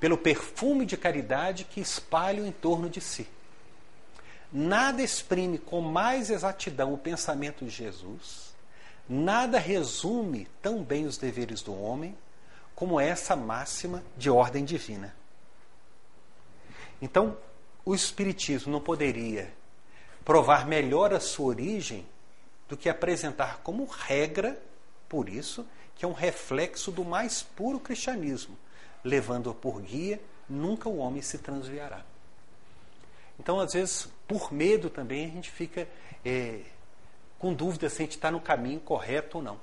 pelo 0.00 0.16
perfume 0.16 0.86
de 0.86 0.96
caridade 0.96 1.64
que 1.64 1.80
espalham 1.80 2.46
em 2.46 2.52
torno 2.52 2.88
de 2.88 3.00
si. 3.00 3.28
Nada 4.52 5.02
exprime 5.02 5.58
com 5.58 5.80
mais 5.80 6.30
exatidão 6.30 6.94
o 6.94 6.98
pensamento 6.98 7.64
de 7.64 7.70
Jesus 7.70 8.48
Nada 9.08 9.58
resume 9.58 10.46
tão 10.60 10.82
bem 10.82 11.06
os 11.06 11.16
deveres 11.16 11.62
do 11.62 11.74
homem 11.74 12.16
como 12.74 13.00
essa 13.00 13.34
máxima 13.34 14.04
de 14.18 14.28
ordem 14.28 14.64
divina. 14.64 15.16
Então, 17.00 17.36
o 17.86 17.94
Espiritismo 17.94 18.70
não 18.70 18.80
poderia 18.80 19.50
provar 20.24 20.66
melhor 20.66 21.14
a 21.14 21.20
sua 21.20 21.46
origem 21.46 22.06
do 22.68 22.76
que 22.76 22.88
apresentar 22.88 23.60
como 23.62 23.86
regra, 23.86 24.60
por 25.08 25.26
isso, 25.26 25.66
que 25.96 26.04
é 26.04 26.08
um 26.08 26.12
reflexo 26.12 26.92
do 26.92 27.02
mais 27.02 27.42
puro 27.42 27.80
cristianismo, 27.80 28.58
levando-a 29.02 29.54
por 29.54 29.80
guia, 29.80 30.20
nunca 30.46 30.86
o 30.86 30.98
homem 30.98 31.22
se 31.22 31.38
transviará. 31.38 32.04
Então, 33.40 33.58
às 33.58 33.72
vezes, 33.72 34.06
por 34.28 34.52
medo 34.52 34.90
também, 34.90 35.24
a 35.24 35.30
gente 35.30 35.50
fica 35.50 35.88
é, 36.22 36.60
com 37.38 37.54
dúvida 37.54 37.88
se 37.88 38.02
a 38.02 38.04
gente 38.04 38.16
está 38.16 38.30
no 38.30 38.40
caminho 38.40 38.78
correto 38.78 39.38
ou 39.38 39.42
não. 39.42 39.58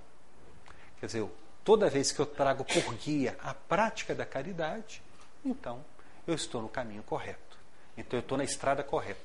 Quer 0.99 1.05
dizer, 1.05 1.29
toda 1.63 1.87
vez 1.87 2.11
que 2.11 2.19
eu 2.19 2.25
trago 2.25 2.65
por 2.65 2.95
guia 2.95 3.37
a 3.43 3.53
prática 3.53 4.15
da 4.15 4.25
caridade, 4.25 5.03
então 5.45 5.85
eu 6.25 6.33
estou 6.33 6.63
no 6.63 6.67
caminho 6.67 7.03
correto. 7.03 7.57
Então 7.95 8.17
eu 8.17 8.21
estou 8.21 8.37
na 8.37 8.43
estrada 8.43 8.83
correta. 8.83 9.19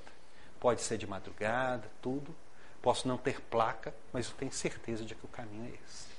Pode 0.60 0.82
ser 0.82 0.98
de 0.98 1.06
madrugada, 1.06 1.90
tudo. 2.02 2.36
Posso 2.82 3.08
não 3.08 3.16
ter 3.16 3.40
placa, 3.40 3.94
mas 4.12 4.26
eu 4.26 4.34
tenho 4.34 4.52
certeza 4.52 5.04
de 5.04 5.14
que 5.14 5.24
o 5.24 5.28
caminho 5.28 5.64
é 5.64 5.74
esse. 5.84 6.10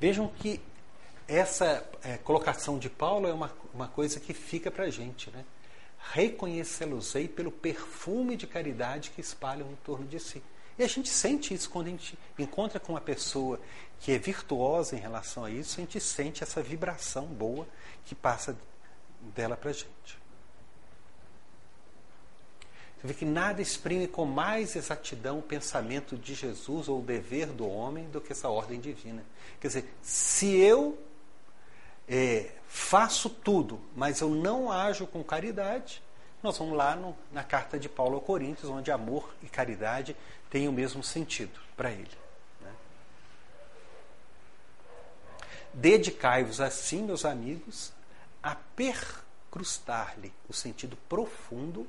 Vejam 0.00 0.28
que 0.28 0.60
essa 1.26 1.86
é, 2.02 2.16
colocação 2.16 2.78
de 2.78 2.88
Paulo 2.88 3.28
é 3.28 3.32
uma, 3.34 3.52
uma 3.74 3.88
coisa 3.88 4.18
que 4.18 4.32
fica 4.32 4.70
para 4.70 4.84
a 4.84 4.90
gente. 4.90 5.30
Né? 5.30 5.44
Reconhecê-los-ei 5.98 7.28
pelo 7.28 7.50
perfume 7.50 8.36
de 8.36 8.46
caridade 8.46 9.10
que 9.10 9.20
espalham 9.20 9.70
em 9.70 9.76
torno 9.76 10.06
de 10.06 10.18
si. 10.18 10.42
E 10.78 10.82
a 10.84 10.86
gente 10.86 11.08
sente 11.08 11.52
isso 11.52 11.68
quando 11.68 11.88
a 11.88 11.90
gente 11.90 12.16
encontra 12.38 12.78
com 12.78 12.92
uma 12.92 13.00
pessoa 13.00 13.60
que 13.98 14.12
é 14.12 14.18
virtuosa 14.18 14.94
em 14.94 15.00
relação 15.00 15.44
a 15.44 15.50
isso, 15.50 15.80
a 15.80 15.82
gente 15.82 16.00
sente 16.00 16.42
essa 16.42 16.62
vibração 16.62 17.26
boa 17.26 17.66
que 18.04 18.14
passa 18.14 18.56
dela 19.34 19.56
para 19.56 19.70
a 19.70 19.72
gente. 19.72 20.18
Você 23.00 23.06
vê 23.06 23.14
que 23.14 23.24
nada 23.24 23.62
exprime 23.62 24.08
com 24.08 24.24
mais 24.24 24.74
exatidão 24.74 25.38
o 25.38 25.42
pensamento 25.42 26.16
de 26.16 26.34
Jesus 26.34 26.88
ou 26.88 26.98
o 26.98 27.02
dever 27.02 27.46
do 27.48 27.68
homem 27.68 28.08
do 28.10 28.20
que 28.20 28.32
essa 28.32 28.48
ordem 28.48 28.80
divina. 28.80 29.24
Quer 29.60 29.68
dizer, 29.68 29.94
se 30.02 30.56
eu 30.56 30.98
é, 32.08 32.50
faço 32.68 33.28
tudo, 33.28 33.80
mas 33.94 34.20
eu 34.20 34.30
não 34.30 34.72
ajo 34.72 35.06
com 35.06 35.22
caridade, 35.22 36.02
nós 36.42 36.56
vamos 36.56 36.76
lá 36.76 36.94
no, 36.94 37.16
na 37.32 37.42
carta 37.42 37.78
de 37.78 37.88
Paulo 37.88 38.16
ao 38.16 38.20
Coríntios, 38.20 38.70
onde 38.70 38.90
amor 38.90 39.34
e 39.42 39.46
caridade 39.46 40.16
têm 40.48 40.68
o 40.68 40.72
mesmo 40.72 41.02
sentido 41.02 41.58
para 41.76 41.90
ele. 41.90 42.10
Né? 42.60 42.72
Dedicai-vos 45.74 46.60
assim, 46.60 47.02
meus 47.02 47.24
amigos, 47.24 47.92
a 48.42 48.54
percrustar-lhe 48.54 50.32
o 50.48 50.52
sentido 50.52 50.96
profundo 51.08 51.86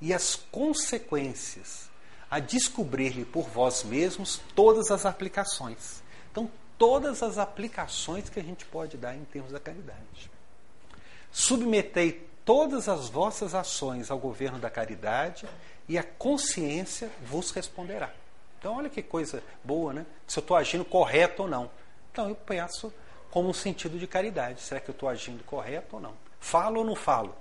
e 0.00 0.12
as 0.12 0.34
consequências, 0.34 1.90
a 2.30 2.38
descobrir-lhe 2.38 3.24
por 3.24 3.48
vós 3.48 3.84
mesmos 3.84 4.40
todas 4.54 4.90
as 4.90 5.06
aplicações. 5.06 6.02
Então, 6.30 6.50
todas 6.78 7.22
as 7.22 7.38
aplicações 7.38 8.28
que 8.28 8.38
a 8.38 8.42
gente 8.42 8.64
pode 8.66 8.96
dar 8.96 9.14
em 9.14 9.24
termos 9.24 9.52
da 9.52 9.60
caridade. 9.60 10.30
Submetei 11.30 12.26
todas 12.44 12.88
as 12.88 13.08
vossas 13.08 13.54
ações 13.54 14.10
ao 14.10 14.18
governo 14.18 14.58
da 14.58 14.70
caridade 14.70 15.46
e 15.88 15.98
a 15.98 16.02
consciência 16.02 17.10
vos 17.22 17.50
responderá. 17.50 18.10
Então, 18.58 18.76
olha 18.76 18.88
que 18.88 19.02
coisa 19.02 19.42
boa, 19.62 19.92
né? 19.92 20.06
Se 20.26 20.38
eu 20.38 20.40
estou 20.40 20.56
agindo 20.56 20.84
correto 20.84 21.42
ou 21.42 21.48
não. 21.48 21.70
Então, 22.10 22.28
eu 22.28 22.34
penso 22.34 22.92
como 23.30 23.50
um 23.50 23.52
sentido 23.52 23.98
de 23.98 24.06
caridade. 24.06 24.60
Será 24.62 24.80
que 24.80 24.88
eu 24.88 24.94
estou 24.94 25.08
agindo 25.08 25.44
correto 25.44 25.96
ou 25.96 26.02
não? 26.02 26.14
Falo 26.40 26.78
ou 26.80 26.84
não 26.84 26.96
falo? 26.96 27.34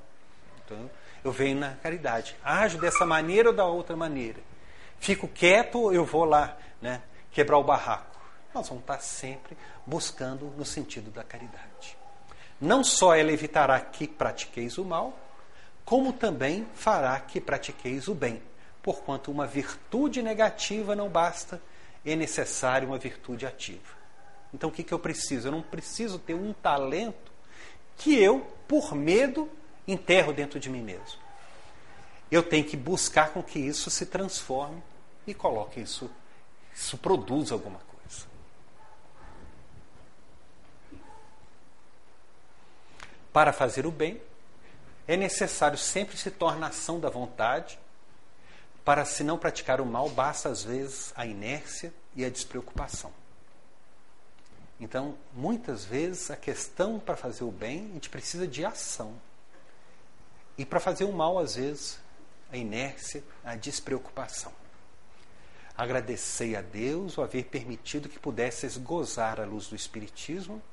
Então, 0.63 0.89
eu 1.23 1.31
venho 1.31 1.59
na 1.59 1.75
caridade. 1.75 2.35
Ajo 2.43 2.77
dessa 2.77 3.05
maneira 3.05 3.49
ou 3.49 3.55
da 3.55 3.65
outra 3.65 3.95
maneira. 3.95 4.39
Fico 4.99 5.27
quieto 5.27 5.79
ou 5.79 5.93
eu 5.93 6.05
vou 6.05 6.25
lá 6.25 6.57
né, 6.81 7.01
quebrar 7.31 7.57
o 7.57 7.63
barraco. 7.63 8.14
Nós 8.55 8.69
vamos 8.69 8.83
estar 8.83 9.01
sempre 9.01 9.57
buscando 9.85 10.45
no 10.57 10.63
sentido 10.63 11.11
da 11.11 11.25
caridade. 11.25 11.97
Não 12.59 12.85
só 12.85 13.13
ela 13.13 13.33
evitará 13.33 13.77
que 13.81 14.07
pratiqueis 14.07 14.77
o 14.77 14.85
mal, 14.85 15.19
como 15.83 16.13
também 16.13 16.65
fará 16.73 17.19
que 17.19 17.41
pratiqueis 17.41 18.07
o 18.07 18.15
bem. 18.15 18.41
Porquanto 18.81 19.29
uma 19.29 19.45
virtude 19.45 20.23
negativa 20.23 20.95
não 20.95 21.09
basta, 21.09 21.61
é 22.05 22.15
necessária 22.15 22.87
uma 22.87 22.97
virtude 22.97 23.45
ativa. 23.45 23.93
Então 24.53 24.69
o 24.69 24.71
que, 24.71 24.83
que 24.83 24.93
eu 24.93 24.99
preciso? 24.99 25.49
Eu 25.49 25.51
não 25.51 25.61
preciso 25.61 26.17
ter 26.17 26.33
um 26.33 26.53
talento 26.53 27.33
que 27.97 28.17
eu, 28.17 28.39
por 28.69 28.95
medo, 28.95 29.51
enterro 29.85 30.31
dentro 30.31 30.61
de 30.61 30.69
mim 30.69 30.81
mesmo. 30.81 31.19
Eu 32.31 32.41
tenho 32.41 32.63
que 32.63 32.77
buscar 32.77 33.31
com 33.33 33.43
que 33.43 33.59
isso 33.59 33.89
se 33.89 34.05
transforme 34.05 34.81
e 35.27 35.33
coloque 35.33 35.81
isso, 35.81 36.09
isso 36.73 36.97
produza 36.97 37.53
alguma 37.53 37.79
coisa. 37.79 37.94
Para 43.35 43.51
fazer 43.51 43.85
o 43.85 43.91
bem, 43.91 44.21
é 45.05 45.17
necessário 45.17 45.77
sempre 45.77 46.15
se 46.15 46.31
tornar 46.31 46.67
ação 46.67 47.01
da 47.01 47.09
vontade. 47.09 47.77
Para 48.85 49.03
se 49.03 49.25
não 49.25 49.37
praticar 49.37 49.81
o 49.81 49.85
mal, 49.85 50.07
basta 50.07 50.47
às 50.47 50.63
vezes 50.63 51.11
a 51.17 51.25
inércia 51.25 51.93
e 52.15 52.23
a 52.23 52.29
despreocupação. 52.29 53.11
Então, 54.79 55.17
muitas 55.33 55.83
vezes 55.83 56.31
a 56.31 56.37
questão 56.37 56.97
para 56.97 57.17
fazer 57.17 57.43
o 57.43 57.51
bem, 57.51 57.89
a 57.89 57.93
gente 57.95 58.09
precisa 58.09 58.47
de 58.47 58.63
ação. 58.63 59.19
E 60.57 60.65
para 60.65 60.79
fazer 60.79 61.03
o 61.03 61.11
mal, 61.11 61.37
às 61.37 61.55
vezes, 61.55 61.99
a 62.49 62.55
inércia, 62.55 63.21
a 63.43 63.57
despreocupação. 63.57 64.53
Agradecei 65.75 66.55
a 66.55 66.61
Deus 66.61 67.17
o 67.17 67.21
haver 67.21 67.43
permitido 67.47 68.07
que 68.07 68.17
pudesses 68.17 68.77
gozar 68.77 69.41
a 69.41 69.45
luz 69.45 69.67
do 69.67 69.75
Espiritismo. 69.75 70.63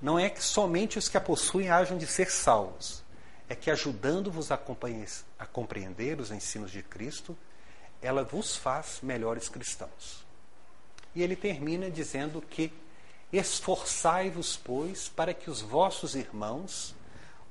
Não 0.00 0.18
é 0.18 0.28
que 0.28 0.42
somente 0.42 0.98
os 0.98 1.08
que 1.08 1.16
a 1.16 1.20
possuem 1.20 1.70
hajam 1.70 1.96
de 1.96 2.06
ser 2.06 2.30
salvos, 2.30 3.02
é 3.48 3.54
que 3.54 3.70
ajudando-vos 3.70 4.50
a, 4.50 4.60
a 5.38 5.46
compreender 5.46 6.20
os 6.20 6.30
ensinos 6.30 6.70
de 6.70 6.82
Cristo, 6.82 7.36
ela 8.02 8.22
vos 8.22 8.56
faz 8.56 8.98
melhores 9.02 9.48
cristãos. 9.48 10.24
E 11.14 11.22
ele 11.22 11.34
termina 11.34 11.90
dizendo 11.90 12.42
que 12.42 12.72
esforçai-vos, 13.32 14.56
pois, 14.56 15.08
para 15.08 15.32
que 15.32 15.50
os 15.50 15.60
vossos 15.60 16.14
irmãos, 16.14 16.94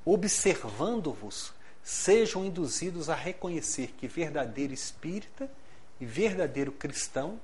observando-vos, 0.04 1.52
sejam 1.82 2.44
induzidos 2.44 3.08
a 3.08 3.14
reconhecer 3.14 3.88
que 3.98 4.06
verdadeiro 4.08 4.72
espírita 4.72 5.50
e 6.00 6.06
verdadeiro 6.06 6.72
cristão 6.72 7.40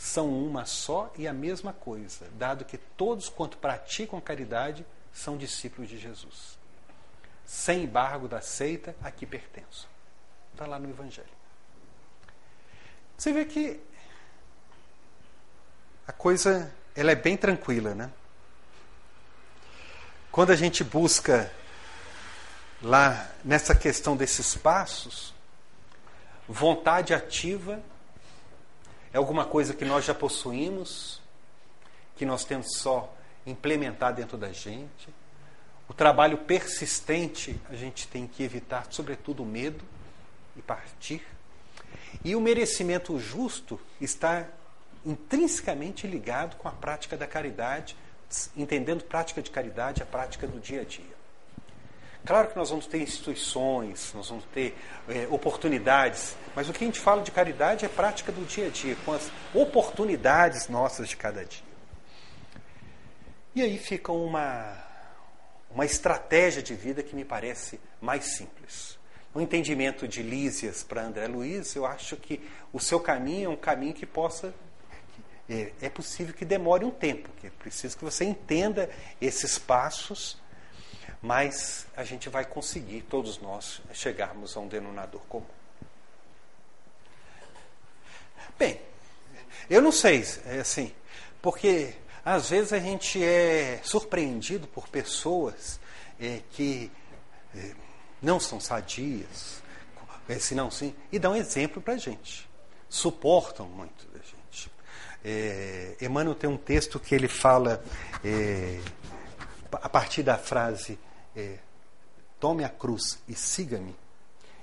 são 0.00 0.30
uma 0.30 0.64
só 0.64 1.12
e 1.18 1.28
a 1.28 1.32
mesma 1.32 1.74
coisa, 1.74 2.26
dado 2.38 2.64
que 2.64 2.78
todos 2.78 3.28
quanto 3.28 3.58
praticam 3.58 4.18
caridade 4.18 4.84
são 5.12 5.36
discípulos 5.36 5.90
de 5.90 5.98
Jesus. 5.98 6.58
Sem 7.44 7.84
embargo 7.84 8.26
da 8.26 8.40
seita 8.40 8.96
a 9.02 9.10
que 9.10 9.26
pertenço. 9.26 9.86
Está 10.52 10.66
lá 10.66 10.78
no 10.78 10.88
Evangelho. 10.88 11.28
Você 13.18 13.30
vê 13.30 13.44
que 13.44 13.78
a 16.08 16.12
coisa 16.12 16.74
ela 16.96 17.10
é 17.12 17.14
bem 17.14 17.36
tranquila, 17.36 17.94
né? 17.94 18.10
Quando 20.32 20.50
a 20.50 20.56
gente 20.56 20.82
busca 20.82 21.52
lá 22.80 23.30
nessa 23.44 23.74
questão 23.74 24.16
desses 24.16 24.56
passos, 24.56 25.34
vontade 26.48 27.12
ativa 27.12 27.82
é 29.12 29.18
alguma 29.18 29.44
coisa 29.44 29.74
que 29.74 29.84
nós 29.84 30.04
já 30.04 30.14
possuímos, 30.14 31.20
que 32.16 32.24
nós 32.24 32.44
temos 32.44 32.76
só 32.76 33.12
implementar 33.46 34.14
dentro 34.14 34.36
da 34.36 34.52
gente. 34.52 35.08
O 35.88 35.94
trabalho 35.94 36.38
persistente 36.38 37.60
a 37.68 37.74
gente 37.74 38.06
tem 38.06 38.26
que 38.26 38.42
evitar, 38.42 38.86
sobretudo, 38.90 39.42
o 39.42 39.46
medo 39.46 39.84
e 40.56 40.62
partir. 40.62 41.26
E 42.24 42.36
o 42.36 42.40
merecimento 42.40 43.18
justo 43.18 43.80
está 44.00 44.46
intrinsecamente 45.04 46.06
ligado 46.06 46.56
com 46.56 46.68
a 46.68 46.72
prática 46.72 47.16
da 47.16 47.26
caridade, 47.26 47.96
entendendo 48.56 49.02
prática 49.02 49.42
de 49.42 49.50
caridade 49.50 50.02
a 50.02 50.06
prática 50.06 50.46
do 50.46 50.60
dia 50.60 50.82
a 50.82 50.84
dia. 50.84 51.09
Claro 52.24 52.48
que 52.48 52.56
nós 52.56 52.70
vamos 52.70 52.86
ter 52.86 53.00
instituições, 53.00 54.12
nós 54.14 54.28
vamos 54.28 54.44
ter 54.52 54.76
é, 55.08 55.26
oportunidades, 55.30 56.36
mas 56.54 56.68
o 56.68 56.72
que 56.72 56.84
a 56.84 56.86
gente 56.86 57.00
fala 57.00 57.22
de 57.22 57.30
caridade 57.30 57.84
é 57.84 57.88
prática 57.88 58.30
do 58.30 58.44
dia 58.44 58.66
a 58.66 58.70
dia, 58.70 58.96
com 59.04 59.12
as 59.12 59.30
oportunidades 59.54 60.68
nossas 60.68 61.08
de 61.08 61.16
cada 61.16 61.44
dia. 61.44 61.64
E 63.54 63.62
aí 63.62 63.78
fica 63.78 64.12
uma, 64.12 64.76
uma 65.70 65.84
estratégia 65.84 66.62
de 66.62 66.74
vida 66.74 67.02
que 67.02 67.16
me 67.16 67.24
parece 67.24 67.80
mais 68.00 68.24
simples. 68.24 68.98
No 69.34 69.40
entendimento 69.40 70.06
de 70.06 70.22
Lísias 70.22 70.82
para 70.82 71.02
André 71.02 71.26
Luiz, 71.26 71.74
eu 71.74 71.86
acho 71.86 72.16
que 72.16 72.40
o 72.72 72.78
seu 72.78 73.00
caminho 73.00 73.46
é 73.46 73.52
um 73.52 73.56
caminho 73.56 73.94
que 73.94 74.06
possa. 74.06 74.52
É, 75.48 75.72
é 75.82 75.88
possível 75.88 76.32
que 76.32 76.44
demore 76.44 76.84
um 76.84 76.90
tempo, 76.90 77.28
que 77.40 77.46
é 77.48 77.50
preciso 77.50 77.96
que 77.96 78.04
você 78.04 78.24
entenda 78.24 78.88
esses 79.20 79.58
passos 79.58 80.40
mas 81.22 81.86
a 81.96 82.02
gente 82.04 82.28
vai 82.28 82.44
conseguir, 82.44 83.02
todos 83.02 83.38
nós, 83.38 83.80
chegarmos 83.92 84.56
a 84.56 84.60
um 84.60 84.68
denominador 84.68 85.20
comum. 85.28 85.44
Bem, 88.58 88.80
eu 89.68 89.82
não 89.82 89.92
sei, 89.92 90.24
é 90.46 90.60
assim, 90.60 90.92
porque 91.42 91.94
às 92.24 92.50
vezes 92.50 92.72
a 92.72 92.78
gente 92.78 93.22
é 93.22 93.80
surpreendido 93.82 94.66
por 94.66 94.88
pessoas 94.88 95.78
é, 96.18 96.40
que 96.50 96.90
é, 97.54 97.72
não 98.20 98.38
são 98.38 98.60
sadias, 98.60 99.62
é, 100.28 100.38
se 100.38 100.54
não 100.54 100.70
sim, 100.70 100.94
e 101.10 101.18
dão 101.18 101.34
exemplo 101.34 101.82
para 101.82 101.94
a 101.94 101.96
gente, 101.98 102.48
suportam 102.88 103.66
muito 103.66 104.06
da 104.08 104.18
gente. 104.18 104.70
É, 105.24 105.96
Emmanuel 106.00 106.34
tem 106.34 106.48
um 106.48 106.56
texto 106.56 106.98
que 106.98 107.14
ele 107.14 107.28
fala 107.28 107.82
é, 108.24 108.80
a 109.72 109.88
partir 109.88 110.22
da 110.22 110.36
frase 110.38 110.98
é, 111.36 111.58
tome 112.38 112.64
a 112.64 112.68
cruz 112.68 113.18
e 113.28 113.34
siga-me, 113.34 113.94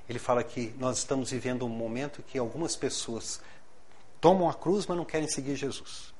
ele 0.09 0.20
fala 0.20 0.43
que 0.43 0.74
nós 0.80 0.99
estamos 0.99 1.32
vivendo 1.32 1.65
um 1.65 1.70
momento 1.70 2.24
que 2.24 2.38
algumas 2.38 2.76
pessoas 2.76 3.41
tomam 4.22 4.49
a 4.49 4.53
cruz, 4.53 4.86
mas 4.86 4.97
não 4.97 5.05
querem 5.05 5.28
seguir 5.28 5.55
Jesus. 5.55 6.13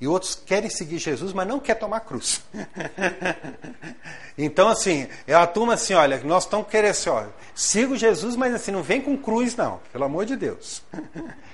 E 0.00 0.08
outros 0.08 0.34
querem 0.34 0.68
seguir 0.68 0.98
Jesus, 0.98 1.32
mas 1.32 1.46
não 1.46 1.60
quer 1.60 1.74
tomar 1.74 2.00
cruz. 2.00 2.42
então, 4.36 4.68
assim, 4.68 5.08
é 5.26 5.34
a 5.34 5.46
turma 5.46 5.74
assim, 5.74 5.94
olha, 5.94 6.18
nós 6.24 6.44
estamos 6.44 6.66
querendo 6.66 6.90
assim, 6.90 7.10
olha, 7.10 7.30
sigo 7.54 7.96
Jesus, 7.96 8.34
mas 8.34 8.52
assim, 8.54 8.72
não 8.72 8.82
vem 8.82 9.00
com 9.00 9.16
cruz, 9.16 9.54
não, 9.54 9.80
pelo 9.92 10.04
amor 10.04 10.26
de 10.26 10.36
Deus. 10.36 10.82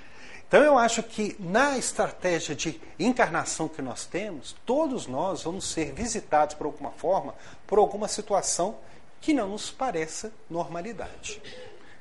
Então 0.48 0.62
eu 0.62 0.78
acho 0.78 1.02
que 1.02 1.36
na 1.38 1.76
estratégia 1.76 2.54
de 2.54 2.80
encarnação 2.98 3.68
que 3.68 3.82
nós 3.82 4.06
temos, 4.06 4.56
todos 4.64 5.06
nós 5.06 5.42
vamos 5.42 5.70
ser 5.70 5.92
visitados 5.92 6.54
por 6.54 6.64
alguma 6.64 6.90
forma, 6.90 7.34
por 7.66 7.78
alguma 7.78 8.08
situação 8.08 8.78
que 9.20 9.34
não 9.34 9.48
nos 9.48 9.70
pareça 9.70 10.32
normalidade. 10.48 11.42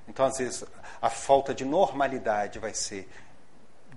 Então, 0.07 0.25
às 0.25 0.37
vezes, 0.37 0.63
a 1.01 1.09
falta 1.09 1.53
de 1.53 1.65
normalidade 1.65 2.57
vai 2.57 2.73
ser 2.73 3.09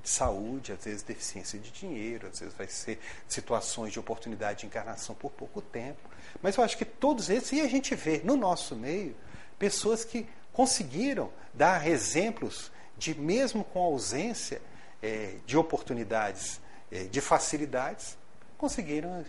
de 0.02 0.08
saúde, 0.08 0.72
às 0.72 0.84
vezes 0.84 1.02
deficiência 1.02 1.58
de 1.58 1.70
dinheiro, 1.70 2.26
às 2.26 2.40
vezes 2.40 2.54
vai 2.54 2.66
ser 2.66 2.98
situações 3.28 3.92
de 3.92 4.00
oportunidade 4.00 4.60
de 4.60 4.66
encarnação 4.66 5.14
por 5.14 5.30
pouco 5.30 5.60
tempo. 5.60 6.10
Mas 6.42 6.56
eu 6.56 6.64
acho 6.64 6.76
que 6.76 6.84
todos 6.84 7.30
esses, 7.30 7.52
e 7.52 7.60
a 7.60 7.68
gente 7.68 7.94
vê 7.94 8.20
no 8.24 8.36
nosso 8.36 8.74
meio, 8.74 9.14
pessoas 9.58 10.04
que 10.04 10.26
conseguiram 10.52 11.30
dar 11.54 11.86
exemplos 11.86 12.72
de 13.00 13.18
mesmo 13.18 13.64
com 13.64 13.82
ausência 13.82 14.60
é, 15.02 15.36
de 15.46 15.56
oportunidades, 15.56 16.60
é, 16.92 17.04
de 17.04 17.18
facilidades, 17.22 18.18
conseguiram 18.58 19.24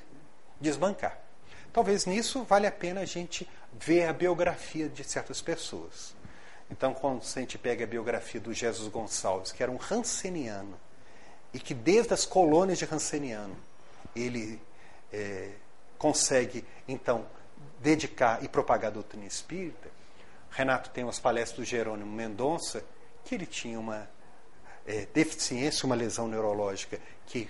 desbancar. 0.60 1.18
Talvez 1.72 2.06
nisso 2.06 2.44
vale 2.44 2.68
a 2.68 2.72
pena 2.72 3.00
a 3.00 3.06
gente 3.06 3.50
ver 3.72 4.08
a 4.08 4.12
biografia 4.14 4.90
de 4.90 5.06
certas 5.06 5.42
pessoas. 5.42 6.14
Então, 6.70 6.94
quando 6.94 7.22
a 7.22 7.40
gente 7.40 7.58
pega 7.58 7.86
a 7.86 7.88
biografia 7.88 8.42
do 8.42 8.54
Jesus 8.54 8.92
Gonçalves, 8.92 9.54
que 9.54 9.64
era 9.64 9.72
um 9.72 9.78
ranceniano, 9.78 10.78
e 11.54 11.60
que 11.60 11.74
desde 11.74 12.14
as 12.14 12.26
colônias 12.26 12.78
de 12.78 12.84
ranceniano 12.84 13.56
ele 14.14 14.62
é, 15.14 15.52
consegue, 15.98 16.66
então, 16.90 17.26
dedicar 17.80 18.44
e 18.44 18.50
propagar 18.50 18.92
a 18.92 18.94
doutrina 18.96 19.26
espírita. 19.26 19.90
Renato 20.50 20.90
tem 20.90 21.06
umas 21.06 21.20
palestras 21.20 21.58
do 21.58 21.64
Jerônimo 21.64 22.12
Mendonça, 22.12 22.84
que 23.24 23.36
ele 23.36 23.46
tinha 23.46 23.80
uma 23.80 24.10
é, 24.86 25.08
deficiência, 25.14 25.86
uma 25.86 25.96
lesão 25.96 26.28
neurológica 26.28 27.00
que 27.26 27.50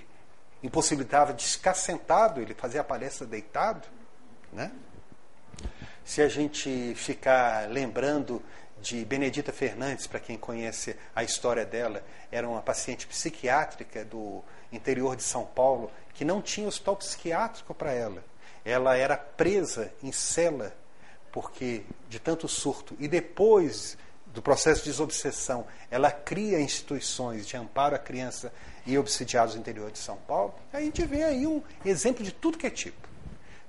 impossibilitava 0.64 1.34
de 1.34 1.46
ficar 1.46 1.74
sentado, 1.74 2.42
ele 2.42 2.54
fazia 2.54 2.82
a 2.82 2.84
palestra 2.84 3.26
deitado. 3.26 3.88
Né? 4.52 4.72
Se 6.04 6.22
a 6.22 6.28
gente 6.28 6.94
ficar 6.96 7.70
lembrando 7.70 8.42
de 8.80 9.06
Benedita 9.06 9.52
Fernandes, 9.52 10.08
para 10.08 10.20
quem 10.20 10.38
conhece 10.38 10.96
a 11.16 11.24
história 11.24 11.66
dela, 11.66 12.04
era 12.32 12.48
uma 12.48 12.62
paciente 12.62 13.06
psiquiátrica 13.08 14.04
do 14.04 14.44
interior 14.72 15.16
de 15.16 15.24
São 15.24 15.46
Paulo 15.46 15.92
que 16.14 16.26
não 16.26 16.42
tinha 16.42 16.68
hospital 16.68 16.98
psiquiátrico 16.98 17.74
para 17.74 17.92
ela. 17.92 18.24
Ela 18.66 18.98
era 18.98 19.18
presa 19.18 19.92
em 20.04 20.12
cela 20.12 20.76
porque 21.32 21.84
de 22.10 22.20
tanto 22.20 22.48
surto 22.48 22.96
e 23.00 23.08
depois 23.08 23.98
do 24.34 24.42
processo 24.42 24.84
de 24.84 24.90
desobsessão, 24.90 25.66
ela 25.90 26.12
cria 26.12 26.60
instituições 26.60 27.46
de 27.46 27.58
amparo 27.58 27.96
à 27.96 28.00
criança 28.00 28.52
e 28.86 28.98
obsidiados 28.98 29.56
no 29.56 29.62
interior 29.62 29.92
de 29.92 30.00
São 30.00 30.18
Paulo, 30.18 30.54
a 30.74 30.82
gente 30.82 31.04
vê 31.06 31.24
aí 31.24 31.46
um 31.46 31.62
exemplo 31.86 32.24
de 32.24 32.32
tudo 32.32 32.58
que 32.58 32.68
é 32.68 32.70
tipo. 32.70 33.08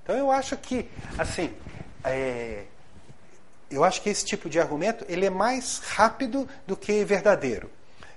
Então 0.03 0.17
eu 0.17 0.31
acho 0.31 0.57
que, 0.57 0.89
assim, 1.17 1.53
é, 2.03 2.65
eu 3.69 3.83
acho 3.83 4.01
que 4.01 4.09
esse 4.09 4.25
tipo 4.25 4.49
de 4.49 4.59
argumento 4.59 5.05
ele 5.07 5.25
é 5.25 5.29
mais 5.29 5.79
rápido 5.79 6.47
do 6.65 6.75
que 6.75 7.03
verdadeiro. 7.03 7.69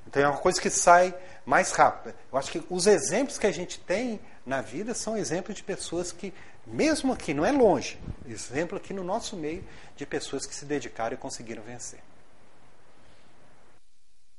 Então 0.06 0.22
é 0.22 0.28
uma 0.28 0.38
coisa 0.38 0.60
que 0.60 0.70
sai 0.70 1.14
mais 1.44 1.72
rápida. 1.72 2.14
Eu 2.32 2.38
acho 2.38 2.50
que 2.50 2.62
os 2.70 2.86
exemplos 2.86 3.38
que 3.38 3.46
a 3.46 3.52
gente 3.52 3.78
tem 3.80 4.20
na 4.44 4.60
vida 4.60 4.94
são 4.94 5.16
exemplos 5.16 5.56
de 5.56 5.62
pessoas 5.62 6.12
que, 6.12 6.32
mesmo 6.66 7.12
aqui, 7.12 7.34
não 7.34 7.44
é 7.44 7.52
longe, 7.52 7.98
exemplo 8.26 8.76
aqui 8.78 8.92
no 8.92 9.04
nosso 9.04 9.36
meio, 9.36 9.64
de 9.96 10.06
pessoas 10.06 10.46
que 10.46 10.54
se 10.54 10.64
dedicaram 10.64 11.14
e 11.14 11.18
conseguiram 11.18 11.62
vencer. 11.62 12.00